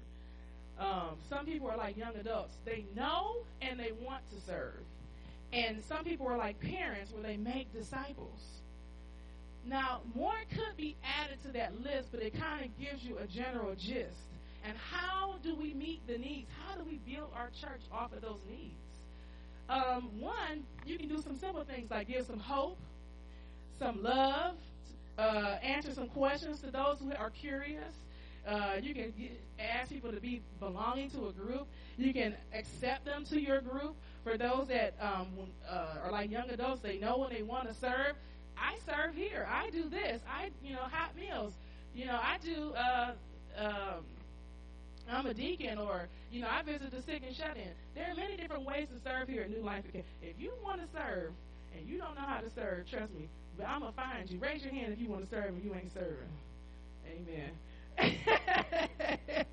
Um, 0.78 1.16
some 1.28 1.46
people 1.46 1.70
are 1.70 1.76
like 1.76 1.96
young 1.96 2.16
adults; 2.16 2.54
they 2.64 2.84
know 2.94 3.36
and 3.62 3.78
they 3.78 3.92
want 3.92 4.22
to 4.30 4.40
serve. 4.46 4.80
And 5.52 5.82
some 5.84 6.04
people 6.04 6.26
are 6.26 6.36
like 6.36 6.60
parents, 6.60 7.12
where 7.12 7.22
they 7.22 7.36
make 7.36 7.72
disciples. 7.72 8.40
Now, 9.66 10.00
more 10.14 10.34
could 10.50 10.76
be 10.76 10.96
added 11.22 11.42
to 11.44 11.52
that 11.52 11.80
list, 11.82 12.08
but 12.10 12.20
it 12.20 12.38
kind 12.38 12.64
of 12.64 12.78
gives 12.78 13.02
you 13.02 13.16
a 13.18 13.26
general 13.26 13.74
gist. 13.74 14.18
And 14.66 14.76
how 14.76 15.36
do 15.42 15.54
we 15.54 15.72
meet 15.74 16.06
the 16.06 16.18
needs? 16.18 16.48
How 16.66 16.74
do 16.76 16.84
we 16.84 16.98
build 17.10 17.30
our 17.36 17.50
church 17.60 17.80
off 17.92 18.12
of 18.12 18.20
those 18.20 18.40
needs? 18.50 18.74
Um, 19.68 20.20
one, 20.20 20.64
you 20.86 20.98
can 20.98 21.08
do 21.08 21.20
some 21.20 21.36
simple 21.36 21.64
things 21.64 21.90
like 21.90 22.08
give 22.08 22.26
some 22.26 22.38
hope, 22.38 22.78
some 23.78 24.02
love, 24.02 24.56
uh, 25.18 25.56
answer 25.62 25.92
some 25.92 26.08
questions 26.08 26.60
to 26.60 26.70
those 26.70 26.98
who 26.98 27.12
are 27.14 27.30
curious. 27.30 27.94
Uh, 28.46 28.74
you 28.82 28.94
can 28.94 29.12
get, 29.18 29.40
ask 29.58 29.88
people 29.90 30.12
to 30.12 30.20
be 30.20 30.42
belonging 30.60 31.10
to 31.10 31.28
a 31.28 31.32
group. 31.32 31.66
You 31.96 32.12
can 32.12 32.34
accept 32.52 33.06
them 33.06 33.24
to 33.26 33.40
your 33.40 33.60
group. 33.60 33.94
For 34.22 34.36
those 34.36 34.68
that 34.68 34.94
um, 35.00 35.28
uh, 35.68 35.98
are 36.04 36.10
like 36.10 36.30
young 36.30 36.50
adults, 36.50 36.80
they 36.80 36.98
know 36.98 37.18
when 37.18 37.30
they 37.30 37.42
want 37.42 37.68
to 37.68 37.74
serve. 37.74 38.16
I 38.56 38.76
serve 38.86 39.14
here. 39.14 39.46
I 39.50 39.70
do 39.70 39.88
this. 39.88 40.20
I, 40.28 40.50
you 40.62 40.74
know, 40.74 40.82
hot 40.82 41.16
meals. 41.16 41.54
You 41.94 42.06
know, 42.06 42.18
I 42.20 42.38
do. 42.42 42.72
Uh, 42.74 43.12
um, 43.58 44.04
I'm 45.10 45.26
a 45.26 45.34
deacon, 45.34 45.78
or 45.78 46.08
you 46.30 46.40
know, 46.40 46.48
I 46.50 46.62
visit 46.62 46.90
the 46.90 47.02
sick 47.02 47.22
and 47.26 47.36
shut 47.36 47.56
in. 47.56 47.70
There 47.94 48.10
are 48.10 48.14
many 48.14 48.36
different 48.36 48.64
ways 48.64 48.88
to 48.88 49.00
serve 49.08 49.28
here 49.28 49.42
at 49.42 49.50
New 49.50 49.62
Life. 49.62 49.84
If 50.22 50.38
you 50.38 50.52
want 50.62 50.80
to 50.80 50.86
serve 50.96 51.32
and 51.76 51.86
you 51.86 51.98
don't 51.98 52.14
know 52.14 52.26
how 52.26 52.40
to 52.40 52.50
serve, 52.54 52.88
trust 52.88 53.12
me, 53.14 53.28
but 53.56 53.66
I'm 53.68 53.80
gonna 53.80 53.92
find 53.92 54.30
you. 54.30 54.38
Raise 54.38 54.62
your 54.62 54.72
hand 54.72 54.92
if 54.92 55.00
you 55.00 55.08
want 55.08 55.24
to 55.24 55.30
serve 55.30 55.54
and 55.54 55.62
you 55.62 55.74
ain't 55.74 55.92
serving. 55.92 56.16
Amen. 57.06 57.50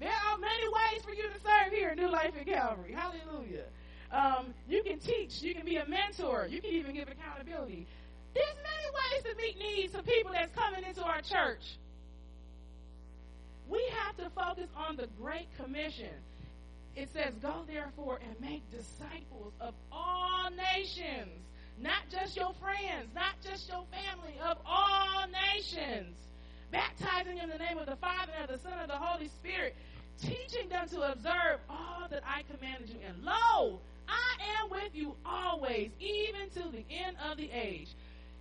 there 0.00 0.10
are 0.10 0.38
many 0.38 0.68
ways 0.68 1.02
for 1.04 1.12
you 1.12 1.22
to 1.22 1.40
serve 1.44 1.72
here 1.72 1.90
at 1.90 1.96
New 1.96 2.10
Life 2.10 2.32
at 2.38 2.46
Calvary. 2.46 2.92
Hallelujah. 2.92 3.64
Um, 4.10 4.54
you 4.68 4.82
can 4.82 4.98
teach. 4.98 5.42
You 5.42 5.54
can 5.54 5.64
be 5.64 5.76
a 5.76 5.86
mentor. 5.86 6.46
You 6.50 6.60
can 6.60 6.70
even 6.70 6.94
give 6.94 7.08
accountability. 7.08 7.86
There's 8.34 8.56
many 8.56 8.88
ways 8.94 9.22
to 9.24 9.36
meet 9.36 9.58
needs 9.58 9.94
of 9.94 10.04
people 10.04 10.32
that's 10.32 10.52
coming 10.54 10.84
into 10.84 11.02
our 11.04 11.20
church. 11.20 11.78
We 13.68 13.82
have 14.04 14.16
to 14.18 14.30
focus 14.30 14.68
on 14.76 14.96
the 14.96 15.08
Great 15.20 15.48
Commission. 15.56 16.14
It 16.96 17.10
says, 17.12 17.34
Go 17.42 17.64
therefore 17.68 18.20
and 18.26 18.40
make 18.40 18.62
disciples 18.70 19.52
of 19.60 19.74
all 19.92 20.50
nations, 20.50 21.30
not 21.80 22.02
just 22.10 22.36
your 22.36 22.52
friends, 22.60 23.08
not 23.14 23.34
just 23.42 23.68
your 23.68 23.84
family, 23.92 24.34
of 24.44 24.58
all 24.66 25.24
nations. 25.54 26.16
baptizing 26.70 27.38
in 27.38 27.48
the 27.48 27.58
name 27.58 27.78
of 27.78 27.86
the 27.86 27.96
Father 27.96 28.32
and 28.40 28.50
of 28.50 28.60
the 28.62 28.68
Son 28.68 28.78
and 28.80 28.90
the 28.90 28.96
Holy 28.96 29.28
Spirit, 29.28 29.74
teaching 30.20 30.68
them 30.68 30.88
to 30.88 31.12
observe 31.12 31.60
all 31.70 32.06
that 32.10 32.22
I 32.26 32.42
commanded 32.52 32.90
you. 32.90 32.96
And 33.08 33.24
lo, 33.24 33.80
I 34.08 34.62
am 34.62 34.70
with 34.70 34.94
you 34.94 35.14
always, 35.24 35.90
even 36.00 36.50
to 36.54 36.70
the 36.70 36.84
end 36.90 37.16
of 37.30 37.36
the 37.36 37.50
age. 37.52 37.88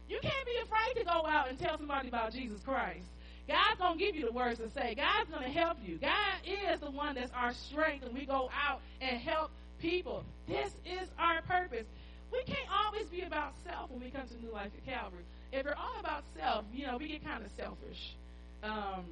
You 0.09 0.19
can't 0.21 0.45
be 0.45 0.57
afraid 0.63 0.99
to 0.99 1.05
go 1.05 1.25
out 1.27 1.49
and 1.49 1.59
tell 1.59 1.77
somebody 1.77 2.07
about 2.07 2.33
Jesus 2.33 2.61
Christ. 2.63 3.05
God's 3.47 3.79
going 3.79 3.97
to 3.97 4.03
give 4.03 4.15
you 4.15 4.25
the 4.25 4.31
words 4.31 4.59
to 4.59 4.69
say. 4.69 4.95
God's 4.95 5.29
going 5.29 5.43
to 5.43 5.49
help 5.49 5.77
you. 5.85 5.97
God 5.97 6.35
is 6.45 6.79
the 6.79 6.91
one 6.91 7.15
that's 7.15 7.31
our 7.33 7.53
strength, 7.53 8.05
and 8.05 8.13
we 8.13 8.25
go 8.25 8.49
out 8.67 8.81
and 8.99 9.17
help 9.17 9.51
people. 9.79 10.23
This 10.47 10.71
is 10.85 11.07
our 11.17 11.41
purpose. 11.43 11.85
We 12.31 12.43
can't 12.43 12.69
always 12.85 13.07
be 13.07 13.21
about 13.21 13.53
self 13.65 13.89
when 13.89 14.01
we 14.01 14.09
come 14.09 14.27
to 14.27 14.45
New 14.45 14.51
Life 14.51 14.71
at 14.77 14.85
Calvary. 14.85 15.23
If 15.53 15.65
we're 15.65 15.75
all 15.75 15.99
about 15.99 16.23
self, 16.37 16.65
you 16.73 16.85
know, 16.85 16.97
we 16.97 17.07
get 17.07 17.23
kind 17.23 17.43
of 17.43 17.51
selfish. 17.55 18.15
Um, 18.63 19.05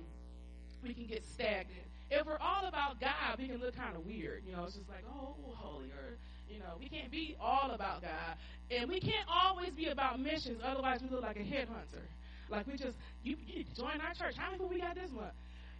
we 0.83 0.93
can 0.93 1.05
get 1.05 1.23
stagnant. 1.25 1.87
If 2.11 2.25
we're 2.25 2.37
all 2.39 2.65
about 2.67 2.99
God, 2.99 3.39
we 3.39 3.47
can 3.47 3.57
look 3.57 3.75
kind 3.75 3.95
of 3.95 4.05
weird. 4.05 4.43
You 4.45 4.55
know, 4.55 4.65
it's 4.65 4.75
just 4.75 4.89
like, 4.89 5.03
oh, 5.09 5.33
holier. 5.55 6.17
You 6.49 6.59
know, 6.59 6.75
we 6.79 6.89
can't 6.89 7.09
be 7.09 7.35
all 7.41 7.71
about 7.71 8.01
God. 8.01 8.35
And 8.69 8.89
we 8.89 8.99
can't 8.99 9.27
always 9.31 9.71
be 9.71 9.87
about 9.87 10.19
missions, 10.19 10.59
otherwise 10.63 11.01
we 11.01 11.09
look 11.09 11.23
like 11.23 11.37
a 11.37 11.43
headhunter. 11.43 12.03
Like 12.49 12.67
we 12.67 12.77
just, 12.77 12.97
you, 13.23 13.37
you 13.45 13.65
join 13.75 14.01
our 14.01 14.13
church. 14.13 14.35
How 14.37 14.47
many 14.47 14.57
people 14.57 14.69
we 14.69 14.81
got 14.81 14.95
this 14.95 15.11
month? 15.11 15.33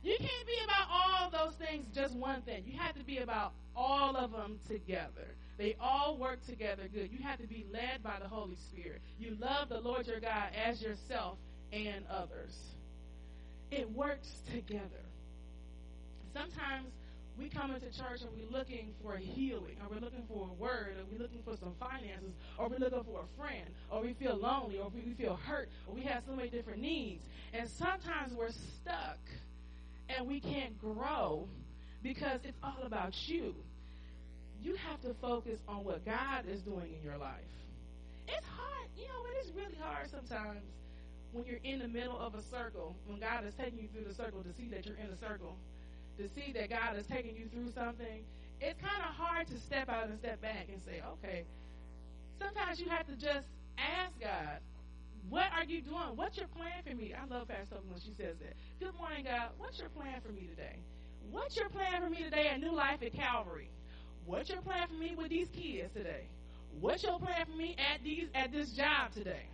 You 0.03 0.15
can't 0.19 0.45
be 0.45 0.57
about 0.63 0.87
all 0.91 1.29
those 1.31 1.55
things, 1.55 1.87
just 1.93 2.15
one 2.15 2.41
thing. 2.43 2.63
You 2.67 2.77
have 2.77 2.95
to 2.95 3.03
be 3.03 3.19
about 3.19 3.53
all 3.75 4.15
of 4.15 4.31
them 4.31 4.59
together. 4.67 5.35
They 5.57 5.75
all 5.79 6.17
work 6.17 6.45
together 6.45 6.83
good. 6.93 7.11
You 7.11 7.23
have 7.23 7.39
to 7.39 7.47
be 7.47 7.65
led 7.71 8.03
by 8.03 8.17
the 8.21 8.27
Holy 8.27 8.55
Spirit. 8.55 9.01
You 9.19 9.35
love 9.39 9.69
the 9.69 9.79
Lord 9.79 10.05
your 10.05 10.19
God 10.19 10.49
as 10.65 10.81
yourself 10.81 11.37
and 11.71 12.05
others. 12.09 12.55
It 13.71 13.89
works 13.91 14.29
together. 14.53 15.05
Sometimes 16.33 16.91
we 17.37 17.49
come 17.49 17.71
into 17.71 17.87
church 17.87 18.21
and 18.21 18.29
we're 18.33 18.57
looking 18.57 18.93
for 19.03 19.17
healing, 19.17 19.75
or 19.81 19.89
we're 19.89 20.01
looking 20.01 20.23
for 20.27 20.49
a 20.49 20.53
word, 20.53 20.95
or 20.97 21.03
we're 21.11 21.21
looking 21.21 21.41
for 21.43 21.57
some 21.57 21.73
finances, 21.79 22.33
or 22.57 22.69
we're 22.69 22.79
looking 22.79 23.03
for 23.03 23.21
a 23.21 23.37
friend, 23.41 23.65
or 23.89 24.01
we 24.01 24.13
feel 24.13 24.37
lonely, 24.37 24.79
or 24.79 24.89
we 24.89 25.13
feel 25.13 25.35
hurt, 25.35 25.69
or 25.87 25.95
we 25.95 26.01
have 26.01 26.23
so 26.25 26.35
many 26.35 26.49
different 26.49 26.81
needs. 26.81 27.25
And 27.53 27.67
sometimes 27.67 28.33
we're 28.33 28.51
stuck 28.51 29.19
and 30.09 30.27
we 30.27 30.39
can't 30.39 30.79
grow 30.79 31.47
because 32.03 32.39
it's 32.43 32.57
all 32.63 32.83
about 32.83 33.27
you. 33.27 33.55
You 34.61 34.75
have 34.75 35.01
to 35.01 35.13
focus 35.15 35.59
on 35.67 35.83
what 35.83 36.05
God 36.05 36.45
is 36.47 36.61
doing 36.61 36.93
in 36.97 37.03
your 37.03 37.17
life. 37.17 37.33
It's 38.27 38.45
hard, 38.47 38.89
you 38.97 39.07
know, 39.07 39.25
it 39.31 39.45
is 39.45 39.51
really 39.53 39.77
hard 39.79 40.09
sometimes 40.09 40.61
when 41.31 41.45
you're 41.45 41.59
in 41.63 41.79
the 41.79 41.87
middle 41.87 42.17
of 42.17 42.33
a 42.33 42.41
circle, 42.41 42.95
when 43.05 43.19
God 43.19 43.45
is 43.45 43.53
taking 43.55 43.79
you 43.79 43.89
through 43.93 44.05
the 44.05 44.13
circle 44.13 44.41
to 44.41 44.53
see 44.53 44.69
that 44.69 44.85
you're 44.85 44.95
in 44.95 45.07
a 45.07 45.17
circle 45.17 45.57
to 46.17 46.29
see 46.29 46.51
that 46.53 46.69
God 46.69 46.97
is 46.97 47.07
taking 47.07 47.35
you 47.35 47.47
through 47.47 47.71
something, 47.71 48.23
it's 48.61 48.79
kind 48.81 49.03
of 49.03 49.15
hard 49.15 49.47
to 49.47 49.59
step 49.59 49.89
out 49.89 50.07
and 50.07 50.17
step 50.19 50.41
back 50.41 50.67
and 50.71 50.81
say, 50.81 51.01
okay, 51.13 51.43
sometimes 52.39 52.79
you 52.79 52.87
have 52.89 53.05
to 53.07 53.15
just 53.15 53.47
ask 53.77 54.19
God, 54.19 54.59
what 55.29 55.47
are 55.57 55.63
you 55.63 55.81
doing? 55.81 56.15
What's 56.15 56.37
your 56.37 56.47
plan 56.47 56.83
for 56.87 56.95
me? 56.95 57.13
I 57.13 57.25
love 57.25 57.47
Pastor 57.47 57.77
when 57.89 57.99
she 57.99 58.13
says 58.15 58.35
that. 58.39 58.53
Good 58.79 58.95
morning, 58.97 59.25
God. 59.25 59.49
What's 59.57 59.79
your 59.79 59.89
plan 59.89 60.21
for 60.25 60.31
me 60.31 60.47
today? 60.47 60.77
What's 61.31 61.57
your 61.57 61.69
plan 61.69 62.01
for 62.01 62.09
me 62.09 62.23
today 62.23 62.47
at 62.47 62.59
New 62.59 62.73
Life 62.73 63.01
at 63.01 63.13
Calvary? 63.13 63.69
What's 64.25 64.49
your 64.49 64.61
plan 64.61 64.87
for 64.87 64.93
me 64.93 65.15
with 65.17 65.29
these 65.29 65.49
kids 65.49 65.93
today? 65.93 66.25
What's 66.79 67.03
your 67.03 67.19
plan 67.19 67.45
for 67.45 67.57
me 67.57 67.75
at 67.77 68.03
these 68.03 68.27
at 68.35 68.51
this 68.51 68.71
job 68.71 69.13
today? 69.13 69.47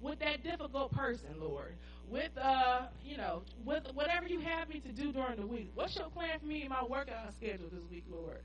With 0.00 0.18
that 0.20 0.44
difficult 0.44 0.92
person, 0.92 1.28
Lord 1.40 1.74
with 2.10 2.36
uh, 2.40 2.82
you 3.04 3.16
know, 3.16 3.42
with 3.64 3.86
whatever 3.94 4.26
you 4.26 4.40
have 4.40 4.68
me 4.68 4.80
to 4.80 4.92
do 4.92 5.12
during 5.12 5.36
the 5.36 5.46
week. 5.46 5.70
What's 5.74 5.96
your 5.96 6.08
plan 6.08 6.38
for 6.38 6.46
me 6.46 6.62
and 6.62 6.70
my 6.70 6.84
workout 6.84 7.34
schedule 7.34 7.68
this 7.72 7.84
week, 7.90 8.04
Lord? 8.10 8.40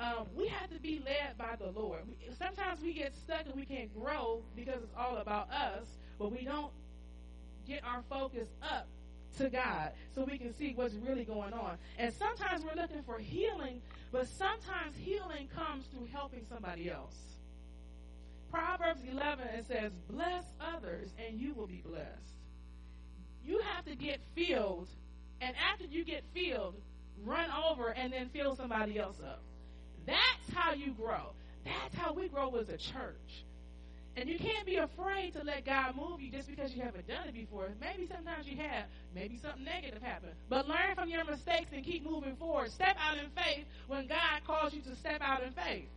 Um, 0.00 0.26
we 0.34 0.48
have 0.48 0.70
to 0.70 0.80
be 0.80 1.00
led 1.04 1.38
by 1.38 1.56
the 1.58 1.70
Lord. 1.78 2.00
Sometimes 2.38 2.80
we 2.82 2.92
get 2.92 3.14
stuck 3.14 3.46
and 3.46 3.54
we 3.54 3.64
can't 3.64 3.92
grow 3.94 4.42
because 4.56 4.82
it's 4.82 4.94
all 4.98 5.18
about 5.18 5.50
us, 5.50 5.86
but 6.18 6.32
we 6.32 6.44
don't 6.44 6.72
get 7.66 7.84
our 7.84 8.02
focus 8.10 8.48
up 8.62 8.88
to 9.38 9.48
God 9.48 9.92
so 10.14 10.24
we 10.24 10.38
can 10.38 10.54
see 10.54 10.72
what's 10.74 10.94
really 10.94 11.24
going 11.24 11.52
on. 11.52 11.78
And 11.98 12.12
sometimes 12.12 12.64
we're 12.64 12.80
looking 12.80 13.02
for 13.04 13.18
healing, 13.18 13.80
but 14.10 14.26
sometimes 14.26 14.96
healing 14.96 15.48
comes 15.54 15.86
through 15.86 16.08
helping 16.12 16.44
somebody 16.48 16.90
else. 16.90 17.16
Proverbs 18.50 19.00
11 19.10 19.46
it 19.48 19.66
says, 19.66 19.92
"Bless 20.10 20.44
others, 20.60 21.14
and 21.18 21.40
you 21.40 21.54
will 21.54 21.66
be 21.66 21.80
blessed." 21.80 22.41
You 23.44 23.60
have 23.74 23.84
to 23.86 23.94
get 23.94 24.20
filled, 24.34 24.88
and 25.40 25.54
after 25.70 25.84
you 25.84 26.04
get 26.04 26.24
filled, 26.34 26.74
run 27.24 27.50
over 27.50 27.88
and 27.88 28.12
then 28.12 28.28
fill 28.32 28.56
somebody 28.56 28.98
else 28.98 29.18
up. 29.20 29.42
That's 30.06 30.54
how 30.54 30.72
you 30.72 30.92
grow. 30.92 31.32
That's 31.64 31.94
how 31.94 32.12
we 32.12 32.28
grow 32.28 32.54
as 32.56 32.68
a 32.68 32.76
church. 32.76 33.44
And 34.14 34.28
you 34.28 34.38
can't 34.38 34.66
be 34.66 34.76
afraid 34.76 35.32
to 35.34 35.42
let 35.42 35.64
God 35.64 35.96
move 35.96 36.20
you 36.20 36.30
just 36.30 36.46
because 36.46 36.74
you 36.74 36.82
haven't 36.82 37.08
done 37.08 37.28
it 37.28 37.34
before. 37.34 37.70
Maybe 37.80 38.06
sometimes 38.06 38.46
you 38.46 38.58
have. 38.58 38.84
Maybe 39.14 39.38
something 39.38 39.64
negative 39.64 40.02
happened. 40.02 40.32
But 40.50 40.68
learn 40.68 40.94
from 40.94 41.08
your 41.08 41.24
mistakes 41.24 41.70
and 41.72 41.82
keep 41.82 42.04
moving 42.04 42.36
forward. 42.36 42.70
Step 42.70 42.96
out 43.00 43.16
in 43.16 43.30
faith 43.30 43.64
when 43.86 44.06
God 44.06 44.44
calls 44.46 44.74
you 44.74 44.82
to 44.82 44.96
step 44.96 45.22
out 45.22 45.42
in 45.42 45.52
faith. 45.52 45.88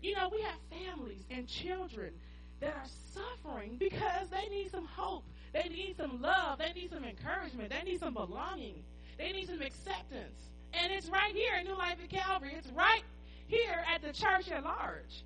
You 0.00 0.14
know, 0.14 0.28
we 0.30 0.40
have 0.42 0.58
families 0.70 1.24
and 1.28 1.48
children 1.48 2.12
that 2.60 2.74
are 2.74 2.86
suffering 3.14 3.76
because 3.78 4.28
they 4.30 4.48
need 4.54 4.70
some 4.70 4.86
hope. 4.86 5.24
They 5.52 5.68
need 5.68 5.96
some 5.96 6.20
love. 6.22 6.58
They 6.58 6.72
need 6.72 6.90
some 6.92 7.04
encouragement. 7.04 7.70
They 7.70 7.90
need 7.90 8.00
some 8.00 8.14
belonging. 8.14 8.82
They 9.18 9.32
need 9.32 9.48
some 9.48 9.60
acceptance. 9.60 10.38
And 10.72 10.92
it's 10.92 11.08
right 11.08 11.34
here 11.34 11.56
in 11.58 11.66
New 11.66 11.76
Life 11.76 11.98
at 12.02 12.10
Calvary. 12.10 12.54
It's 12.56 12.70
right 12.70 13.02
here 13.46 13.84
at 13.92 14.02
the 14.02 14.12
church 14.12 14.48
at 14.50 14.62
large. 14.62 15.24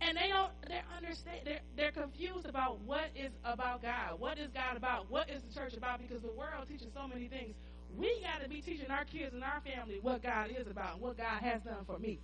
And 0.00 0.16
they 0.16 0.28
don't 0.28 0.52
they 0.68 0.80
understand 0.96 1.40
they're, 1.44 1.60
they're 1.76 1.90
confused 1.90 2.46
about 2.46 2.80
what 2.82 3.10
is 3.16 3.32
about 3.44 3.82
God. 3.82 4.20
What 4.20 4.38
is 4.38 4.48
God 4.54 4.76
about? 4.76 5.10
What 5.10 5.28
is 5.28 5.42
the 5.42 5.52
church 5.52 5.74
about? 5.76 5.98
Because 6.00 6.22
the 6.22 6.30
world 6.30 6.68
teaches 6.68 6.86
so 6.94 7.08
many 7.08 7.26
things. 7.26 7.56
We 7.96 8.20
got 8.22 8.42
to 8.42 8.48
be 8.48 8.60
teaching 8.60 8.90
our 8.90 9.04
kids 9.04 9.34
and 9.34 9.42
our 9.42 9.60
family 9.60 9.98
what 10.00 10.22
God 10.22 10.50
is 10.56 10.68
about 10.68 10.94
and 10.94 11.02
what 11.02 11.16
God 11.16 11.42
has 11.42 11.62
done 11.62 11.84
for 11.84 11.98
me. 11.98 12.20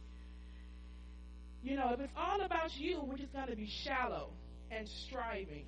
You 1.64 1.76
know, 1.76 1.90
if 1.94 2.00
it's 2.00 2.12
all 2.16 2.42
about 2.42 2.76
you, 2.76 3.00
we're 3.02 3.16
just 3.16 3.32
going 3.32 3.48
to 3.48 3.56
be 3.56 3.66
shallow 3.66 4.28
and 4.70 4.86
striving 4.86 5.64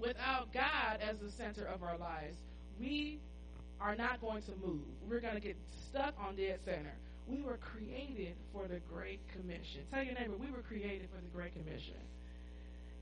without 0.00 0.52
God 0.52 0.98
as 1.00 1.18
the 1.18 1.30
center 1.30 1.66
of 1.66 1.82
our 1.82 1.96
lives, 1.98 2.36
we 2.80 3.18
are 3.80 3.94
not 3.94 4.20
going 4.20 4.42
to 4.42 4.52
move. 4.64 4.82
We're 5.08 5.20
going 5.20 5.34
to 5.34 5.40
get 5.40 5.56
stuck 5.88 6.14
on 6.18 6.36
dead 6.36 6.60
center. 6.64 6.92
We 7.26 7.42
were 7.42 7.58
created 7.58 8.34
for 8.52 8.66
the 8.66 8.80
Great 8.92 9.20
Commission. 9.32 9.82
Tell 9.92 10.02
your 10.02 10.14
neighbor, 10.14 10.34
we 10.38 10.50
were 10.50 10.62
created 10.62 11.08
for 11.14 11.20
the 11.20 11.28
Great 11.34 11.52
Commission. 11.54 11.94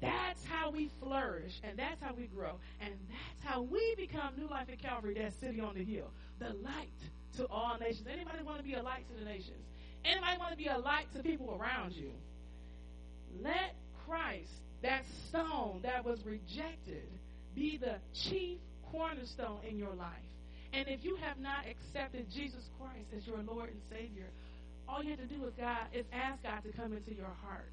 That's 0.01 0.45
how 0.45 0.71
we 0.71 0.91
flourish, 1.03 1.61
and 1.65 1.77
that's 1.77 2.01
how 2.01 2.15
we 2.15 2.27
grow, 2.27 2.53
and 2.81 2.93
that's 3.11 3.53
how 3.53 3.63
we 3.63 3.95
become 3.97 4.35
New 4.37 4.49
Life 4.49 4.69
at 4.71 4.81
Calvary, 4.81 5.15
that 5.15 5.33
city 5.41 5.61
on 5.61 5.75
the 5.75 5.85
hill, 5.85 6.11
the 6.39 6.51
light 6.63 6.93
to 7.37 7.47
all 7.47 7.77
nations. 7.81 8.07
Anybody 8.13 8.45
want 8.45 8.59
to 8.59 8.65
be 8.65 8.75
a 8.75 8.83
light 8.83 9.09
to 9.09 9.19
the 9.19 9.29
nations? 9.29 9.65
Anybody 10.05 10.39
want 10.39 10.53
to 10.53 10.57
be 10.57 10.67
a 10.67 10.79
light 10.79 11.13
to 11.17 11.23
people 11.23 11.59
around 11.61 11.95
you? 11.95 12.13
Let 13.43 13.75
Christ 14.07 14.53
that 14.83 15.05
stone 15.29 15.81
that 15.83 16.05
was 16.05 16.25
rejected 16.25 17.09
be 17.55 17.77
the 17.77 17.97
chief 18.15 18.59
cornerstone 18.93 19.61
in 19.69 19.79
your 19.79 19.95
life. 19.95 20.09
And 20.73 20.89
if 20.89 21.05
you 21.05 21.17
have 21.17 21.39
not 21.39 21.65
accepted 21.69 22.31
Jesus 22.31 22.69
Christ 22.79 23.09
as 23.17 23.27
your 23.27 23.39
Lord 23.47 23.71
and 23.71 23.81
Savior, 23.91 24.27
all 24.89 25.03
you 25.03 25.11
have 25.11 25.21
to 25.21 25.27
do 25.27 25.45
is 25.45 25.55
God 25.55 25.87
is 25.93 26.07
ask 26.13 26.43
God 26.43 26.63
to 26.65 26.73
come 26.73 26.93
into 26.93 27.15
your 27.15 27.31
heart. 27.43 27.73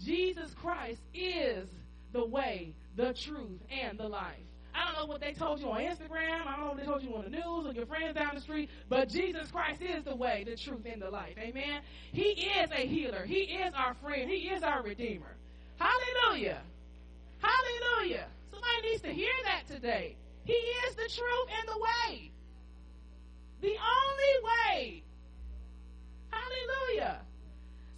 Jesus 0.00 0.54
Christ 0.54 1.00
is 1.14 1.68
the 2.12 2.24
way, 2.24 2.74
the 2.96 3.12
truth, 3.12 3.60
and 3.70 3.98
the 3.98 4.08
life. 4.08 4.36
I 4.74 4.84
don't 4.84 5.00
know 5.00 5.06
what 5.06 5.20
they 5.20 5.32
told 5.32 5.60
you 5.60 5.70
on 5.70 5.80
Instagram. 5.80 6.46
I 6.46 6.56
don't 6.56 6.60
know 6.60 6.68
what 6.68 6.78
they 6.78 6.84
told 6.84 7.02
you 7.02 7.14
on 7.16 7.24
the 7.24 7.30
news 7.30 7.66
or 7.66 7.72
your 7.72 7.86
friends 7.86 8.14
down 8.14 8.34
the 8.34 8.40
street, 8.40 8.70
but 8.88 9.08
Jesus 9.08 9.50
Christ 9.50 9.82
is 9.82 10.04
the 10.04 10.14
way, 10.14 10.44
the 10.48 10.56
truth, 10.56 10.86
and 10.90 11.02
the 11.02 11.10
life. 11.10 11.34
Amen. 11.38 11.80
He 12.12 12.22
is 12.22 12.70
a 12.70 12.86
healer. 12.86 13.24
He 13.24 13.40
is 13.40 13.74
our 13.74 13.94
friend. 13.94 14.30
He 14.30 14.48
is 14.48 14.62
our 14.62 14.82
redeemer. 14.82 15.37
Hallelujah. 15.78 16.60
Hallelujah. 17.40 18.26
Somebody 18.50 18.90
needs 18.90 19.02
to 19.02 19.12
hear 19.12 19.32
that 19.44 19.66
today. 19.66 20.16
He 20.44 20.52
is 20.52 20.94
the 20.94 21.08
truth 21.08 21.48
and 21.58 21.68
the 21.68 21.78
way. 21.78 22.30
The 23.60 23.74
only 23.76 24.34
way. 24.44 25.02
Hallelujah. 26.30 27.20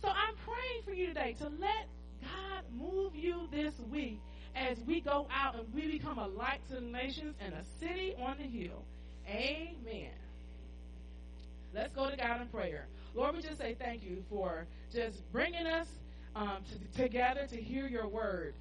So 0.02 0.08
I'm 0.08 0.34
praying 0.46 0.82
for 0.84 0.92
you 0.92 1.08
today 1.08 1.34
to 1.38 1.44
let 1.44 1.86
God 2.22 2.64
move 2.72 3.14
you 3.14 3.48
this 3.50 3.74
week 3.90 4.20
as 4.54 4.78
we 4.86 5.00
go 5.00 5.26
out 5.32 5.54
and 5.56 5.72
we 5.74 5.90
become 5.90 6.18
a 6.18 6.26
light 6.26 6.60
to 6.68 6.74
the 6.76 6.80
nations 6.80 7.36
and 7.40 7.54
a 7.54 7.64
city 7.78 8.14
on 8.20 8.36
the 8.38 8.44
hill. 8.44 8.84
Amen. 9.28 10.10
Let's 11.74 11.92
go 11.92 12.10
to 12.10 12.16
God 12.16 12.40
in 12.40 12.48
prayer. 12.48 12.86
Lord, 13.14 13.36
we 13.36 13.42
just 13.42 13.58
say 13.58 13.76
thank 13.78 14.02
you 14.02 14.24
for 14.28 14.66
just 14.92 15.30
bringing 15.32 15.66
us 15.66 15.86
um, 16.34 16.58
to, 16.70 17.02
together 17.02 17.46
to 17.48 17.56
hear 17.56 17.86
your 17.86 18.08
word. 18.08 18.54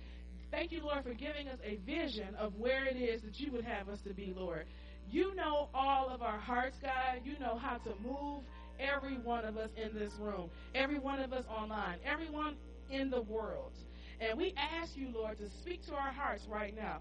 Thank 0.51 0.71
you, 0.71 0.81
Lord, 0.83 1.03
for 1.03 1.13
giving 1.13 1.47
us 1.47 1.59
a 1.63 1.75
vision 1.85 2.35
of 2.35 2.55
where 2.55 2.85
it 2.85 2.95
is 2.95 3.21
that 3.21 3.39
you 3.39 3.51
would 3.51 3.65
have 3.65 3.87
us 3.87 3.99
to 4.01 4.13
be, 4.13 4.33
Lord. 4.35 4.65
You 5.11 5.35
know 5.35 5.69
all 5.73 6.09
of 6.09 6.21
our 6.21 6.39
hearts, 6.39 6.77
God. 6.81 7.21
You 7.23 7.37
know 7.39 7.57
how 7.57 7.77
to 7.77 7.91
move 8.03 8.43
every 8.79 9.17
one 9.17 9.45
of 9.45 9.57
us 9.57 9.69
in 9.75 9.93
this 9.97 10.13
room, 10.19 10.49
every 10.73 10.99
one 10.99 11.19
of 11.19 11.33
us 11.33 11.45
online, 11.47 11.97
everyone 12.05 12.55
in 12.89 13.09
the 13.09 13.21
world. 13.21 13.73
And 14.19 14.37
we 14.37 14.53
ask 14.57 14.97
you, 14.97 15.09
Lord, 15.13 15.37
to 15.37 15.49
speak 15.61 15.85
to 15.87 15.93
our 15.93 16.11
hearts 16.11 16.45
right 16.49 16.75
now. 16.75 16.99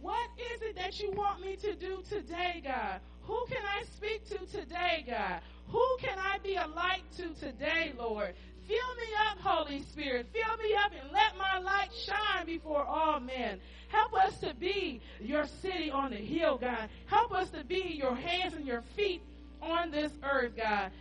What 0.00 0.30
is 0.38 0.62
it 0.62 0.76
that 0.76 0.98
you 1.00 1.10
want 1.12 1.40
me 1.42 1.56
to 1.56 1.74
do 1.74 2.02
today, 2.08 2.62
God? 2.64 3.00
Who 3.22 3.44
can 3.48 3.62
I 3.62 3.84
speak 3.96 4.26
to 4.30 4.38
today, 4.46 5.04
God? 5.06 5.40
Who 5.68 5.84
can 6.00 6.18
I 6.18 6.38
be 6.42 6.56
a 6.56 6.66
light 6.66 7.02
to 7.18 7.28
today, 7.34 7.92
Lord? 7.98 8.34
Fill 8.70 8.94
me 8.94 9.12
up, 9.28 9.38
Holy 9.40 9.82
Spirit. 9.82 10.28
Fill 10.32 10.56
me 10.58 10.76
up 10.76 10.92
and 10.92 11.10
let 11.12 11.36
my 11.36 11.58
light 11.58 11.88
shine 11.92 12.46
before 12.46 12.84
all 12.84 13.18
men. 13.18 13.58
Help 13.88 14.14
us 14.14 14.38
to 14.38 14.54
be 14.54 15.00
your 15.20 15.44
city 15.60 15.90
on 15.90 16.12
the 16.12 16.16
hill, 16.16 16.56
God. 16.56 16.88
Help 17.06 17.32
us 17.32 17.50
to 17.50 17.64
be 17.64 17.96
your 17.98 18.14
hands 18.14 18.54
and 18.54 18.64
your 18.64 18.82
feet 18.94 19.22
on 19.60 19.90
this 19.90 20.12
earth, 20.22 20.52
God. 20.56 20.92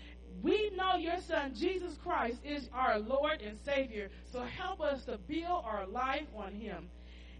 We 0.41 0.71
know 0.75 0.95
your 0.95 1.19
Son, 1.19 1.53
Jesus 1.53 1.95
Christ, 2.03 2.39
is 2.43 2.67
our 2.73 2.97
Lord 2.97 3.39
and 3.43 3.55
Savior. 3.63 4.09
So 4.31 4.41
help 4.41 4.81
us 4.81 5.05
to 5.05 5.19
build 5.27 5.63
our 5.63 5.85
life 5.85 6.25
on 6.35 6.53
Him. 6.53 6.89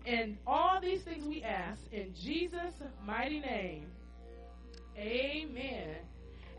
And 0.05 0.38
all 0.45 0.80
these 0.80 1.01
things 1.01 1.25
we 1.25 1.41
ask 1.41 1.82
in 1.91 2.13
Jesus' 2.13 2.75
mighty 3.03 3.39
name. 3.39 3.88
Amen. 4.95 5.95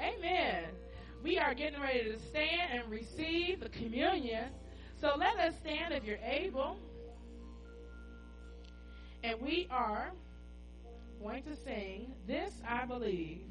Amen 0.01 0.65
we 1.23 1.39
are 1.39 1.55
getting 1.55 1.81
ready 1.81 2.05
to 2.05 2.19
stand 2.19 2.73
and 2.73 2.91
receive 2.91 3.61
the 3.61 3.69
communion. 3.69 4.47
So 5.01 5.15
let 5.17 5.39
us 5.39 5.55
stand 5.61 5.95
if 5.95 6.05
you're 6.05 6.19
able. 6.19 6.77
And 9.23 9.41
we 9.41 9.69
are 9.71 10.13
going 11.23 11.43
to 11.43 11.57
sing 11.57 12.13
This 12.27 12.53
I 12.67 12.87
Believe. 12.87 13.50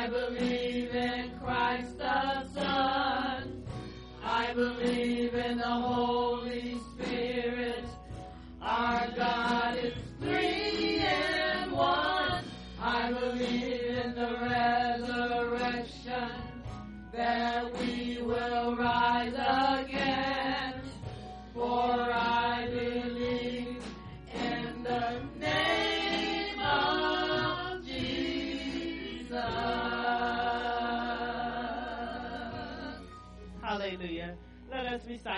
I 0.00 0.06
believe 0.06 0.94
in 0.94 1.30
Christ 1.44 1.98
the 1.98 2.46
Son. 2.54 3.62
I 4.24 4.50
believe 4.54 4.89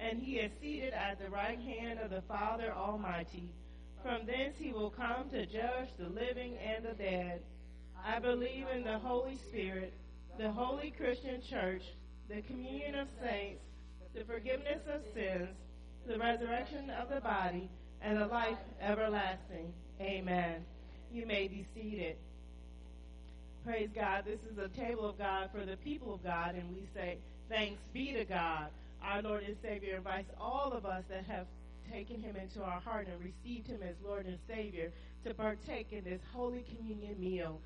and 0.00 0.18
he 0.18 0.36
is 0.36 0.50
seated 0.60 0.92
at 0.92 1.18
the 1.18 1.30
right 1.30 1.58
hand 1.58 1.98
of 2.00 2.10
the 2.10 2.22
Father 2.22 2.72
Almighty. 2.76 3.50
From 4.02 4.26
thence 4.26 4.54
he 4.58 4.72
will 4.72 4.90
come 4.90 5.28
to 5.30 5.46
judge 5.46 5.88
the 5.98 6.08
living 6.08 6.54
and 6.64 6.84
the 6.84 6.94
dead. 6.94 7.42
I 8.04 8.18
believe 8.20 8.66
in 8.74 8.84
the 8.84 8.98
Holy 8.98 9.36
Spirit, 9.48 9.92
the 10.38 10.50
holy 10.50 10.92
Christian 10.96 11.42
church, 11.42 11.82
the 12.28 12.42
communion 12.42 12.94
of 12.94 13.08
saints, 13.22 13.62
the 14.14 14.24
forgiveness 14.24 14.82
of 14.92 15.02
sins, 15.14 15.48
the 16.06 16.18
resurrection 16.18 16.90
of 16.90 17.08
the 17.08 17.20
body, 17.20 17.68
and 18.00 18.20
the 18.20 18.26
life 18.26 18.58
everlasting. 18.80 19.72
Amen. 20.00 20.64
You 21.12 21.26
may 21.26 21.48
be 21.48 21.66
seated. 21.74 22.16
Praise 23.64 23.90
God. 23.94 24.24
This 24.24 24.38
is 24.50 24.58
a 24.58 24.68
table 24.68 25.08
of 25.08 25.18
God 25.18 25.50
for 25.52 25.66
the 25.66 25.76
people 25.78 26.14
of 26.14 26.22
God, 26.22 26.54
and 26.54 26.70
we 26.70 26.86
say, 26.94 27.18
Thanks 27.48 27.80
be 27.92 28.12
to 28.12 28.24
God. 28.24 28.68
Our 29.02 29.22
Lord 29.22 29.44
and 29.44 29.56
Savior 29.62 29.96
invites 29.96 30.30
all 30.40 30.72
of 30.72 30.84
us 30.84 31.04
that 31.08 31.24
have 31.24 31.46
taken 31.90 32.20
him 32.20 32.36
into 32.36 32.62
our 32.62 32.80
heart 32.80 33.08
and 33.08 33.18
received 33.22 33.68
him 33.68 33.80
as 33.82 33.94
Lord 34.04 34.26
and 34.26 34.38
Savior 34.48 34.92
to 35.24 35.34
partake 35.34 35.88
in 35.92 36.04
this 36.04 36.20
Holy 36.32 36.64
Communion 36.76 37.18
meal. 37.18 37.60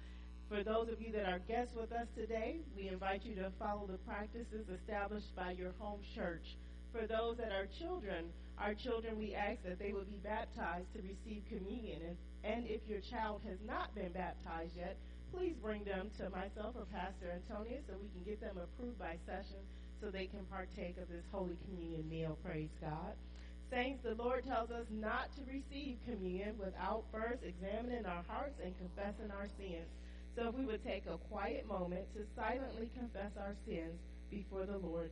For 0.49 0.63
those 0.63 0.89
of 0.93 1.01
you 1.01 1.13
that 1.13 1.27
are 1.27 1.41
guests 1.49 1.75
with 1.75 1.93
us 1.93 2.07
today, 2.15 2.61
we 2.77 2.89
invite 2.89 3.25
you 3.25 3.35
to 3.37 3.51
follow 3.59 3.87
the 3.87 3.99
practices 4.05 4.69
established 4.69 5.35
by 5.35 5.53
your 5.53 5.73
home 5.79 6.01
church. 6.15 6.45
For 6.93 7.07
those 7.07 7.39
that 7.39 7.53
are 7.53 7.67
children, 7.81 8.27
our 8.59 8.75
children, 8.75 9.19
we 9.19 9.35
ask 9.35 9.65
that 9.65 9.79
they 9.79 9.93
will 9.93 10.05
be 10.05 10.21
baptized 10.23 10.93
to 10.93 11.01
receive 11.01 11.43
communion. 11.49 12.03
And, 12.05 12.17
and 12.45 12.67
if 12.69 12.83
your 12.87 13.01
child 13.01 13.41
has 13.49 13.57
not 13.67 13.95
been 13.95 14.13
baptized 14.13 14.77
yet, 14.77 14.99
please 15.33 15.57
bring 15.57 15.85
them 15.85 16.11
to 16.21 16.29
myself 16.29 16.77
or 16.77 16.85
Pastor 16.93 17.33
Antonio 17.33 17.81
so 17.89 17.97
we 17.97 18.13
can 18.13 18.23
get 18.29 18.41
them 18.45 18.61
approved 18.61 18.99
by 18.99 19.17
session 19.25 19.65
so 20.03 20.11
they 20.11 20.27
can 20.27 20.45
partake 20.51 20.99
of 20.99 21.09
this 21.09 21.23
Holy 21.31 21.57
Communion 21.65 22.03
meal. 22.11 22.37
Praise 22.45 22.75
God. 22.81 23.15
Saints, 23.71 24.03
the 24.03 24.21
Lord 24.21 24.45
tells 24.45 24.71
us 24.71 24.85
not 24.91 25.31
to 25.37 25.43
receive 25.47 25.97
communion 26.05 26.59
without 26.59 27.05
first 27.13 27.41
examining 27.47 28.05
our 28.05 28.25
hearts 28.29 28.59
and 28.63 28.75
confessing 28.77 29.31
our 29.31 29.49
sins. 29.57 29.87
So 30.37 30.49
if 30.49 30.55
we 30.55 30.67
would 30.67 30.85
take 30.85 31.07
a 31.07 31.17
quiet 31.31 31.67
moment 31.69 32.05
to 32.15 32.27
silently 32.35 32.91
confess 32.99 33.31
our 33.39 33.55
sins 33.65 33.95
before 34.29 34.67
the 34.67 34.77
Lord. 34.77 35.11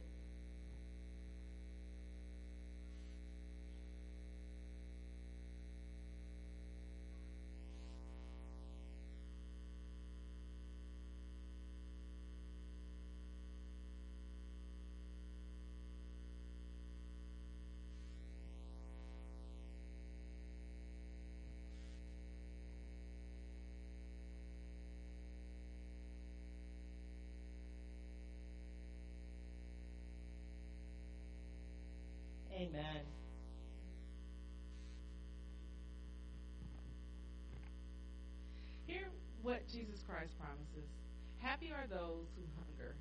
Jesus 39.72 40.02
Christ 40.06 40.32
promises. 40.38 40.90
Happy 41.38 41.70
are 41.70 41.86
those 41.88 42.26
who 42.34 42.42
hunger 42.58 42.96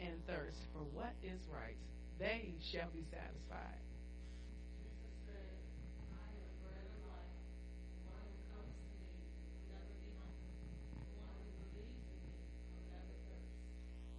and 0.00 0.14
thirst 0.26 0.58
for 0.72 0.84
what 0.92 1.12
is 1.22 1.40
right. 1.48 1.76
They 2.18 2.54
shall 2.72 2.88
be 2.92 3.04
satisfied. 3.10 3.80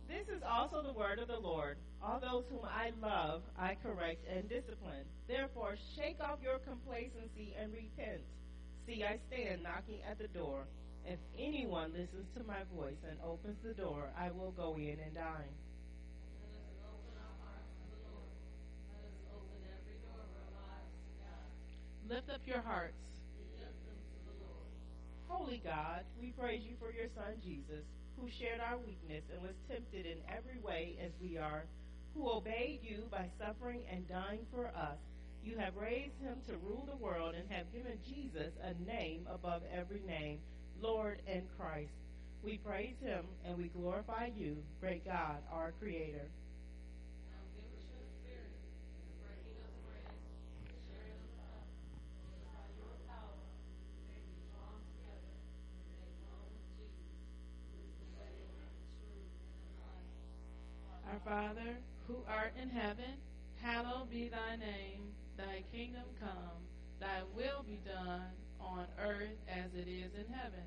This 0.09 0.27
is 0.27 0.43
also 0.43 0.83
the 0.83 0.91
word 0.91 1.19
of 1.19 1.29
the 1.29 1.39
Lord. 1.39 1.77
All 2.03 2.19
those 2.19 2.43
whom 2.49 2.65
I 2.65 2.91
love, 3.01 3.43
I 3.57 3.77
correct 3.81 4.25
and 4.27 4.49
discipline. 4.49 5.05
Therefore, 5.27 5.75
shake 5.95 6.19
off 6.19 6.39
your 6.43 6.59
complacency 6.59 7.55
and 7.57 7.71
repent. 7.71 8.21
See, 8.85 9.03
I 9.03 9.19
stand 9.29 9.63
knocking 9.63 10.01
at 10.09 10.17
the 10.17 10.27
door. 10.27 10.65
If 11.05 11.19
anyone 11.37 11.91
listens 11.93 12.27
to 12.37 12.43
my 12.43 12.63
voice 12.75 13.01
and 13.09 13.17
opens 13.25 13.57
the 13.63 13.73
door, 13.73 14.09
I 14.17 14.31
will 14.31 14.51
go 14.51 14.75
in 14.77 14.97
and 15.03 15.13
dine. 15.13 15.55
Lift 22.09 22.29
up 22.29 22.41
your 22.45 22.61
hearts. 22.61 22.99
Holy 25.27 25.61
God, 25.63 26.03
we 26.19 26.33
praise 26.37 26.61
you 26.67 26.75
for 26.77 26.91
your 26.91 27.07
Son 27.15 27.39
Jesus, 27.41 27.87
who 28.19 28.27
shared 28.37 28.59
our 28.59 28.77
weakness 28.77 29.23
and 29.31 29.41
was 29.41 29.55
tempted 29.69 30.05
in 30.05 30.17
every 30.27 30.59
way 30.59 30.97
as 30.99 31.11
we 31.21 31.37
are, 31.37 31.63
who 32.13 32.29
obeyed 32.29 32.81
you 32.83 33.07
by 33.09 33.29
suffering 33.39 33.79
and 33.89 34.07
dying 34.09 34.45
for 34.51 34.67
us. 34.67 34.99
You 35.41 35.57
have 35.57 35.77
raised 35.77 36.19
him 36.19 36.35
to 36.47 36.57
rule 36.57 36.85
the 36.85 36.97
world 36.97 37.33
and 37.33 37.49
have 37.49 37.71
given 37.71 37.97
Jesus 38.05 38.51
a 38.61 38.73
name 38.83 39.25
above 39.31 39.63
every 39.73 40.01
name, 40.05 40.39
Lord 40.81 41.21
and 41.27 41.43
Christ. 41.57 41.93
We 42.43 42.57
praise 42.57 42.95
him 42.99 43.25
and 43.45 43.57
we 43.57 43.65
glorify 43.65 44.29
you, 44.35 44.57
great 44.79 45.05
God, 45.05 45.37
our 45.51 45.73
Creator. 45.79 46.27
Our 61.11 61.19
Father, 61.25 61.77
who 62.07 62.15
art 62.27 62.53
in 62.59 62.69
heaven, 62.69 63.19
hallowed 63.61 64.09
be 64.09 64.29
thy 64.29 64.55
name. 64.55 65.11
Thy 65.37 65.63
kingdom 65.71 66.03
come, 66.19 66.63
thy 66.99 67.21
will 67.35 67.63
be 67.63 67.79
done 67.85 68.31
on 68.65 68.85
earth 68.99 69.37
as 69.47 69.73
it 69.73 69.87
is 69.87 70.11
in 70.15 70.31
heaven. 70.33 70.65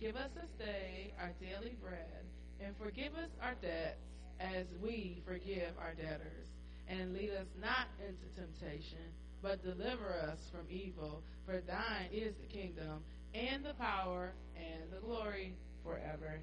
Give 0.00 0.16
us 0.16 0.30
this 0.34 0.50
day 0.58 1.12
our 1.20 1.32
daily 1.40 1.76
bread, 1.82 2.24
and 2.60 2.74
forgive 2.76 3.14
us 3.14 3.30
our 3.42 3.54
debts 3.60 4.02
as 4.40 4.66
we 4.82 5.22
forgive 5.26 5.74
our 5.80 5.94
debtors. 5.94 6.46
And 6.88 7.12
lead 7.12 7.30
us 7.30 7.46
not 7.60 7.88
into 8.00 8.24
temptation, 8.34 9.12
but 9.42 9.62
deliver 9.62 10.14
us 10.30 10.38
from 10.50 10.64
evil. 10.70 11.22
For 11.44 11.60
thine 11.60 12.08
is 12.12 12.34
the 12.40 12.48
kingdom, 12.48 13.04
and 13.34 13.64
the 13.64 13.74
power, 13.74 14.32
and 14.56 14.90
the 14.90 15.04
glory 15.04 15.54
forever. 15.84 16.40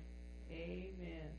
Amen. 0.51 1.29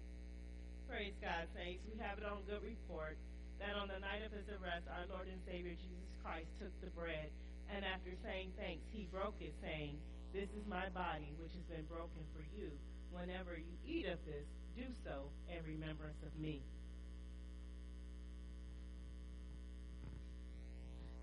Praise 0.89 1.15
God, 1.23 1.47
saints. 1.55 1.83
We 1.87 1.99
have 2.03 2.19
it 2.19 2.25
on 2.25 2.43
good 2.47 2.63
report 2.63 3.17
that 3.59 3.75
on 3.77 3.89
the 3.89 4.01
night 4.01 4.21
of 4.25 4.33
his 4.33 4.45
arrest, 4.53 4.85
our 4.91 5.09
Lord 5.09 5.29
and 5.29 5.41
Savior 5.49 5.73
Jesus 5.73 6.13
Christ 6.21 6.49
took 6.61 6.73
the 6.85 6.93
bread, 6.93 7.33
and 7.73 7.85
after 7.85 8.15
saying 8.23 8.53
thanks, 8.59 8.85
he 8.93 9.09
broke 9.11 9.37
it, 9.41 9.55
saying, 9.63 9.99
This 10.33 10.49
is 10.55 10.65
my 10.69 10.89
body, 10.95 11.35
which 11.41 11.53
has 11.55 11.67
been 11.67 11.87
broken 11.91 12.23
for 12.35 12.45
you. 12.55 12.71
Whenever 13.11 13.57
you 13.57 13.75
eat 13.87 14.07
of 14.07 14.19
this, 14.27 14.47
do 14.77 14.87
so 15.05 15.31
in 15.49 15.63
remembrance 15.65 16.21
of 16.23 16.33
me. 16.39 16.63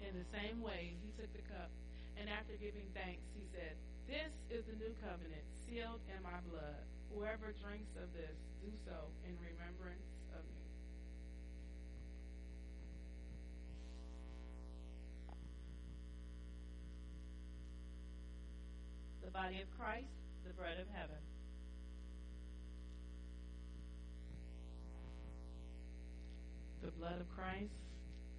In 0.03 0.19
the 0.19 0.27
same 0.35 0.59
way, 0.59 0.93
he 0.99 1.09
took 1.15 1.31
the 1.31 1.45
cup, 1.47 1.71
and 2.19 2.27
after 2.27 2.59
giving 2.59 2.85
thanks, 2.91 3.23
he 3.33 3.47
said, 3.55 3.79
This 4.05 4.31
is 4.51 4.67
the 4.67 4.77
new 4.77 4.91
covenant, 4.99 5.45
sealed 5.63 6.03
in 6.11 6.19
my 6.21 6.43
blood. 6.51 6.83
Whoever 7.13 7.55
drinks 7.63 7.93
of 7.95 8.11
this, 8.11 8.35
do 8.59 8.69
so 8.83 9.09
in 9.23 9.37
remembrance 9.39 10.12
body 19.33 19.61
of 19.61 19.67
Christ, 19.79 20.13
the 20.45 20.53
bread 20.53 20.77
of 20.79 20.85
heaven. 20.93 21.17
The 26.83 26.91
blood 26.91 27.19
of 27.19 27.27
Christ, 27.35 27.73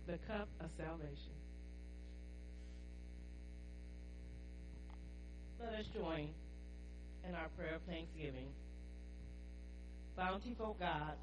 the 0.06 0.18
cup 0.30 0.48
of 0.60 0.70
salvation. 0.78 1.34
Let 5.58 5.80
us 5.80 5.86
join 5.94 6.28
in 7.28 7.34
our 7.34 7.48
prayer 7.56 7.74
of 7.74 7.82
thanksgiving. 7.88 8.52
Bountiful 10.16 10.76
God, 10.78 11.18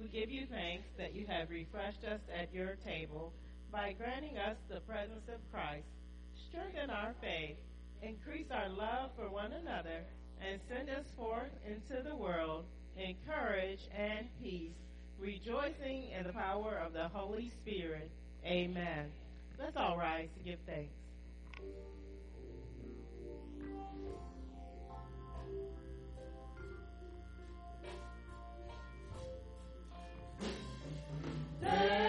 we 0.00 0.08
give 0.08 0.30
you 0.30 0.46
thanks 0.50 0.88
that 0.96 1.14
you 1.14 1.26
have 1.26 1.50
refreshed 1.50 2.04
us 2.08 2.20
at 2.32 2.54
your 2.54 2.78
table 2.86 3.32
by 3.70 3.92
granting 3.92 4.38
us 4.38 4.56
the 4.70 4.80
presence 4.80 5.28
of 5.28 5.40
Christ. 5.52 5.84
Strengthen 6.48 6.88
our 6.88 7.14
faith, 7.20 7.58
increase 8.02 8.46
our 8.50 8.68
love 8.68 9.10
for 9.16 9.28
one 9.28 9.52
another, 9.52 10.04
and 10.40 10.60
send 10.68 10.88
us 10.88 11.04
forth 11.16 11.50
into 11.66 12.02
the 12.02 12.16
world 12.16 12.64
in 12.96 13.14
courage 13.26 13.80
and 13.96 14.26
peace, 14.42 14.72
rejoicing 15.18 16.10
in 16.18 16.26
the 16.26 16.32
power 16.32 16.80
of 16.84 16.92
the 16.92 17.08
Holy 17.08 17.50
Spirit. 17.62 18.10
Amen. 18.44 19.06
Let's 19.58 19.76
all 19.76 19.96
rise 19.96 20.28
to 20.38 20.44
give 20.44 20.58
thanks. 20.66 20.92
Thank 31.62 31.99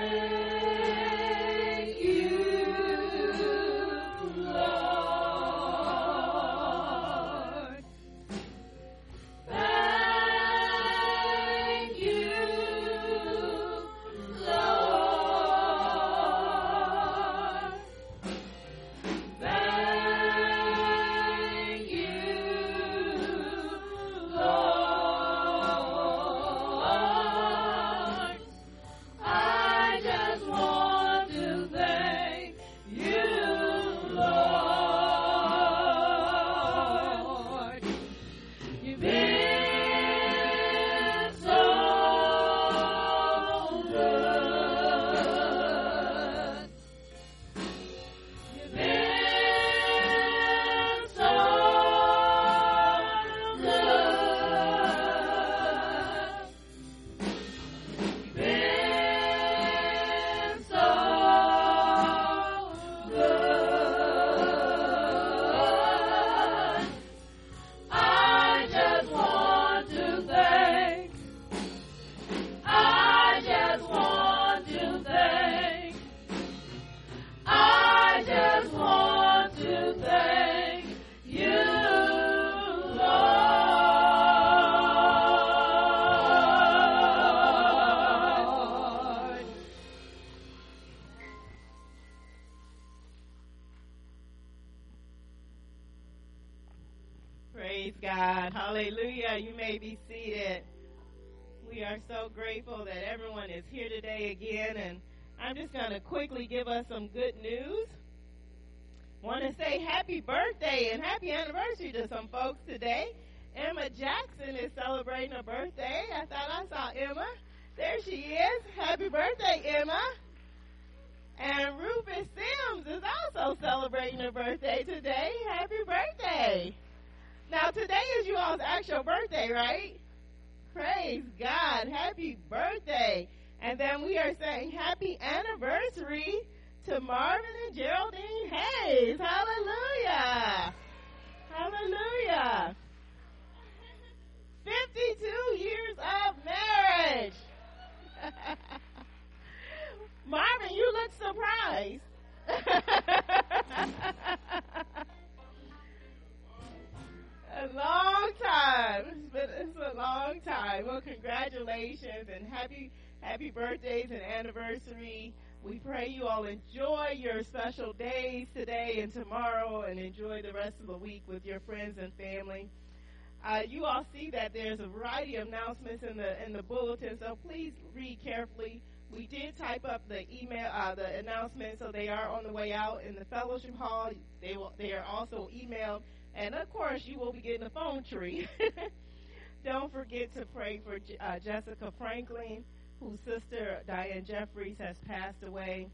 uh, 180.92 180.96
the 180.96 181.20
announcements, 181.20 181.80
so 181.80 181.92
they 181.92 182.08
are 182.08 182.28
on 182.28 182.44
the 182.44 182.52
way 182.52 182.74
out 182.74 183.02
in 183.08 183.16
the 183.16 183.26
fellowship 183.26 183.78
hall. 183.78 184.10
They 184.42 184.58
will, 184.58 184.74
they 184.78 184.92
are 184.92 185.04
also 185.04 185.50
emailed, 185.54 186.02
and 186.36 186.56
of 186.56 186.72
course, 186.72 187.02
you 187.06 187.20
will 187.20 187.32
be 187.32 187.40
getting 187.40 187.64
a 187.64 187.70
phone 187.70 188.04
tree. 188.04 188.48
Don't 189.66 189.92
forget 189.92 190.34
to 190.36 190.46
pray 190.56 190.82
for 190.84 190.96
uh, 190.96 191.40
Jessica 191.40 191.94
Franklin, 191.98 192.64
whose 193.00 193.20
sister 193.20 193.82
Diane 193.88 194.26
Jeffries 194.26 194.76
has 194.80 194.96
passed 195.08 195.44
away. 195.46 195.88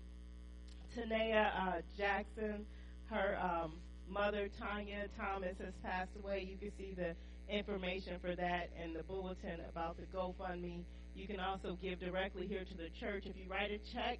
Tanea 0.95 1.51
uh, 1.55 1.81
Jackson, 1.97 2.65
her 3.09 3.37
um, 3.41 3.73
mother 4.09 4.49
Tanya 4.59 5.07
Thomas 5.19 5.55
has 5.63 5.73
passed 5.83 6.11
away. 6.23 6.47
You 6.49 6.57
can 6.57 6.71
see 6.77 6.95
the 6.95 7.13
information 7.53 8.13
for 8.21 8.35
that 8.35 8.69
in 8.83 8.93
the 8.93 9.03
bulletin 9.03 9.59
about 9.69 9.97
the 9.97 10.05
GoFundMe. 10.17 10.83
You 11.15 11.27
can 11.27 11.39
also 11.39 11.77
give 11.81 11.99
directly 11.99 12.47
here 12.47 12.63
to 12.63 12.77
the 12.77 12.89
church. 12.99 13.23
If 13.25 13.35
you 13.35 13.49
write 13.49 13.71
a 13.71 13.79
check, 13.93 14.19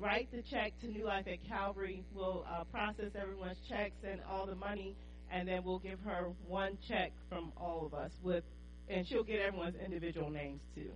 write 0.00 0.28
the 0.32 0.42
check 0.50 0.72
to 0.80 0.88
New 0.88 1.06
Life 1.06 1.26
at 1.26 1.46
Calvary. 1.48 2.04
We'll 2.14 2.44
uh, 2.50 2.64
process 2.64 3.12
everyone's 3.20 3.58
checks 3.68 3.96
and 4.08 4.20
all 4.30 4.46
the 4.46 4.54
money, 4.54 4.96
and 5.30 5.48
then 5.48 5.64
we'll 5.64 5.78
give 5.78 5.98
her 6.00 6.28
one 6.46 6.78
check 6.88 7.12
from 7.28 7.52
all 7.56 7.86
of 7.86 7.94
us 7.94 8.10
with, 8.22 8.44
and 8.88 9.06
she'll 9.06 9.24
get 9.24 9.40
everyone's 9.40 9.76
individual 9.84 10.30
names 10.30 10.60
too. 10.74 10.90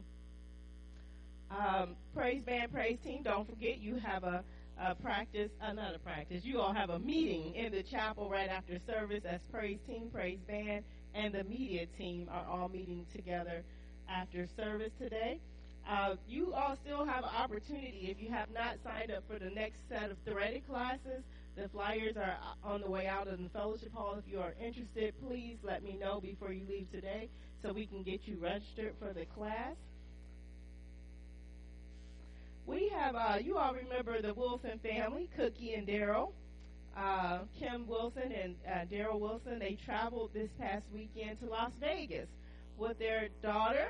Um, 1.51 1.97
praise 2.15 2.43
band, 2.43 2.73
praise 2.73 2.99
team. 3.05 3.23
Don't 3.23 3.49
forget 3.49 3.79
you 3.79 3.97
have 3.97 4.25
a, 4.25 4.45
a 4.81 4.95
practice, 4.97 5.51
uh, 5.63 5.73
not 5.73 5.95
a 5.95 5.99
practice. 5.99 6.45
You 6.45 6.61
all 6.61 6.75
have 6.75 6.91
a 6.91 6.99
meeting 6.99 7.55
in 7.55 7.73
the 7.73 7.83
chapel 7.83 8.29
right 8.29 8.51
after 8.51 8.79
service. 8.87 9.23
As 9.29 9.41
praise 9.51 9.79
team, 9.87 10.11
praise 10.13 10.39
band, 10.47 10.85
and 11.15 11.33
the 11.33 11.45
media 11.45 11.87
team 11.97 12.29
are 12.31 12.45
all 12.47 12.69
meeting 12.69 13.07
together 13.15 13.63
after 14.11 14.47
service 14.57 14.93
today. 15.01 15.41
Uh, 15.89 16.17
you 16.29 16.53
all 16.53 16.77
still 16.85 17.05
have 17.07 17.25
an 17.25 17.31
opportunity 17.37 18.09
if 18.11 18.21
you 18.23 18.29
have 18.29 18.51
not 18.53 18.77
signed 18.85 19.11
up 19.11 19.25
for 19.27 19.39
the 19.39 19.51
next 19.51 19.79
set 19.89 20.11
of 20.11 20.19
threaded 20.27 20.67
classes. 20.69 21.23
The 21.57 21.69
flyers 21.71 22.17
are 22.17 22.37
on 22.63 22.83
the 22.83 22.91
way 22.91 23.07
out 23.07 23.27
in 23.27 23.43
the 23.43 23.49
fellowship 23.51 23.93
hall. 23.95 24.17
If 24.19 24.31
you 24.31 24.39
are 24.41 24.55
interested, 24.63 25.15
please 25.27 25.57
let 25.63 25.83
me 25.83 25.97
know 25.99 26.21
before 26.21 26.53
you 26.53 26.63
leave 26.69 26.91
today 26.93 27.31
so 27.63 27.73
we 27.73 27.87
can 27.87 28.03
get 28.03 28.21
you 28.27 28.37
registered 28.41 28.95
for 29.01 29.15
the 29.15 29.25
class. 29.25 29.75
We 32.67 32.91
have, 32.95 33.17
uh, 33.17 33.39
you 33.43 33.57
all 33.57 33.73
remember 33.73 34.21
the 34.21 34.35
Wilson 34.35 34.79
family, 34.83 35.31
Cookie 35.37 35.73
and 35.73 35.89
Daryl. 35.89 36.33
Uh, 36.95 37.41
Kim 37.59 37.87
Wilson 37.87 38.31
and 38.31 38.55
uh, 38.67 38.85
Daryl 38.95 39.19
Wilson, 39.19 39.59
they 39.59 39.79
traveled 39.87 40.31
this 40.35 40.51
past 40.61 40.85
weekend 40.93 41.41
to 41.41 41.47
Las 41.47 41.71
Vegas 41.81 42.29
with 42.77 42.99
their 42.99 43.29
daughter, 43.43 43.89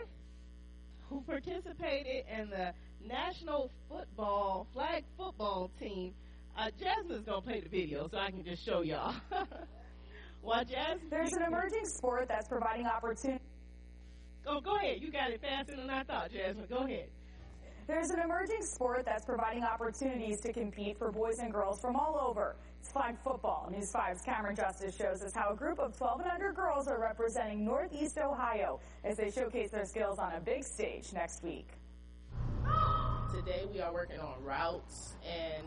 who 1.09 1.20
participated 1.22 2.24
in 2.30 2.50
the 2.50 2.72
national 3.06 3.70
football 3.88 4.66
flag 4.72 5.04
football 5.16 5.70
team. 5.80 6.12
Uh, 6.56 6.70
Jasmine's 6.78 7.24
gonna 7.24 7.40
play 7.40 7.61
the 7.61 7.68
video 7.68 8.09
so 8.09 8.18
I 8.18 8.30
can 8.30 8.44
just 8.44 8.64
show 8.64 8.82
y'all. 8.82 9.14
While 10.42 10.64
Jasmine, 10.64 11.09
there's 11.11 11.32
an 11.32 11.42
emerging 11.42 11.86
sport 11.86 12.26
that's 12.28 12.48
providing 12.48 12.86
opportunity. 12.86 13.42
Oh, 14.46 14.61
go 14.61 14.76
ahead. 14.76 15.02
You 15.02 15.11
got 15.11 15.30
it 15.30 15.40
faster 15.40 15.76
than 15.76 15.90
I 15.90 16.02
thought, 16.04 16.32
Jasmine. 16.32 16.66
Go 16.68 16.78
ahead. 16.78 17.09
There's 17.86 18.11
an 18.11 18.20
emerging 18.20 18.62
sport 18.62 19.04
that's 19.06 19.24
providing 19.24 19.64
opportunities 19.64 20.40
to 20.42 20.52
compete 20.52 20.98
for 20.98 21.11
boys 21.11 21.38
and 21.38 21.52
girls 21.52 21.80
from 21.80 21.96
all 21.96 22.18
over. 22.20 22.56
It's 22.80 22.90
flag 22.90 23.16
football. 23.22 23.68
News 23.70 23.92
5's 23.92 24.22
Cameron 24.22 24.56
Justice 24.56 24.96
shows 24.96 25.22
us 25.22 25.34
how 25.34 25.50
a 25.50 25.56
group 25.56 25.78
of 25.78 25.96
12 25.96 26.20
and 26.20 26.30
under 26.30 26.52
girls 26.52 26.86
are 26.88 27.00
representing 27.00 27.64
Northeast 27.64 28.18
Ohio 28.18 28.80
as 29.04 29.16
they 29.16 29.30
showcase 29.30 29.70
their 29.70 29.84
skills 29.84 30.18
on 30.18 30.32
a 30.34 30.40
big 30.40 30.64
stage 30.64 31.12
next 31.12 31.42
week. 31.42 31.68
Today 33.34 33.64
we 33.72 33.80
are 33.80 33.92
working 33.92 34.20
on 34.20 34.42
routes 34.42 35.14
and 35.26 35.66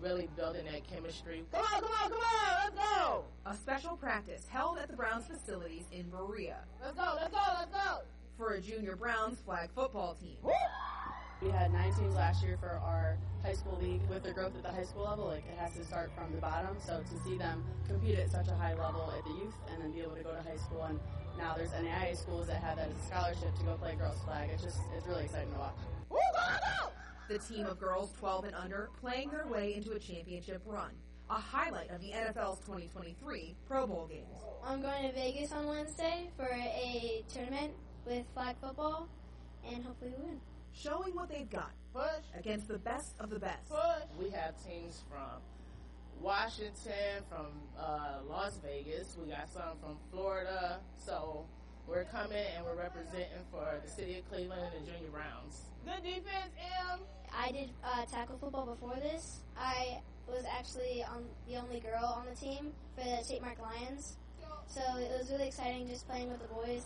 really 0.00 0.28
building 0.36 0.64
that 0.66 0.86
chemistry. 0.86 1.44
Come 1.52 1.62
on, 1.62 1.80
come 1.80 1.90
on, 2.02 2.10
come 2.10 2.18
on, 2.18 2.64
let's 2.64 2.76
go! 2.76 3.24
A 3.46 3.54
special 3.54 3.96
practice 3.96 4.46
held 4.48 4.78
at 4.78 4.88
the 4.88 4.96
Browns 4.96 5.26
facilities 5.26 5.84
in 5.92 6.10
Berea. 6.10 6.58
Let's 6.82 6.96
go, 6.96 7.12
let's 7.16 7.32
go, 7.32 7.40
let's 7.58 7.72
go! 7.72 7.98
For 8.36 8.54
a 8.54 8.60
junior 8.60 8.96
Browns 8.96 9.38
flag 9.40 9.70
football 9.74 10.14
team. 10.14 10.36
Woo! 10.42 10.52
We 11.42 11.50
had 11.50 11.70
nine 11.70 11.92
teams 11.92 12.14
last 12.14 12.42
year 12.42 12.56
for 12.58 12.80
our 12.82 13.18
high 13.42 13.52
school 13.52 13.78
league. 13.80 14.00
With 14.08 14.22
the 14.22 14.32
growth 14.32 14.56
at 14.56 14.62
the 14.62 14.70
high 14.70 14.84
school 14.84 15.04
level, 15.04 15.26
like 15.26 15.44
it 15.52 15.58
has 15.58 15.74
to 15.74 15.84
start 15.84 16.10
from 16.16 16.34
the 16.34 16.40
bottom. 16.40 16.76
So 16.80 17.02
to 17.02 17.24
see 17.24 17.36
them 17.36 17.62
compete 17.86 18.18
at 18.18 18.30
such 18.30 18.48
a 18.48 18.54
high 18.54 18.74
level 18.74 19.12
at 19.16 19.22
the 19.24 19.30
youth 19.30 19.54
and 19.70 19.82
then 19.82 19.92
be 19.92 20.00
able 20.00 20.16
to 20.16 20.22
go 20.22 20.32
to 20.32 20.42
high 20.42 20.56
school 20.56 20.84
and 20.84 20.98
now 21.36 21.54
there's 21.54 21.70
NAIA 21.70 22.16
schools 22.16 22.46
that 22.46 22.62
have 22.62 22.78
that 22.78 22.88
as 22.88 22.96
a 22.96 23.06
scholarship 23.06 23.54
to 23.58 23.64
go 23.64 23.74
play 23.74 23.94
girls 23.96 24.18
flag. 24.24 24.48
It's 24.52 24.62
just 24.62 24.78
it's 24.96 25.06
really 25.06 25.24
exciting 25.24 25.52
to 25.52 25.58
watch. 25.58 25.76
Woo, 26.08 26.18
go, 26.32 26.40
go! 26.40 26.92
The 27.28 27.38
team 27.38 27.66
of 27.66 27.78
girls 27.78 28.12
12 28.18 28.46
and 28.46 28.54
under 28.54 28.88
playing 29.00 29.28
their 29.28 29.46
way 29.46 29.74
into 29.74 29.92
a 29.92 29.98
championship 29.98 30.62
run. 30.64 30.92
A 31.28 31.34
highlight 31.34 31.90
of 31.90 32.00
the 32.00 32.12
NFL's 32.12 32.60
2023 32.60 33.56
Pro 33.66 33.86
Bowl 33.86 34.06
games. 34.08 34.38
I'm 34.64 34.80
going 34.80 35.02
to 35.02 35.12
Vegas 35.12 35.52
on 35.52 35.66
Wednesday 35.66 36.30
for 36.36 36.48
a 36.48 37.24
tournament 37.28 37.72
with 38.06 38.24
flag 38.32 38.56
football 38.62 39.08
and 39.68 39.84
hopefully 39.84 40.14
we 40.16 40.24
win 40.24 40.40
showing 40.76 41.14
what 41.14 41.28
they've 41.28 41.48
got 41.50 41.70
Push. 41.92 42.04
against 42.38 42.68
the 42.68 42.78
best 42.78 43.14
of 43.20 43.30
the 43.30 43.38
best. 43.38 43.68
Push. 43.68 44.08
We 44.18 44.30
have 44.30 44.54
teams 44.64 45.02
from 45.10 45.40
Washington, 46.20 47.24
from 47.28 47.46
uh, 47.78 48.18
Las 48.28 48.58
Vegas. 48.64 49.16
We 49.20 49.30
got 49.30 49.48
some 49.52 49.78
from 49.80 49.96
Florida. 50.10 50.78
So 50.96 51.44
we're 51.86 52.04
coming 52.04 52.44
and 52.56 52.64
we're 52.64 52.76
representing 52.76 53.44
for 53.50 53.80
the 53.84 53.90
city 53.90 54.18
of 54.18 54.28
Cleveland 54.30 54.72
and 54.76 54.86
the 54.86 54.92
Junior 54.92 55.10
Browns. 55.10 55.62
Good 55.84 56.02
defense, 56.02 56.52
M. 56.92 57.00
I 57.36 57.52
did 57.52 57.70
uh, 57.84 58.04
tackle 58.06 58.38
football 58.38 58.66
before 58.66 58.96
this. 58.96 59.40
I 59.56 60.00
was 60.26 60.44
actually 60.50 61.04
on 61.04 61.24
the 61.48 61.56
only 61.56 61.80
girl 61.80 62.04
on 62.04 62.26
the 62.28 62.34
team 62.34 62.72
for 62.96 63.04
the 63.04 63.22
St. 63.22 63.40
Mark 63.40 63.58
Lions. 63.60 64.16
So 64.68 64.80
it 64.98 65.10
was 65.18 65.30
really 65.30 65.48
exciting 65.48 65.88
just 65.88 66.08
playing 66.08 66.28
with 66.30 66.40
the 66.40 66.48
boys. 66.48 66.82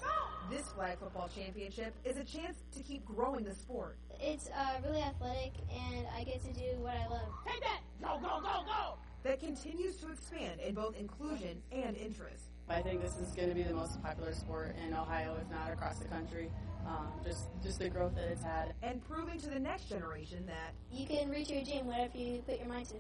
This 0.51 0.67
flag 0.69 0.99
football 0.99 1.29
championship 1.35 1.95
is 2.05 2.17
a 2.17 2.25
chance 2.25 2.59
to 2.77 2.83
keep 2.83 3.05
growing 3.05 3.45
the 3.45 3.55
sport. 3.55 3.97
It's 4.21 4.49
uh, 4.49 4.81
really 4.85 5.03
athletic, 5.03 5.53
and 5.73 6.07
I 6.17 6.25
get 6.25 6.43
to 6.45 6.53
do 6.53 6.77
what 6.79 6.95
I 6.95 7.07
love. 7.09 7.29
Take 7.47 7.61
that! 7.61 7.81
Go, 8.01 8.19
go, 8.21 8.41
go, 8.41 8.65
go! 8.67 8.95
That 9.23 9.41
continues 9.41 9.97
to 9.97 10.11
expand 10.13 10.61
in 10.61 10.75
both 10.75 10.97
inclusion 10.97 11.61
and 11.73 11.97
interest. 11.97 12.45
I 12.69 12.81
think 12.81 13.03
this 13.03 13.17
is 13.17 13.33
going 13.33 13.49
to 13.49 13.55
be 13.55 13.65
the 13.65 13.75
most 13.75 14.01
popular 14.03 14.33
sport 14.33 14.77
in 14.87 14.95
Ohio, 14.95 15.37
if 15.41 15.51
not 15.51 15.73
across 15.73 15.99
the 15.99 16.09
country. 16.09 16.51
Um, 16.87 17.09
just, 17.25 17.49
just 17.63 17.79
the 17.79 17.91
growth 17.91 18.15
that 18.15 18.29
it's 18.29 18.43
had, 18.43 18.73
and 18.83 19.05
proving 19.07 19.39
to 19.41 19.51
the 19.51 19.59
next 19.59 19.89
generation 19.89 20.47
that 20.47 20.73
you 20.91 21.07
can 21.07 21.29
reach 21.29 21.51
your 21.51 21.63
dream 21.63 21.87
whatever 21.87 22.17
you 22.17 22.43
put 22.47 22.59
your 22.59 22.69
mind 22.69 22.87
to. 22.89 22.95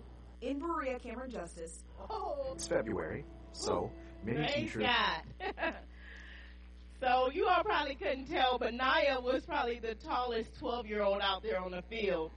In 0.47 0.59
Berea, 0.59 0.99
Cameron 0.99 1.31
Justice. 1.31 1.85
Oh. 2.11 2.53
It's 2.55 2.67
February, 2.67 3.25
so 3.53 3.91
many 4.25 4.39
Praise 4.39 4.55
teachers. 4.55 4.83
God. 4.83 5.75
So 7.01 7.31
you 7.33 7.47
all 7.47 7.65
probably 7.65 7.95
couldn't 7.95 8.27
tell, 8.27 8.59
but 8.59 8.75
Naya 8.75 9.19
was 9.21 9.43
probably 9.47 9.79
the 9.79 9.95
tallest 9.95 10.51
12 10.59 10.87
year 10.87 11.03
old 11.03 11.23
out 11.23 11.43
there 11.43 11.59
on 11.59 11.71
the 11.71 11.83
field. 11.89 12.31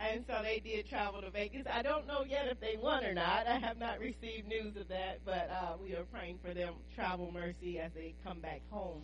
And 0.00 0.24
so 0.28 0.38
they 0.42 0.60
did 0.60 0.88
travel 0.88 1.20
to 1.20 1.30
Vegas. 1.30 1.66
I 1.70 1.82
don't 1.82 2.06
know 2.06 2.24
yet 2.26 2.46
if 2.46 2.60
they 2.60 2.76
won 2.80 3.04
or 3.04 3.12
not. 3.12 3.46
I 3.48 3.58
have 3.58 3.78
not 3.78 3.98
received 3.98 4.46
news 4.46 4.76
of 4.76 4.88
that, 4.88 5.18
but 5.26 5.50
uh, 5.50 5.74
we 5.82 5.94
are 5.94 6.04
praying 6.04 6.38
for 6.42 6.54
them 6.54 6.74
travel 6.94 7.30
mercy 7.32 7.80
as 7.80 7.90
they 7.92 8.14
come 8.24 8.38
back 8.38 8.62
home. 8.70 9.02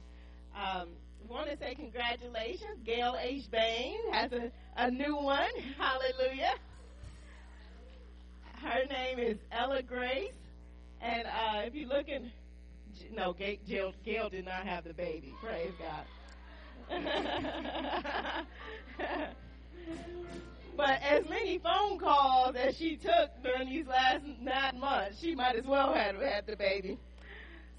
Um, 0.55 0.89
want 1.29 1.51
to 1.51 1.59
say 1.59 1.75
congratulations. 1.75 2.79
Gail 2.85 3.17
H. 3.21 3.51
Bain 3.51 3.97
has 4.13 4.31
a, 4.33 4.51
a 4.77 4.91
new 4.91 5.17
one. 5.17 5.51
Hallelujah. 5.77 6.55
Her 8.63 8.87
name 8.89 9.19
is 9.19 9.37
Ella 9.51 9.83
Grace. 9.83 10.33
And 11.01 11.27
uh, 11.27 11.63
if 11.67 11.75
you 11.75 11.87
look 11.87 12.09
in, 12.09 12.31
no, 13.15 13.35
Gail, 13.35 13.93
Gail 14.05 14.29
did 14.29 14.45
not 14.45 14.67
have 14.67 14.85
the 14.85 14.95
baby. 14.95 15.35
Praise 15.43 15.73
God. 15.79 16.05
but 20.77 21.03
as 21.03 21.29
many 21.29 21.59
phone 21.59 21.99
calls 21.99 22.55
as 22.55 22.77
she 22.77 22.97
took 22.97 23.31
during 23.43 23.69
these 23.69 23.87
last 23.87 24.25
nine 24.41 24.79
months, 24.79 25.19
she 25.21 25.35
might 25.35 25.57
as 25.57 25.65
well 25.65 25.93
have 25.93 26.17
had 26.17 26.47
the 26.47 26.57
baby. 26.57 26.99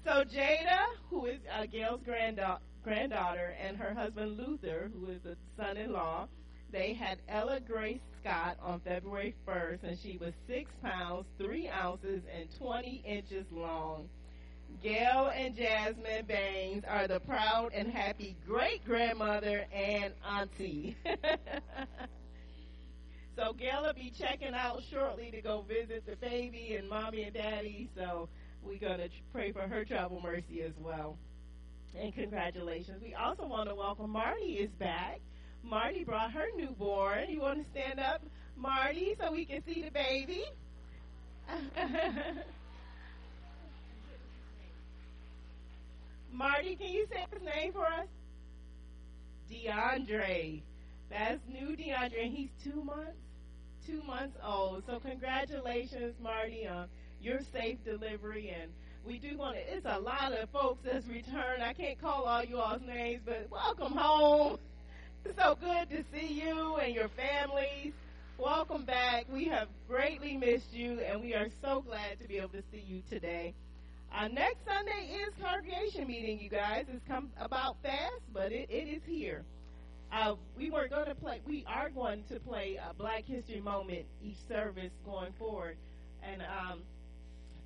So 0.04 0.24
Jada, 0.24 0.86
who 1.10 1.26
is 1.26 1.38
uh, 1.52 1.66
Gail's 1.66 2.00
granddaughter, 2.04 2.62
granddaughter, 2.84 3.54
and 3.62 3.76
her 3.76 3.94
husband 3.94 4.38
Luther, 4.38 4.90
who 4.94 5.10
is 5.10 5.20
the 5.22 5.36
son-in-law, 5.56 6.28
they 6.70 6.92
had 6.92 7.18
Ella 7.28 7.60
Grace 7.60 8.00
Scott 8.20 8.58
on 8.62 8.80
February 8.80 9.34
1st, 9.46 9.82
and 9.84 9.98
she 9.98 10.18
was 10.18 10.32
six 10.46 10.70
pounds, 10.82 11.26
three 11.38 11.68
ounces, 11.68 12.22
and 12.34 12.48
20 12.58 13.02
inches 13.06 13.46
long. 13.50 14.08
Gail 14.82 15.32
and 15.34 15.56
Jasmine 15.56 16.26
Baines 16.26 16.84
are 16.86 17.08
the 17.08 17.20
proud 17.20 17.72
and 17.72 17.90
happy 17.90 18.36
great 18.46 18.84
grandmother 18.84 19.64
and 19.72 20.12
auntie. 20.28 20.94
so 23.36 23.52
Gail 23.54 23.82
will 23.82 23.94
be 23.94 24.12
checking 24.16 24.54
out 24.54 24.82
shortly 24.90 25.30
to 25.30 25.40
go 25.40 25.64
visit 25.66 26.04
the 26.06 26.16
baby 26.16 26.76
and 26.78 26.88
mommy 26.88 27.24
and 27.24 27.34
daddy. 27.34 27.88
So 27.96 28.28
we're 28.62 28.78
going 28.78 28.98
to 28.98 29.08
pray 29.32 29.52
for 29.52 29.62
her 29.62 29.84
travel 29.84 30.20
mercy 30.22 30.62
as 30.62 30.74
well. 30.78 31.16
And 31.98 32.14
congratulations. 32.14 33.02
We 33.02 33.14
also 33.14 33.46
want 33.46 33.68
to 33.68 33.74
welcome 33.74 34.10
Marty 34.10 34.58
is 34.58 34.70
back. 34.78 35.20
Marty 35.62 36.04
brought 36.04 36.32
her 36.32 36.46
newborn. 36.56 37.28
You 37.28 37.40
want 37.40 37.64
to 37.64 37.70
stand 37.70 38.00
up, 38.00 38.22
Marty, 38.56 39.16
so 39.20 39.32
we 39.32 39.44
can 39.44 39.62
see 39.64 39.82
the 39.82 39.90
baby? 39.90 40.44
Marty, 46.32 46.76
can 46.76 46.88
you 46.88 47.06
say 47.10 47.26
his 47.32 47.42
name 47.42 47.72
for 47.72 47.86
us? 47.86 48.06
DeAndre. 49.50 50.62
That's 51.10 51.40
new 51.48 51.74
DeAndre, 51.76 52.26
and 52.26 52.36
he's 52.36 52.50
two 52.62 52.82
months, 52.82 53.16
two 53.86 54.02
months 54.02 54.36
old. 54.44 54.84
So 54.86 55.00
congratulations, 55.00 56.14
Marty, 56.22 56.68
on 56.68 56.88
your 57.20 57.40
safe 57.52 57.78
delivery. 57.84 58.54
And 58.60 58.70
we 59.04 59.18
do 59.18 59.38
want 59.38 59.56
to. 59.56 59.74
It's 59.74 59.86
a 59.86 59.98
lot 59.98 60.32
of 60.32 60.50
folks 60.50 60.84
that's 60.84 61.06
returned. 61.06 61.62
I 61.62 61.72
can't 61.72 61.98
call 62.00 62.24
all 62.24 62.44
you 62.44 62.58
all's 62.58 62.82
names, 62.86 63.22
but 63.24 63.48
welcome 63.50 63.92
home. 63.92 64.58
So 65.36 65.56
good 65.60 65.90
to 65.90 66.04
see 66.12 66.26
you 66.26 66.76
and 66.76 66.94
your 66.94 67.08
families. 67.08 67.92
Welcome 68.38 68.84
back. 68.84 69.26
We 69.32 69.46
have 69.46 69.68
greatly 69.88 70.36
missed 70.36 70.72
you, 70.72 71.00
and 71.00 71.20
we 71.20 71.34
are 71.34 71.48
so 71.62 71.82
glad 71.86 72.20
to 72.20 72.28
be 72.28 72.38
able 72.38 72.50
to 72.50 72.62
see 72.70 72.82
you 72.86 73.02
today. 73.10 73.54
Uh, 74.14 74.28
next 74.28 74.58
Sunday 74.66 75.16
is 75.22 75.34
congregation 75.42 76.06
meeting, 76.06 76.38
you 76.40 76.48
guys. 76.48 76.86
It's 76.88 77.04
come 77.06 77.30
about 77.40 77.76
fast, 77.82 78.22
but 78.32 78.52
it, 78.52 78.68
it 78.70 78.88
is 78.88 79.02
here. 79.06 79.44
Uh, 80.12 80.34
we 80.56 80.70
were 80.70 80.88
going 80.88 81.08
to 81.08 81.14
play. 81.14 81.40
We 81.46 81.64
are 81.66 81.90
going 81.90 82.24
to 82.30 82.40
play 82.40 82.78
a 82.78 82.94
Black 82.94 83.24
History 83.24 83.60
moment 83.60 84.06
each 84.24 84.38
service 84.48 84.92
going 85.04 85.32
forward, 85.38 85.76
and 86.22 86.42
um, 86.42 86.80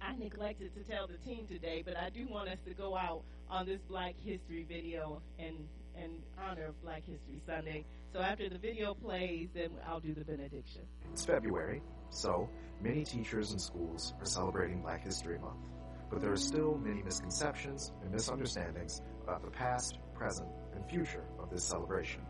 I 0.01 0.17
neglected 0.17 0.73
to 0.75 0.83
tell 0.93 1.07
the 1.07 1.19
team 1.29 1.47
today, 1.49 1.83
but 1.85 1.97
I 1.97 2.11
do 2.11 2.27
want 2.29 2.49
us 2.49 2.59
to 2.67 2.75
go 2.75 2.97
out 2.97 3.23
on 3.49 3.67
this 3.67 3.81
Black 3.89 4.15
History 4.25 4.67
video 4.69 5.21
and 5.39 5.57
in 5.97 6.23
honor 6.39 6.67
of 6.67 6.83
Black 6.83 7.03
History 7.07 7.41
Sunday. 7.47 7.85
So 8.13 8.21
after 8.21 8.49
the 8.49 8.59
video 8.59 8.95
plays, 8.95 9.49
then 9.55 9.71
I'll 9.87 10.01
do 10.01 10.15
the 10.15 10.25
benediction. 10.25 10.83
It's 11.13 11.25
February, 11.25 11.83
so 12.11 12.49
many 12.81 13.05
teachers 13.05 13.53
and 13.53 13.61
schools 13.61 14.15
are 14.21 14.27
celebrating 14.27 14.83
Black 14.83 15.03
History 15.03 15.39
Month. 15.39 15.67
But 16.11 16.21
there 16.21 16.33
are 16.33 16.37
still 16.37 16.79
many 16.85 17.03
misconceptions 17.03 17.93
and 18.03 18.11
misunderstandings 18.11 19.01
about 19.23 19.43
the 19.43 19.51
past, 19.51 19.99
present, 20.15 20.49
and 20.75 20.85
future 20.85 21.25
of 21.39 21.49
this 21.51 21.65
celebration. 21.65 22.21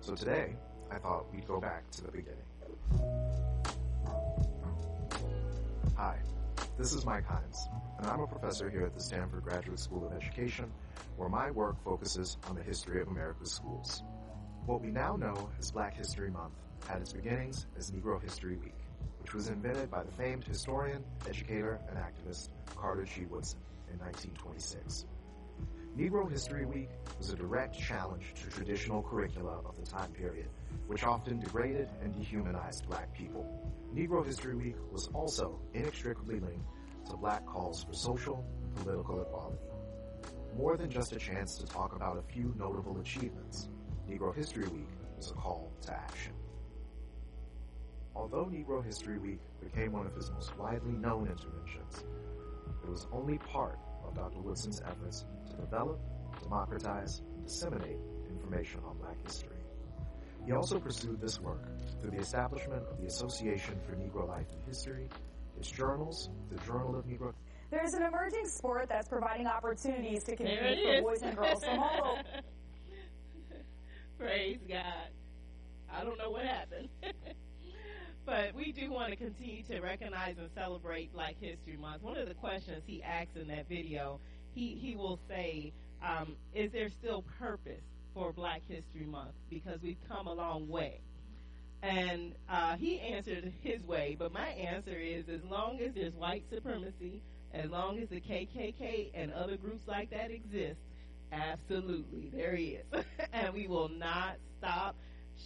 So 0.00 0.14
today, 0.14 0.56
I 0.90 0.98
thought 0.98 1.26
we'd 1.34 1.46
go 1.46 1.60
back 1.60 1.90
to 1.92 2.04
the 2.04 2.10
beginning. 2.10 2.44
Hi, 5.96 6.18
this 6.78 6.92
is 6.92 7.06
Mike 7.06 7.24
Hines, 7.24 7.68
and 7.98 8.06
I'm 8.06 8.20
a 8.20 8.26
professor 8.26 8.68
here 8.68 8.84
at 8.84 8.94
the 8.94 9.00
Stanford 9.00 9.42
Graduate 9.42 9.78
School 9.78 10.06
of 10.06 10.12
Education, 10.12 10.70
where 11.16 11.30
my 11.30 11.50
work 11.50 11.82
focuses 11.82 12.36
on 12.48 12.54
the 12.54 12.62
history 12.62 13.00
of 13.00 13.08
America's 13.08 13.50
schools. 13.50 14.02
What 14.66 14.82
we 14.82 14.90
now 14.90 15.16
know 15.16 15.48
as 15.58 15.70
Black 15.70 15.96
History 15.96 16.30
Month 16.30 16.52
had 16.86 17.00
its 17.00 17.14
beginnings 17.14 17.66
as 17.78 17.90
Negro 17.90 18.22
History 18.22 18.56
Week, 18.56 18.74
which 19.22 19.32
was 19.32 19.48
invented 19.48 19.90
by 19.90 20.02
the 20.02 20.12
famed 20.12 20.44
historian, 20.44 21.02
educator, 21.26 21.80
and 21.88 21.98
activist 21.98 22.50
Carter 22.76 23.04
G. 23.04 23.24
Woodson 23.24 23.58
in 23.90 23.98
1926. 23.98 25.06
Negro 25.96 26.30
History 26.30 26.66
Week 26.66 26.90
was 27.16 27.30
a 27.30 27.36
direct 27.36 27.78
challenge 27.78 28.34
to 28.42 28.50
traditional 28.50 29.02
curricula 29.02 29.60
of 29.64 29.76
the 29.82 29.90
time 29.90 30.10
period, 30.10 30.48
which 30.88 31.04
often 31.04 31.40
degraded 31.40 31.88
and 32.02 32.14
dehumanized 32.14 32.86
black 32.86 33.14
people. 33.14 33.72
Negro 33.94 34.24
History 34.24 34.54
Week 34.54 34.76
was 34.90 35.08
also 35.14 35.60
inextricably 35.72 36.40
linked 36.40 36.66
to 37.08 37.16
black 37.16 37.46
calls 37.46 37.84
for 37.84 37.92
social 37.92 38.44
and 38.64 38.76
political 38.76 39.22
equality. 39.22 39.58
More 40.56 40.76
than 40.76 40.90
just 40.90 41.12
a 41.12 41.18
chance 41.18 41.56
to 41.56 41.66
talk 41.66 41.94
about 41.94 42.18
a 42.18 42.32
few 42.32 42.54
notable 42.58 42.98
achievements, 43.00 43.68
Negro 44.08 44.34
History 44.34 44.66
Week 44.68 44.88
was 45.16 45.30
a 45.30 45.34
call 45.34 45.72
to 45.82 45.94
action. 45.94 46.32
Although 48.14 48.46
Negro 48.46 48.84
History 48.84 49.18
Week 49.18 49.40
became 49.62 49.92
one 49.92 50.06
of 50.06 50.14
his 50.14 50.30
most 50.30 50.56
widely 50.58 50.92
known 50.92 51.28
interventions, 51.28 52.04
it 52.82 52.88
was 52.88 53.06
only 53.12 53.38
part 53.38 53.78
of 54.06 54.14
Dr. 54.14 54.40
Woodson's 54.40 54.80
efforts 54.80 55.26
to 55.50 55.56
develop, 55.56 56.00
democratize, 56.42 57.22
and 57.34 57.44
disseminate 57.44 57.98
information 58.30 58.80
on 58.86 58.96
black 58.98 59.16
history. 59.24 59.56
He 60.44 60.52
also 60.52 60.78
pursued 60.78 61.20
this 61.20 61.40
work 61.40 61.66
through 62.00 62.10
the 62.10 62.18
establishment 62.18 62.82
of 62.90 63.00
the 63.00 63.06
Association 63.06 63.78
for 63.86 63.96
Negro 63.96 64.28
Life 64.28 64.46
and 64.52 64.62
History, 64.66 65.08
its 65.58 65.70
journals, 65.70 66.30
the 66.50 66.58
Journal 66.64 66.96
of 66.96 67.06
Negro. 67.06 67.32
There's 67.70 67.94
an 67.94 68.02
emerging 68.02 68.46
sport 68.46 68.88
that's 68.88 69.08
providing 69.08 69.46
opportunities 69.46 70.22
to 70.24 70.36
compete 70.36 70.78
for 70.84 71.02
boys 71.02 71.22
and 71.22 71.36
girls 71.36 71.64
from 71.64 71.78
all 71.78 72.12
over. 72.12 72.22
Praise 74.18 74.58
God. 74.68 75.10
I 75.92 76.04
don't 76.04 76.18
know 76.18 76.30
what 76.30 76.44
happened. 76.44 76.88
but 78.26 78.54
we 78.54 78.72
do 78.72 78.90
want 78.90 79.10
to 79.10 79.16
continue 79.16 79.62
to 79.64 79.80
recognize 79.80 80.36
and 80.38 80.48
celebrate 80.54 81.12
Black 81.12 81.36
History 81.40 81.76
Month. 81.76 82.02
One 82.02 82.16
of 82.16 82.28
the 82.28 82.34
questions 82.34 82.82
he 82.86 83.02
asked 83.02 83.36
in 83.36 83.48
that 83.48 83.68
video, 83.68 84.20
he, 84.54 84.78
he 84.80 84.96
will 84.96 85.18
say, 85.28 85.72
um, 86.04 86.36
is 86.54 86.72
there 86.72 86.88
still 86.88 87.24
purpose 87.38 87.82
for 88.14 88.32
Black 88.32 88.62
History 88.68 89.06
Month? 89.06 89.34
Because 89.50 89.80
we've 89.82 90.00
come 90.08 90.26
a 90.26 90.32
long 90.32 90.68
way. 90.68 91.00
And 91.86 92.34
uh, 92.48 92.76
he 92.76 92.98
answered 92.98 93.52
his 93.62 93.80
way, 93.84 94.16
but 94.18 94.32
my 94.32 94.48
answer 94.48 94.98
is 94.98 95.28
as 95.28 95.40
long 95.48 95.78
as 95.80 95.94
there's 95.94 96.14
white 96.14 96.42
supremacy, 96.52 97.22
as 97.54 97.70
long 97.70 98.00
as 98.00 98.08
the 98.08 98.20
KKK 98.20 99.10
and 99.14 99.32
other 99.32 99.56
groups 99.56 99.86
like 99.86 100.10
that 100.10 100.32
exist, 100.32 100.80
absolutely, 101.30 102.32
there 102.34 102.56
he 102.56 102.78
is. 102.80 103.04
and 103.32 103.54
we 103.54 103.68
will 103.68 103.88
not 103.88 104.36
stop 104.58 104.96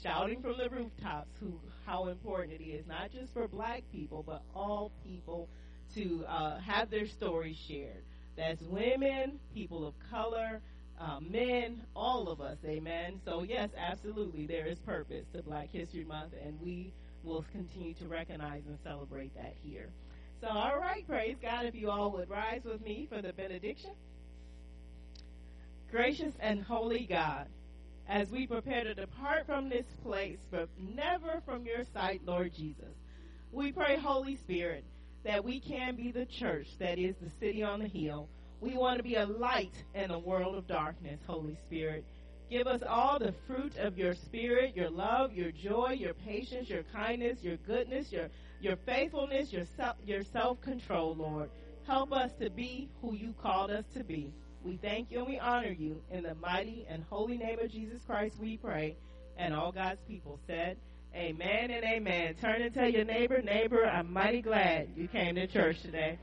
shouting 0.02 0.40
from 0.40 0.56
the 0.56 0.70
rooftops 0.70 1.28
who 1.40 1.60
how 1.84 2.08
important 2.08 2.58
it 2.58 2.64
is, 2.64 2.86
not 2.86 3.12
just 3.12 3.34
for 3.34 3.46
black 3.46 3.82
people, 3.92 4.24
but 4.26 4.42
all 4.54 4.92
people 5.04 5.46
to 5.94 6.24
uh, 6.26 6.58
have 6.60 6.88
their 6.88 7.06
stories 7.06 7.56
shared. 7.68 8.02
That's 8.38 8.62
women, 8.62 9.38
people 9.52 9.86
of 9.86 9.92
color, 10.10 10.62
uh, 11.00 11.18
men, 11.20 11.82
all 11.96 12.28
of 12.28 12.40
us, 12.40 12.58
amen. 12.64 13.20
So, 13.24 13.42
yes, 13.42 13.70
absolutely, 13.76 14.46
there 14.46 14.66
is 14.66 14.78
purpose 14.80 15.24
to 15.34 15.42
Black 15.42 15.70
History 15.70 16.04
Month, 16.04 16.34
and 16.44 16.60
we 16.60 16.92
will 17.24 17.44
continue 17.52 17.94
to 17.94 18.06
recognize 18.06 18.62
and 18.66 18.78
celebrate 18.84 19.34
that 19.34 19.54
here. 19.62 19.88
So, 20.40 20.48
all 20.48 20.78
right, 20.78 21.06
praise 21.06 21.36
God, 21.40 21.66
if 21.66 21.74
you 21.74 21.90
all 21.90 22.10
would 22.12 22.28
rise 22.28 22.62
with 22.64 22.82
me 22.82 23.08
for 23.10 23.22
the 23.22 23.32
benediction. 23.32 23.92
Gracious 25.90 26.34
and 26.40 26.62
holy 26.62 27.06
God, 27.06 27.46
as 28.08 28.30
we 28.30 28.46
prepare 28.46 28.84
to 28.84 28.94
depart 28.94 29.46
from 29.46 29.68
this 29.68 29.86
place, 30.02 30.38
but 30.50 30.68
never 30.78 31.42
from 31.44 31.64
your 31.64 31.84
sight, 31.92 32.20
Lord 32.24 32.52
Jesus, 32.54 32.94
we 33.52 33.72
pray, 33.72 33.98
Holy 33.98 34.36
Spirit, 34.36 34.84
that 35.24 35.44
we 35.44 35.60
can 35.60 35.96
be 35.96 36.12
the 36.12 36.26
church 36.26 36.66
that 36.78 36.98
is 36.98 37.16
the 37.20 37.30
city 37.40 37.62
on 37.62 37.80
the 37.80 37.88
hill 37.88 38.28
We 38.60 38.74
want 38.74 38.98
to 38.98 39.02
be 39.02 39.14
a 39.14 39.26
light 39.26 39.72
in 39.94 40.10
a 40.10 40.18
world 40.18 40.54
of 40.54 40.66
darkness, 40.66 41.18
Holy 41.26 41.56
Spirit. 41.66 42.04
Give 42.50 42.66
us 42.66 42.82
all 42.86 43.18
the 43.18 43.32
fruit 43.46 43.76
of 43.76 43.96
your 43.96 44.14
spirit, 44.14 44.76
your 44.76 44.90
love, 44.90 45.32
your 45.32 45.52
joy, 45.52 45.92
your 45.98 46.14
patience, 46.14 46.68
your 46.68 46.82
kindness, 46.92 47.38
your 47.42 47.56
goodness, 47.58 48.10
your, 48.10 48.28
your 48.60 48.76
faithfulness, 48.84 49.52
your, 49.52 49.64
self, 49.76 49.96
your 50.04 50.22
self-control, 50.32 51.14
Lord. 51.14 51.48
Help 51.86 52.12
us 52.12 52.32
to 52.40 52.50
be 52.50 52.88
who 53.00 53.14
you 53.14 53.34
called 53.40 53.70
us 53.70 53.84
to 53.94 54.04
be. 54.04 54.32
We 54.64 54.76
thank 54.76 55.10
you 55.10 55.20
and 55.20 55.28
we 55.28 55.38
honor 55.38 55.70
you. 55.70 56.02
In 56.10 56.24
the 56.24 56.34
mighty 56.34 56.86
and 56.90 57.04
holy 57.08 57.38
name 57.38 57.60
of 57.60 57.70
Jesus 57.70 58.02
Christ, 58.06 58.34
we 58.38 58.58
pray. 58.58 58.96
And 59.38 59.54
all 59.54 59.72
God's 59.72 60.00
people 60.06 60.38
said, 60.46 60.76
Amen 61.14 61.70
and 61.70 61.84
amen. 61.84 62.34
Turn 62.40 62.62
and 62.62 62.74
tell 62.74 62.88
your 62.88 63.04
neighbor, 63.04 63.40
neighbor, 63.42 63.84
I'm 63.84 64.12
mighty 64.12 64.42
glad 64.42 64.90
you 64.96 65.08
came 65.08 65.34
to 65.36 65.46
church 65.46 65.80
today. 65.82 66.18